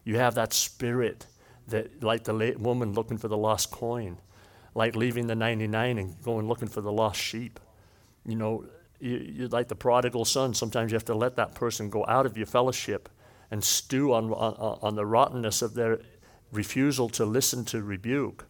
You 0.05 0.16
have 0.16 0.34
that 0.34 0.53
spirit 0.53 1.26
that, 1.68 2.03
like 2.03 2.24
the 2.24 2.32
la- 2.32 2.59
woman 2.59 2.95
looking 2.95 3.18
for 3.18 3.28
the 3.28 3.36
lost 3.36 3.70
coin, 3.70 4.18
like 4.74 4.97
leaving 4.97 5.26
the 5.26 5.34
99 5.34 5.99
and 5.99 6.22
going 6.22 6.49
looking 6.49 6.68
for 6.68 6.80
the 6.80 6.93
lost 6.93 7.20
sheep. 7.20 7.61
You 8.24 8.36
know, 8.36 8.64
you, 8.99 9.16
you're 9.16 9.49
like 9.49 9.68
the 9.68 9.76
prodigal 9.76 10.24
son. 10.24 10.55
Sometimes 10.55 10.90
you 10.90 10.97
have 10.97 11.05
to 11.05 11.14
let 11.14 11.36
that 11.36 11.55
person 11.55 11.90
go 11.90 12.05
out 12.09 12.24
of 12.24 12.36
your 12.36 12.47
fellowship 12.47 13.09
and 13.51 13.62
stew 13.62 14.14
on, 14.14 14.32
on, 14.32 14.78
on 14.80 14.95
the 14.95 15.05
rottenness 15.05 15.61
of 15.61 15.74
their 15.74 16.01
refusal 16.51 17.09
to 17.11 17.24
listen 17.24 17.64
to 17.66 17.82
rebuke 17.82 18.47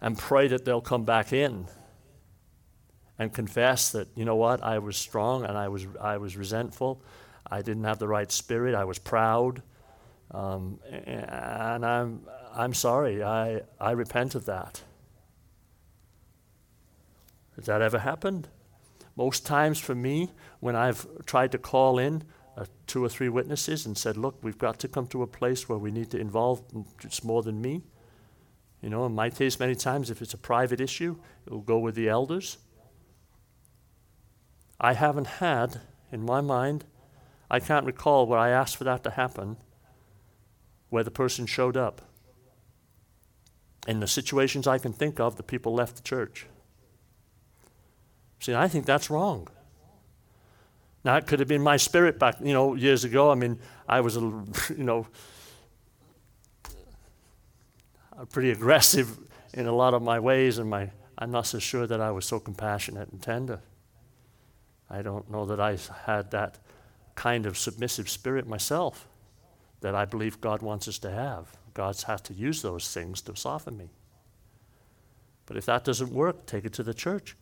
and 0.00 0.16
pray 0.16 0.48
that 0.48 0.64
they'll 0.64 0.80
come 0.80 1.04
back 1.04 1.32
in 1.32 1.66
and 3.18 3.32
confess 3.32 3.90
that, 3.92 4.08
you 4.14 4.24
know 4.24 4.36
what, 4.36 4.62
I 4.62 4.78
was 4.78 4.96
strong 4.96 5.44
and 5.44 5.58
I 5.58 5.68
was, 5.68 5.86
I 6.00 6.18
was 6.18 6.36
resentful. 6.36 7.02
I 7.50 7.62
didn't 7.62 7.84
have 7.84 7.98
the 7.98 8.08
right 8.08 8.30
spirit. 8.30 8.74
I 8.74 8.84
was 8.84 8.98
proud. 8.98 9.62
Um, 10.30 10.78
and 10.88 11.84
I'm, 11.84 12.22
I'm 12.54 12.74
sorry. 12.74 13.22
I, 13.22 13.62
I 13.80 13.92
repent 13.92 14.34
of 14.34 14.44
that. 14.44 14.82
Has 17.56 17.66
that 17.66 17.82
ever 17.82 17.98
happened? 17.98 18.48
Most 19.16 19.44
times 19.44 19.80
for 19.80 19.94
me, 19.94 20.30
when 20.60 20.76
I've 20.76 21.06
tried 21.24 21.50
to 21.52 21.58
call 21.58 21.98
in 21.98 22.22
uh, 22.56 22.66
two 22.86 23.04
or 23.04 23.08
three 23.08 23.28
witnesses 23.28 23.84
and 23.84 23.98
said, 23.98 24.16
Look, 24.16 24.38
we've 24.42 24.58
got 24.58 24.78
to 24.80 24.88
come 24.88 25.08
to 25.08 25.22
a 25.22 25.26
place 25.26 25.68
where 25.68 25.78
we 25.78 25.90
need 25.90 26.10
to 26.12 26.18
involve, 26.18 26.62
it's 27.02 27.24
more 27.24 27.42
than 27.42 27.60
me. 27.60 27.82
You 28.82 28.90
know, 28.90 29.06
in 29.06 29.14
my 29.14 29.30
case, 29.30 29.58
many 29.58 29.74
times, 29.74 30.10
if 30.10 30.22
it's 30.22 30.34
a 30.34 30.38
private 30.38 30.80
issue, 30.80 31.16
it 31.46 31.52
will 31.52 31.60
go 31.60 31.78
with 31.78 31.94
the 31.94 32.08
elders. 32.08 32.58
I 34.80 34.92
haven't 34.92 35.26
had, 35.26 35.80
in 36.12 36.24
my 36.24 36.40
mind, 36.40 36.84
I 37.50 37.58
can't 37.58 37.86
recall 37.86 38.26
where 38.26 38.38
I 38.38 38.50
asked 38.50 38.76
for 38.76 38.84
that 38.84 39.02
to 39.04 39.10
happen, 39.10 39.56
where 40.90 41.02
the 41.02 41.10
person 41.10 41.46
showed 41.46 41.76
up. 41.76 42.02
In 43.88 44.00
the 44.00 44.06
situations 44.06 44.66
I 44.66 44.78
can 44.78 44.92
think 44.92 45.18
of, 45.18 45.36
the 45.36 45.42
people 45.42 45.74
left 45.74 45.96
the 45.96 46.02
church. 46.02 46.46
See, 48.38 48.54
I 48.54 48.68
think 48.68 48.86
that's 48.86 49.10
wrong. 49.10 49.48
Now, 51.04 51.16
it 51.16 51.26
could 51.26 51.40
have 51.40 51.48
been 51.48 51.62
my 51.62 51.78
spirit 51.78 52.18
back, 52.18 52.36
you 52.40 52.52
know, 52.52 52.74
years 52.74 53.04
ago. 53.04 53.30
I 53.30 53.34
mean, 53.34 53.58
I 53.88 54.00
was, 54.00 54.16
a, 54.16 54.20
you 54.76 54.84
know, 54.84 55.06
Uh, 58.18 58.24
pretty 58.24 58.50
aggressive 58.50 59.16
in 59.54 59.66
a 59.66 59.72
lot 59.72 59.94
of 59.94 60.02
my 60.02 60.18
ways, 60.18 60.58
and 60.58 60.68
my, 60.68 60.90
I'm 61.18 61.30
not 61.30 61.46
so 61.46 61.58
sure 61.58 61.86
that 61.86 62.00
I 62.00 62.10
was 62.10 62.24
so 62.24 62.40
compassionate 62.40 63.10
and 63.10 63.22
tender. 63.22 63.60
I 64.90 65.02
don't 65.02 65.30
know 65.30 65.44
that 65.46 65.60
I 65.60 65.78
had 66.04 66.32
that 66.32 66.58
kind 67.14 67.46
of 67.46 67.56
submissive 67.56 68.08
spirit 68.08 68.48
myself 68.48 69.06
that 69.80 69.94
I 69.94 70.04
believe 70.04 70.40
God 70.40 70.62
wants 70.62 70.88
us 70.88 70.98
to 71.00 71.10
have. 71.10 71.56
God's 71.74 72.04
had 72.04 72.24
to 72.24 72.34
use 72.34 72.62
those 72.62 72.92
things 72.92 73.20
to 73.22 73.36
soften 73.36 73.76
me. 73.76 73.90
But 75.46 75.56
if 75.56 75.66
that 75.66 75.84
doesn't 75.84 76.10
work, 76.10 76.44
take 76.46 76.64
it 76.64 76.72
to 76.74 76.82
the 76.82 76.94
church. 76.94 77.36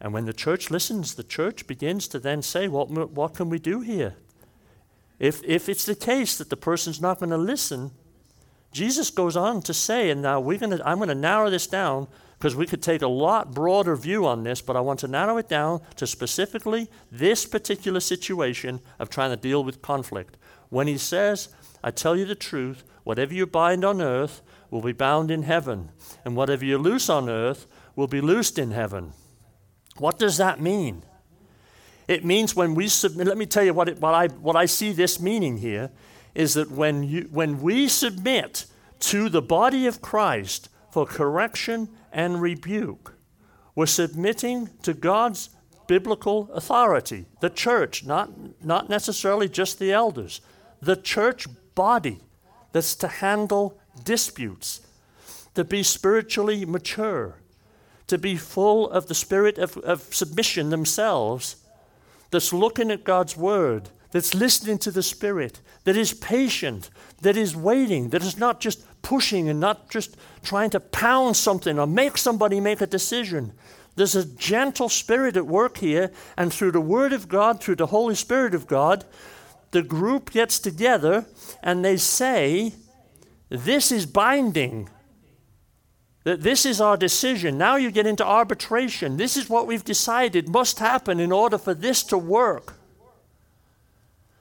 And 0.00 0.14
when 0.14 0.24
the 0.24 0.32
church 0.32 0.70
listens, 0.70 1.14
the 1.14 1.22
church 1.22 1.66
begins 1.66 2.08
to 2.08 2.18
then 2.18 2.40
say, 2.40 2.68
what, 2.68 2.88
what 2.88 3.34
can 3.34 3.50
we 3.50 3.58
do 3.58 3.80
here? 3.80 4.14
If, 5.18 5.44
if 5.44 5.68
it's 5.68 5.84
the 5.84 5.94
case 5.94 6.38
that 6.38 6.48
the 6.48 6.56
person's 6.56 7.00
not 7.00 7.18
going 7.18 7.30
to 7.30 7.36
listen, 7.36 7.90
Jesus 8.74 9.08
goes 9.10 9.36
on 9.36 9.62
to 9.62 9.72
say, 9.72 10.10
and 10.10 10.20
now 10.20 10.40
we're 10.40 10.58
gonna, 10.58 10.80
I'm 10.84 10.98
going 10.98 11.08
to 11.08 11.14
narrow 11.14 11.48
this 11.48 11.68
down 11.68 12.08
because 12.36 12.56
we 12.56 12.66
could 12.66 12.82
take 12.82 13.02
a 13.02 13.08
lot 13.08 13.54
broader 13.54 13.94
view 13.94 14.26
on 14.26 14.42
this, 14.42 14.60
but 14.60 14.76
I 14.76 14.80
want 14.80 14.98
to 15.00 15.08
narrow 15.08 15.36
it 15.38 15.48
down 15.48 15.80
to 15.94 16.08
specifically 16.08 16.90
this 17.10 17.46
particular 17.46 18.00
situation 18.00 18.80
of 18.98 19.08
trying 19.08 19.30
to 19.30 19.36
deal 19.36 19.62
with 19.62 19.80
conflict. 19.80 20.36
When 20.70 20.88
he 20.88 20.98
says, 20.98 21.48
I 21.84 21.92
tell 21.92 22.16
you 22.16 22.24
the 22.24 22.34
truth, 22.34 22.82
whatever 23.04 23.32
you 23.32 23.46
bind 23.46 23.84
on 23.84 24.02
earth 24.02 24.42
will 24.70 24.82
be 24.82 24.92
bound 24.92 25.30
in 25.30 25.44
heaven, 25.44 25.90
and 26.24 26.34
whatever 26.34 26.64
you 26.64 26.76
loose 26.76 27.08
on 27.08 27.30
earth 27.30 27.68
will 27.94 28.08
be 28.08 28.20
loosed 28.20 28.58
in 28.58 28.72
heaven. 28.72 29.12
What 29.98 30.18
does 30.18 30.36
that 30.38 30.60
mean? 30.60 31.04
It 32.08 32.24
means 32.24 32.56
when 32.56 32.74
we 32.74 32.88
submit, 32.88 33.28
let 33.28 33.38
me 33.38 33.46
tell 33.46 33.62
you 33.62 33.72
what, 33.72 33.88
it, 33.88 34.00
what, 34.00 34.14
I, 34.14 34.26
what 34.26 34.56
I 34.56 34.66
see 34.66 34.90
this 34.90 35.20
meaning 35.20 35.58
here 35.58 35.92
is 36.34 36.54
that 36.54 36.70
when, 36.70 37.02
you, 37.04 37.28
when 37.30 37.60
we 37.62 37.88
submit 37.88 38.66
to 39.00 39.28
the 39.28 39.42
body 39.42 39.86
of 39.86 40.02
Christ 40.02 40.68
for 40.90 41.06
correction 41.06 41.88
and 42.12 42.40
rebuke, 42.40 43.14
we're 43.74 43.86
submitting 43.86 44.70
to 44.82 44.94
God's 44.94 45.50
biblical 45.86 46.50
authority, 46.52 47.26
the 47.40 47.50
church, 47.50 48.04
not, 48.04 48.30
not 48.64 48.88
necessarily 48.88 49.48
just 49.48 49.78
the 49.78 49.92
elders, 49.92 50.40
the 50.80 50.96
church 50.96 51.46
body 51.74 52.20
that's 52.72 52.94
to 52.96 53.08
handle 53.08 53.78
disputes, 54.04 54.80
to 55.54 55.64
be 55.64 55.82
spiritually 55.82 56.64
mature, 56.64 57.36
to 58.06 58.18
be 58.18 58.36
full 58.36 58.90
of 58.90 59.06
the 59.06 59.14
spirit 59.14 59.58
of, 59.58 59.76
of 59.78 60.02
submission 60.14 60.70
themselves, 60.70 61.56
that's 62.30 62.52
looking 62.52 62.90
at 62.90 63.04
God's 63.04 63.36
word, 63.36 63.90
that's 64.14 64.32
listening 64.32 64.78
to 64.78 64.92
the 64.92 65.02
Spirit, 65.02 65.60
that 65.82 65.96
is 65.96 66.14
patient, 66.14 66.88
that 67.22 67.36
is 67.36 67.56
waiting, 67.56 68.10
that 68.10 68.22
is 68.22 68.38
not 68.38 68.60
just 68.60 68.86
pushing 69.02 69.48
and 69.48 69.58
not 69.58 69.90
just 69.90 70.16
trying 70.44 70.70
to 70.70 70.78
pound 70.78 71.36
something 71.36 71.80
or 71.80 71.86
make 71.88 72.16
somebody 72.16 72.60
make 72.60 72.80
a 72.80 72.86
decision. 72.86 73.52
There's 73.96 74.14
a 74.14 74.24
gentle 74.24 74.88
spirit 74.88 75.36
at 75.36 75.48
work 75.48 75.78
here, 75.78 76.12
and 76.36 76.52
through 76.52 76.70
the 76.70 76.80
Word 76.80 77.12
of 77.12 77.26
God, 77.26 77.60
through 77.60 77.74
the 77.74 77.88
Holy 77.88 78.14
Spirit 78.14 78.54
of 78.54 78.68
God, 78.68 79.04
the 79.72 79.82
group 79.82 80.30
gets 80.30 80.60
together 80.60 81.26
and 81.60 81.84
they 81.84 81.96
say, 81.96 82.72
This 83.48 83.90
is 83.90 84.06
binding. 84.06 84.90
That 86.22 86.42
this 86.42 86.64
is 86.64 86.80
our 86.80 86.96
decision. 86.96 87.58
Now 87.58 87.74
you 87.74 87.90
get 87.90 88.06
into 88.06 88.24
arbitration. 88.24 89.16
This 89.16 89.36
is 89.36 89.50
what 89.50 89.66
we've 89.66 89.84
decided 89.84 90.48
must 90.48 90.78
happen 90.78 91.18
in 91.18 91.32
order 91.32 91.58
for 91.58 91.74
this 91.74 92.04
to 92.04 92.16
work. 92.16 92.74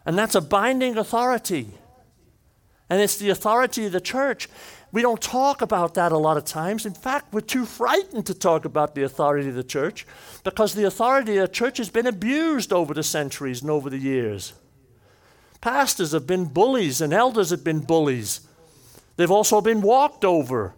And 0.06 0.18
that's 0.18 0.36
a 0.36 0.42
binding 0.42 0.98
authority. 0.98 1.72
And 2.90 3.02
it's 3.02 3.18
the 3.18 3.30
authority 3.30 3.86
of 3.86 3.92
the 3.92 4.02
church. 4.02 4.50
We 4.92 5.02
don't 5.02 5.22
talk 5.22 5.62
about 5.62 5.96
that 5.96 6.12
a 6.12 6.18
lot 6.18 6.38
of 6.38 6.46
times. 6.46 6.86
In 6.86 6.94
fact, 6.94 7.34
we're 7.34 7.42
too 7.42 7.66
frightened 7.66 8.28
to 8.28 8.34
talk 8.34 8.66
about 8.66 8.94
the 8.94 9.04
authority 9.04 9.50
of 9.50 9.56
the 9.56 9.64
church 9.64 10.06
because 10.44 10.76
the 10.76 10.86
authority 10.86 11.38
of 11.38 11.48
the 11.48 11.54
church 11.54 11.78
has 11.78 11.90
been 11.90 12.06
abused 12.06 12.72
over 12.72 12.94
the 12.94 13.02
centuries 13.02 13.62
and 13.62 13.72
over 13.72 13.90
the 13.90 13.98
years. 13.98 14.54
Pastors 15.62 16.12
have 16.12 16.28
been 16.28 16.46
bullies 16.46 17.02
and 17.02 17.14
elders 17.14 17.50
have 17.50 17.64
been 17.64 17.80
bullies. 17.80 18.42
They've 19.16 19.32
also 19.32 19.62
been 19.62 19.82
walked 19.82 20.26
over. 20.26 20.74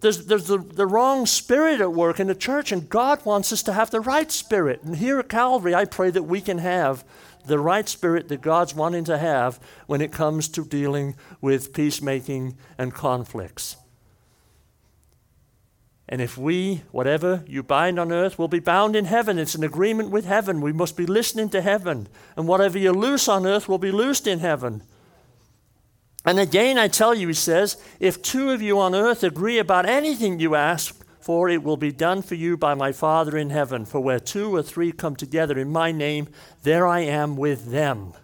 There's, 0.00 0.26
there's 0.26 0.46
the, 0.46 0.58
the 0.58 0.86
wrong 0.86 1.26
spirit 1.26 1.80
at 1.80 1.92
work 1.92 2.18
in 2.18 2.26
the 2.26 2.34
church, 2.34 2.72
and 2.72 2.88
God 2.88 3.24
wants 3.24 3.52
us 3.52 3.62
to 3.62 3.72
have 3.72 3.90
the 3.90 4.00
right 4.00 4.32
spirit. 4.32 4.82
And 4.82 4.96
here 4.96 5.20
at 5.20 5.28
Calvary, 5.28 5.76
I 5.76 5.84
pray 5.84 6.10
that 6.10 6.24
we 6.24 6.40
can 6.40 6.58
have 6.58 7.04
the 7.46 7.58
right 7.58 7.88
spirit 7.88 8.28
that 8.28 8.40
God's 8.40 8.74
wanting 8.74 9.04
to 9.04 9.18
have 9.18 9.58
when 9.86 10.00
it 10.00 10.12
comes 10.12 10.48
to 10.48 10.64
dealing 10.64 11.14
with 11.40 11.72
peacemaking 11.72 12.56
and 12.78 12.94
conflicts. 12.94 13.76
And 16.08 16.20
if 16.20 16.36
we, 16.36 16.82
whatever 16.90 17.42
you 17.46 17.62
bind 17.62 17.98
on 17.98 18.12
earth, 18.12 18.38
will 18.38 18.48
be 18.48 18.58
bound 18.58 18.94
in 18.94 19.06
heaven. 19.06 19.38
It's 19.38 19.54
an 19.54 19.64
agreement 19.64 20.10
with 20.10 20.26
heaven. 20.26 20.60
We 20.60 20.72
must 20.72 20.96
be 20.96 21.06
listening 21.06 21.48
to 21.50 21.62
heaven. 21.62 22.06
And 22.36 22.46
whatever 22.46 22.78
you 22.78 22.92
loose 22.92 23.28
on 23.28 23.46
earth 23.46 23.68
will 23.68 23.78
be 23.78 23.90
loosed 23.90 24.26
in 24.26 24.40
heaven. 24.40 24.82
And 26.24 26.38
again, 26.38 26.76
I 26.76 26.88
tell 26.88 27.14
you, 27.14 27.28
he 27.28 27.34
says, 27.34 27.82
if 27.98 28.20
two 28.20 28.50
of 28.50 28.60
you 28.60 28.78
on 28.78 28.94
earth 28.94 29.24
agree 29.24 29.58
about 29.58 29.86
anything 29.88 30.38
you 30.38 30.54
ask 30.54 31.01
for, 31.22 31.48
it 31.48 31.62
will 31.62 31.76
be 31.76 31.92
done 31.92 32.22
for 32.22 32.34
you 32.34 32.56
by 32.56 32.74
my 32.74 32.92
Father 32.92 33.36
in 33.36 33.50
heaven. 33.50 33.84
For 33.84 34.00
where 34.00 34.20
two 34.20 34.54
or 34.54 34.62
three 34.62 34.92
come 34.92 35.16
together 35.16 35.58
in 35.58 35.70
my 35.70 35.92
name, 35.92 36.28
there 36.62 36.86
I 36.86 37.00
am 37.00 37.36
with 37.36 37.70
them. 37.70 38.14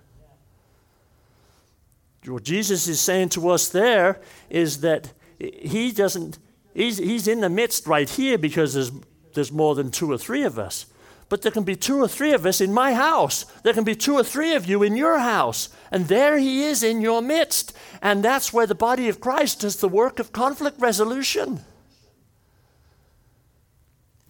What 2.27 2.43
Jesus 2.43 2.89
is 2.89 3.01
saying 3.01 3.31
to 3.31 3.49
us 3.49 3.69
there 3.69 4.21
is 4.51 4.81
that 4.81 5.13
he 5.39 5.93
doesn't, 5.93 6.39
he's, 6.75 6.99
he's 6.99 7.29
in 7.29 7.41
the 7.41 7.49
midst 7.49 7.87
right 7.87 8.09
here 8.09 8.37
because 8.37 8.75
there's, 8.75 8.93
there's 9.35 9.53
more 9.53 9.75
than 9.75 9.91
two 9.91 10.11
or 10.13 10.19
three 10.19 10.43
of 10.43 10.59
us. 10.59 10.87
But 11.29 11.43
there 11.43 11.53
can 11.53 11.65
be 11.65 11.77
two 11.77 12.03
or 12.03 12.09
three 12.09 12.33
of 12.33 12.47
us 12.47 12.61
in 12.61 12.73
my 12.73 12.95
house. 12.95 13.45
There 13.63 13.75
can 13.75 13.85
be 13.85 13.95
two 13.95 14.15
or 14.15 14.25
three 14.25 14.55
of 14.55 14.67
you 14.67 14.83
in 14.83 14.97
your 14.97 15.19
house. 15.19 15.69
And 15.91 16.09
there 16.09 16.39
he 16.39 16.65
is 16.65 16.83
in 16.83 17.03
your 17.03 17.21
midst. 17.21 17.77
And 18.01 18.25
that's 18.25 18.53
where 18.53 18.67
the 18.67 18.75
body 18.75 19.09
of 19.09 19.21
Christ 19.21 19.61
does 19.61 19.77
the 19.77 19.89
work 19.89 20.19
of 20.19 20.33
conflict 20.33 20.81
resolution. 20.81 21.61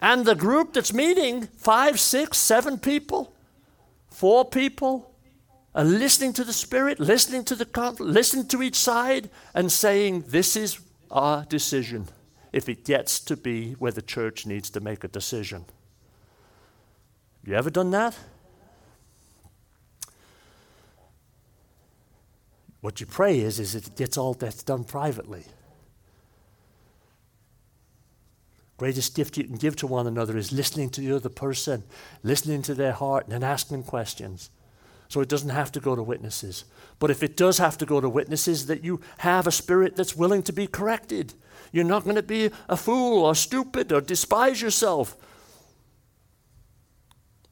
And 0.01 0.25
the 0.25 0.35
group 0.35 0.73
that's 0.73 0.93
meeting, 0.93 1.47
five, 1.57 1.99
six, 1.99 2.37
seven 2.37 2.77
people, 2.77 3.33
four 4.09 4.45
people, 4.45 5.13
are 5.75 5.83
listening 5.83 6.33
to 6.33 6.43
the 6.43 6.53
Spirit, 6.53 6.99
listening 6.99 7.43
to 7.45 7.55
the 7.55 7.95
listening 7.99 8.47
to 8.47 8.63
each 8.63 8.75
side, 8.75 9.29
and 9.53 9.71
saying, 9.71 10.25
This 10.27 10.55
is 10.55 10.79
our 11.11 11.45
decision 11.45 12.07
if 12.51 12.67
it 12.67 12.85
gets 12.85 13.19
to 13.19 13.37
be 13.37 13.73
where 13.73 13.91
the 13.91 14.01
church 14.01 14.45
needs 14.45 14.69
to 14.71 14.79
make 14.79 15.03
a 15.03 15.07
decision. 15.07 15.65
You 17.45 17.55
ever 17.55 17.69
done 17.69 17.91
that? 17.91 18.17
What 22.81 22.99
you 23.01 23.05
pray 23.05 23.39
is, 23.39 23.59
is 23.59 23.75
it 23.75 23.95
gets 23.95 24.17
all 24.17 24.33
that's 24.33 24.63
done 24.63 24.85
privately. 24.85 25.43
Greatest 28.79 29.13
gift 29.13 29.35
you 29.35 29.43
can 29.43 29.57
give 29.57 29.75
to 29.75 29.87
one 29.87 30.07
another 30.07 30.37
is 30.37 30.53
listening 30.53 30.89
to 30.91 31.01
the 31.01 31.13
other 31.13 31.27
person, 31.27 31.83
listening 32.23 32.61
to 32.61 32.73
their 32.73 32.93
heart, 32.93 33.25
and 33.25 33.33
then 33.33 33.43
asking 33.43 33.83
questions. 33.83 34.49
So 35.09 35.19
it 35.19 35.27
doesn't 35.27 35.49
have 35.49 35.69
to 35.73 35.81
go 35.81 35.97
to 35.97 36.01
witnesses. 36.01 36.63
But 36.97 37.11
if 37.11 37.21
it 37.21 37.35
does 37.35 37.57
have 37.57 37.77
to 37.79 37.85
go 37.85 37.99
to 37.99 38.07
witnesses, 38.07 38.67
that 38.67 38.85
you 38.85 39.01
have 39.17 39.47
a 39.47 39.51
spirit 39.51 39.97
that's 39.97 40.15
willing 40.15 40.43
to 40.43 40.53
be 40.53 40.65
corrected. 40.65 41.33
You're 41.73 41.83
not 41.83 42.05
going 42.05 42.15
to 42.15 42.23
be 42.23 42.51
a 42.69 42.77
fool 42.77 43.25
or 43.25 43.35
stupid 43.35 43.91
or 43.91 43.99
despise 43.99 44.61
yourself. 44.61 45.17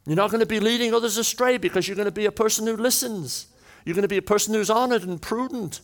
You're 0.06 0.16
not 0.16 0.30
going 0.30 0.40
to 0.40 0.46
be 0.46 0.60
leading 0.60 0.94
others 0.94 1.18
astray 1.18 1.58
because 1.58 1.86
you're 1.86 1.94
going 1.94 2.06
to 2.06 2.10
be 2.10 2.24
a 2.24 2.32
person 2.32 2.66
who 2.66 2.74
listens. 2.74 3.48
You're 3.84 3.94
going 3.94 4.00
to 4.00 4.08
be 4.08 4.16
a 4.16 4.22
person 4.22 4.54
who's 4.54 4.70
honored 4.70 5.02
and 5.02 5.20
prudent. 5.20 5.82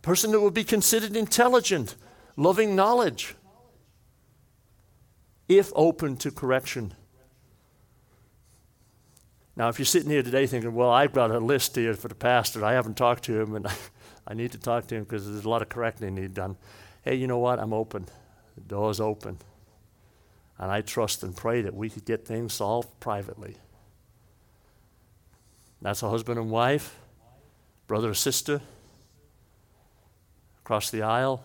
Person 0.00 0.30
that 0.30 0.38
will 0.38 0.52
be 0.52 0.62
considered 0.62 1.16
intelligent, 1.16 1.96
loving 2.36 2.74
knowledge, 2.74 3.34
if 5.48 5.72
open 5.74 6.16
to 6.18 6.30
correction. 6.30 6.94
Now, 9.54 9.68
if 9.68 9.78
you're 9.78 9.86
sitting 9.86 10.10
here 10.10 10.22
today 10.22 10.46
thinking, 10.46 10.74
well, 10.74 10.90
I've 10.90 11.12
got 11.12 11.30
a 11.30 11.38
list 11.38 11.76
here 11.76 11.94
for 11.94 12.08
the 12.08 12.14
pastor, 12.14 12.64
I 12.64 12.72
haven't 12.72 12.96
talked 12.96 13.24
to 13.24 13.38
him, 13.38 13.54
and 13.54 13.66
I 14.26 14.34
need 14.34 14.52
to 14.52 14.58
talk 14.58 14.86
to 14.88 14.94
him 14.94 15.04
because 15.04 15.30
there's 15.30 15.44
a 15.44 15.48
lot 15.48 15.62
of 15.62 15.68
correcting 15.68 16.14
need 16.14 16.34
done. 16.34 16.56
Hey, 17.02 17.16
you 17.16 17.26
know 17.26 17.38
what? 17.38 17.58
I'm 17.58 17.72
open. 17.72 18.06
The 18.54 18.62
door's 18.62 19.00
open. 19.00 19.38
And 20.58 20.70
I 20.70 20.80
trust 20.80 21.22
and 21.22 21.36
pray 21.36 21.62
that 21.62 21.74
we 21.74 21.90
could 21.90 22.04
get 22.04 22.24
things 22.24 22.54
solved 22.54 22.88
privately. 23.00 23.56
That's 25.82 26.02
a 26.02 26.08
husband 26.08 26.38
and 26.38 26.50
wife, 26.50 26.96
brother 27.88 28.10
or 28.10 28.14
sister, 28.14 28.60
across 30.60 30.90
the 30.90 31.02
aisle. 31.02 31.44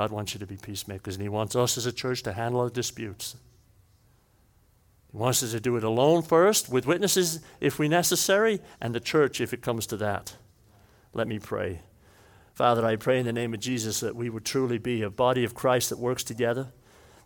God 0.00 0.12
wants 0.12 0.32
you 0.32 0.40
to 0.40 0.46
be 0.46 0.56
peacemakers, 0.56 1.16
and 1.16 1.22
He 1.22 1.28
wants 1.28 1.54
us 1.54 1.76
as 1.76 1.84
a 1.84 1.92
church 1.92 2.22
to 2.22 2.32
handle 2.32 2.62
our 2.62 2.70
disputes. 2.70 3.36
He 5.12 5.18
wants 5.18 5.42
us 5.42 5.50
to 5.50 5.60
do 5.60 5.76
it 5.76 5.84
alone 5.84 6.22
first, 6.22 6.70
with 6.70 6.86
witnesses 6.86 7.40
if 7.60 7.78
we 7.78 7.86
necessary, 7.86 8.62
and 8.80 8.94
the 8.94 9.00
church 9.00 9.42
if 9.42 9.52
it 9.52 9.60
comes 9.60 9.86
to 9.88 9.98
that. 9.98 10.36
Let 11.12 11.28
me 11.28 11.38
pray. 11.38 11.82
Father, 12.54 12.82
I 12.82 12.96
pray 12.96 13.18
in 13.18 13.26
the 13.26 13.32
name 13.34 13.52
of 13.52 13.60
Jesus 13.60 14.00
that 14.00 14.16
we 14.16 14.30
would 14.30 14.46
truly 14.46 14.78
be 14.78 15.02
a 15.02 15.10
body 15.10 15.44
of 15.44 15.54
Christ 15.54 15.90
that 15.90 15.98
works 15.98 16.24
together, 16.24 16.68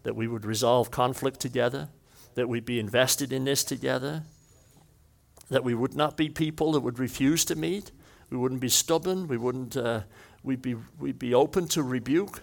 that 0.02 0.16
we 0.16 0.26
would 0.26 0.44
resolve 0.44 0.90
conflict 0.90 1.38
together, 1.38 1.90
that 2.34 2.48
we'd 2.48 2.64
be 2.64 2.80
invested 2.80 3.32
in 3.32 3.44
this 3.44 3.62
together, 3.62 4.24
that 5.48 5.62
we 5.62 5.74
would 5.74 5.94
not 5.94 6.16
be 6.16 6.28
people 6.28 6.72
that 6.72 6.80
would 6.80 6.98
refuse 6.98 7.44
to 7.44 7.54
meet, 7.54 7.92
we 8.30 8.36
wouldn't 8.36 8.60
be 8.60 8.68
stubborn, 8.68 9.28
we 9.28 9.36
wouldn't, 9.36 9.76
uh, 9.76 10.00
we'd, 10.42 10.60
be, 10.60 10.74
we'd 10.98 11.20
be 11.20 11.32
open 11.34 11.68
to 11.68 11.80
rebuke. 11.84 12.42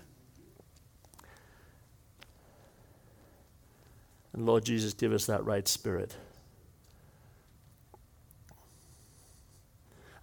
And 4.34 4.45
Lord 4.45 4.65
Jesus, 4.65 4.93
give 4.93 5.11
us 5.11 5.25
that 5.25 5.45
right 5.45 5.67
spirit. 5.67 6.15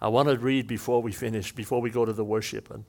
I 0.01 0.07
want 0.07 0.29
to 0.29 0.37
read 0.37 0.67
before 0.67 1.01
we 1.01 1.11
finish, 1.11 1.51
before 1.51 1.81
we 1.81 1.89
go 1.89 2.05
to 2.05 2.13
the 2.13 2.23
worship. 2.23 2.71
And, 2.71 2.85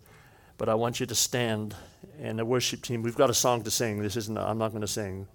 but 0.58 0.68
I 0.68 0.74
want 0.74 1.00
you 1.00 1.06
to 1.06 1.14
stand. 1.14 1.74
And 2.20 2.38
the 2.38 2.44
worship 2.44 2.82
team, 2.82 3.02
we've 3.02 3.16
got 3.16 3.30
a 3.30 3.34
song 3.34 3.62
to 3.64 3.70
sing. 3.70 4.00
This 4.00 4.16
isn't, 4.16 4.38
I'm 4.38 4.58
not 4.58 4.70
going 4.70 4.82
to 4.82 4.88
sing. 4.88 5.26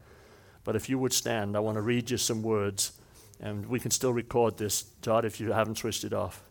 But 0.64 0.76
if 0.76 0.90
you 0.90 0.98
would 0.98 1.14
stand, 1.14 1.56
I 1.56 1.60
want 1.60 1.76
to 1.76 1.82
read 1.82 2.10
you 2.10 2.18
some 2.18 2.42
words. 2.42 2.94
And 3.40 3.66
we 3.66 3.80
can 3.80 3.92
still 3.92 4.14
record 4.14 4.58
this, 4.58 4.84
Todd, 5.02 5.26
if 5.26 5.40
you 5.40 5.52
haven't 5.52 5.78
switched 5.78 6.06
it 6.06 6.14
off. 6.14 6.44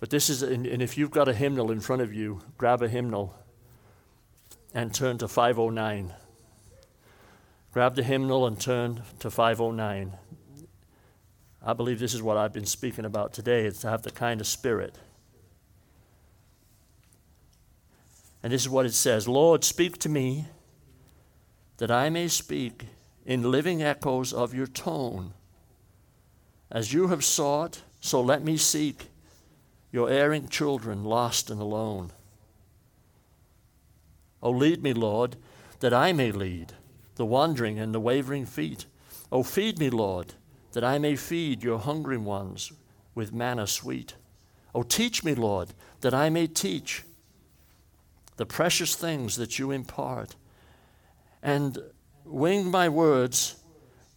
But 0.00 0.10
this 0.10 0.30
is, 0.30 0.42
and, 0.42 0.64
and 0.66 0.80
if 0.80 0.96
you've 0.96 1.10
got 1.10 1.28
a 1.28 1.34
hymnal 1.34 1.72
in 1.72 1.80
front 1.80 2.02
of 2.02 2.14
you, 2.14 2.40
grab 2.56 2.82
a 2.82 2.88
hymnal 2.88 3.34
and 4.72 4.94
turn 4.94 5.18
to 5.18 5.26
509. 5.26 6.14
Grab 7.72 7.96
the 7.96 8.02
hymnal 8.02 8.46
and 8.46 8.58
turn 8.58 9.02
to 9.18 9.30
509. 9.30 10.16
I 11.62 11.72
believe 11.74 11.98
this 11.98 12.14
is 12.14 12.22
what 12.22 12.36
I've 12.36 12.52
been 12.52 12.66
speaking 12.66 13.04
about 13.04 13.32
today 13.32 13.66
is 13.66 13.78
to 13.80 13.90
have 13.90 14.02
the 14.02 14.10
kind 14.10 14.40
of 14.40 14.46
spirit. 14.46 14.96
And 18.42 18.52
this 18.52 18.62
is 18.62 18.68
what 18.68 18.86
it 18.86 18.94
says 18.94 19.28
Lord, 19.28 19.64
speak 19.64 19.98
to 19.98 20.08
me 20.08 20.46
that 21.76 21.90
I 21.90 22.08
may 22.08 22.28
speak 22.28 22.86
in 23.26 23.50
living 23.50 23.82
echoes 23.82 24.32
of 24.32 24.54
your 24.54 24.66
tone. 24.66 25.34
As 26.70 26.92
you 26.92 27.08
have 27.08 27.24
sought, 27.24 27.82
so 28.00 28.20
let 28.20 28.42
me 28.42 28.56
seek 28.56 29.08
your 29.92 30.08
erring 30.08 30.48
children 30.48 31.04
lost 31.04 31.50
and 31.50 31.60
alone. 31.60 32.12
Oh, 34.42 34.50
lead 34.50 34.82
me, 34.82 34.92
Lord, 34.92 35.36
that 35.80 35.92
I 35.92 36.12
may 36.12 36.30
lead 36.30 36.74
the 37.18 37.26
wandering 37.26 37.78
and 37.78 37.92
the 37.92 38.00
wavering 38.00 38.46
feet. 38.46 38.86
Oh, 39.30 39.42
feed 39.42 39.78
me, 39.78 39.90
Lord, 39.90 40.34
that 40.72 40.84
I 40.84 40.98
may 40.98 41.16
feed 41.16 41.62
your 41.62 41.80
hungry 41.80 42.16
ones 42.16 42.72
with 43.14 43.32
manna 43.32 43.66
sweet. 43.66 44.14
Oh, 44.74 44.84
teach 44.84 45.24
me, 45.24 45.34
Lord, 45.34 45.74
that 46.00 46.14
I 46.14 46.30
may 46.30 46.46
teach 46.46 47.02
the 48.36 48.46
precious 48.46 48.94
things 48.94 49.34
that 49.34 49.58
you 49.58 49.72
impart, 49.72 50.36
and 51.42 51.78
wing 52.24 52.70
my 52.70 52.88
words 52.88 53.56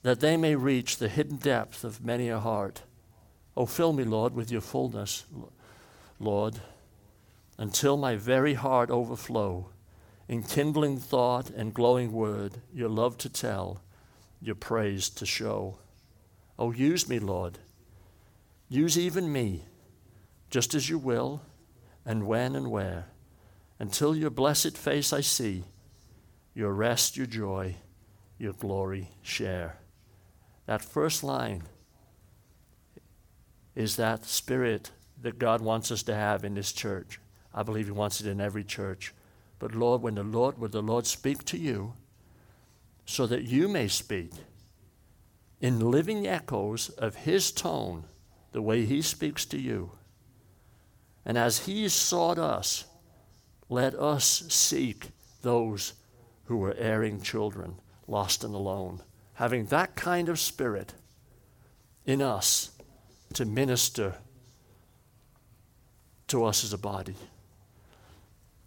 that 0.03 0.19
they 0.19 0.37
may 0.37 0.55
reach 0.55 0.97
the 0.97 1.09
hidden 1.09 1.37
depth 1.37 1.83
of 1.83 2.05
many 2.05 2.29
a 2.29 2.39
heart. 2.39 2.83
Oh, 3.57 3.65
fill 3.65 3.93
me, 3.93 4.03
Lord, 4.03 4.35
with 4.35 4.51
your 4.51 4.61
fullness, 4.61 5.25
Lord, 6.19 6.59
until 7.57 7.97
my 7.97 8.15
very 8.15 8.53
heart 8.53 8.91
overflow 8.91 9.70
in 10.31 10.41
kindling 10.41 10.97
thought 10.97 11.49
and 11.49 11.73
glowing 11.73 12.13
word, 12.13 12.53
your 12.73 12.87
love 12.87 13.17
to 13.17 13.27
tell, 13.27 13.81
your 14.41 14.55
praise 14.55 15.09
to 15.09 15.25
show. 15.25 15.77
Oh, 16.57 16.71
use 16.71 17.09
me, 17.09 17.19
Lord. 17.19 17.59
Use 18.69 18.97
even 18.97 19.33
me, 19.33 19.65
just 20.49 20.73
as 20.73 20.89
you 20.89 20.97
will, 20.97 21.41
and 22.05 22.25
when 22.25 22.55
and 22.55 22.71
where, 22.71 23.07
until 23.77 24.15
your 24.15 24.29
blessed 24.29 24.77
face 24.77 25.11
I 25.11 25.19
see, 25.19 25.65
your 26.53 26.71
rest, 26.71 27.17
your 27.17 27.27
joy, 27.27 27.75
your 28.37 28.53
glory 28.53 29.09
share. 29.21 29.79
That 30.65 30.81
first 30.81 31.25
line 31.25 31.63
is 33.75 33.97
that 33.97 34.23
spirit 34.23 34.91
that 35.21 35.39
God 35.39 35.59
wants 35.59 35.91
us 35.91 36.03
to 36.03 36.15
have 36.15 36.45
in 36.45 36.53
this 36.53 36.71
church. 36.71 37.19
I 37.53 37.63
believe 37.63 37.87
He 37.87 37.91
wants 37.91 38.21
it 38.21 38.27
in 38.27 38.39
every 38.39 38.63
church. 38.63 39.13
But 39.61 39.75
Lord, 39.75 40.01
when 40.01 40.15
the 40.15 40.23
Lord, 40.23 40.57
would 40.57 40.71
the 40.71 40.81
Lord 40.81 41.05
speak 41.05 41.45
to 41.45 41.57
you 41.57 41.93
so 43.05 43.27
that 43.27 43.43
you 43.43 43.67
may 43.67 43.87
speak 43.87 44.31
in 45.61 45.91
living 45.91 46.25
echoes 46.25 46.89
of 46.89 47.13
His 47.13 47.51
tone, 47.51 48.05
the 48.53 48.61
way 48.63 48.85
He 48.85 49.03
speaks 49.03 49.45
to 49.45 49.59
you. 49.59 49.91
And 51.23 51.37
as 51.37 51.67
He 51.67 51.87
sought 51.89 52.39
us, 52.39 52.85
let 53.69 53.93
us 53.93 54.45
seek 54.49 55.09
those 55.43 55.93
who 56.45 56.57
were 56.57 56.73
erring 56.75 57.21
children, 57.21 57.75
lost 58.07 58.43
and 58.43 58.55
alone, 58.55 59.03
having 59.35 59.67
that 59.67 59.95
kind 59.95 60.27
of 60.27 60.39
spirit 60.39 60.95
in 62.03 62.19
us 62.19 62.71
to 63.33 63.45
minister 63.45 64.15
to 66.29 66.45
us 66.45 66.63
as 66.63 66.73
a 66.73 66.79
body. 66.79 67.15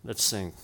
Let's 0.04 0.22
sing. 0.22 0.54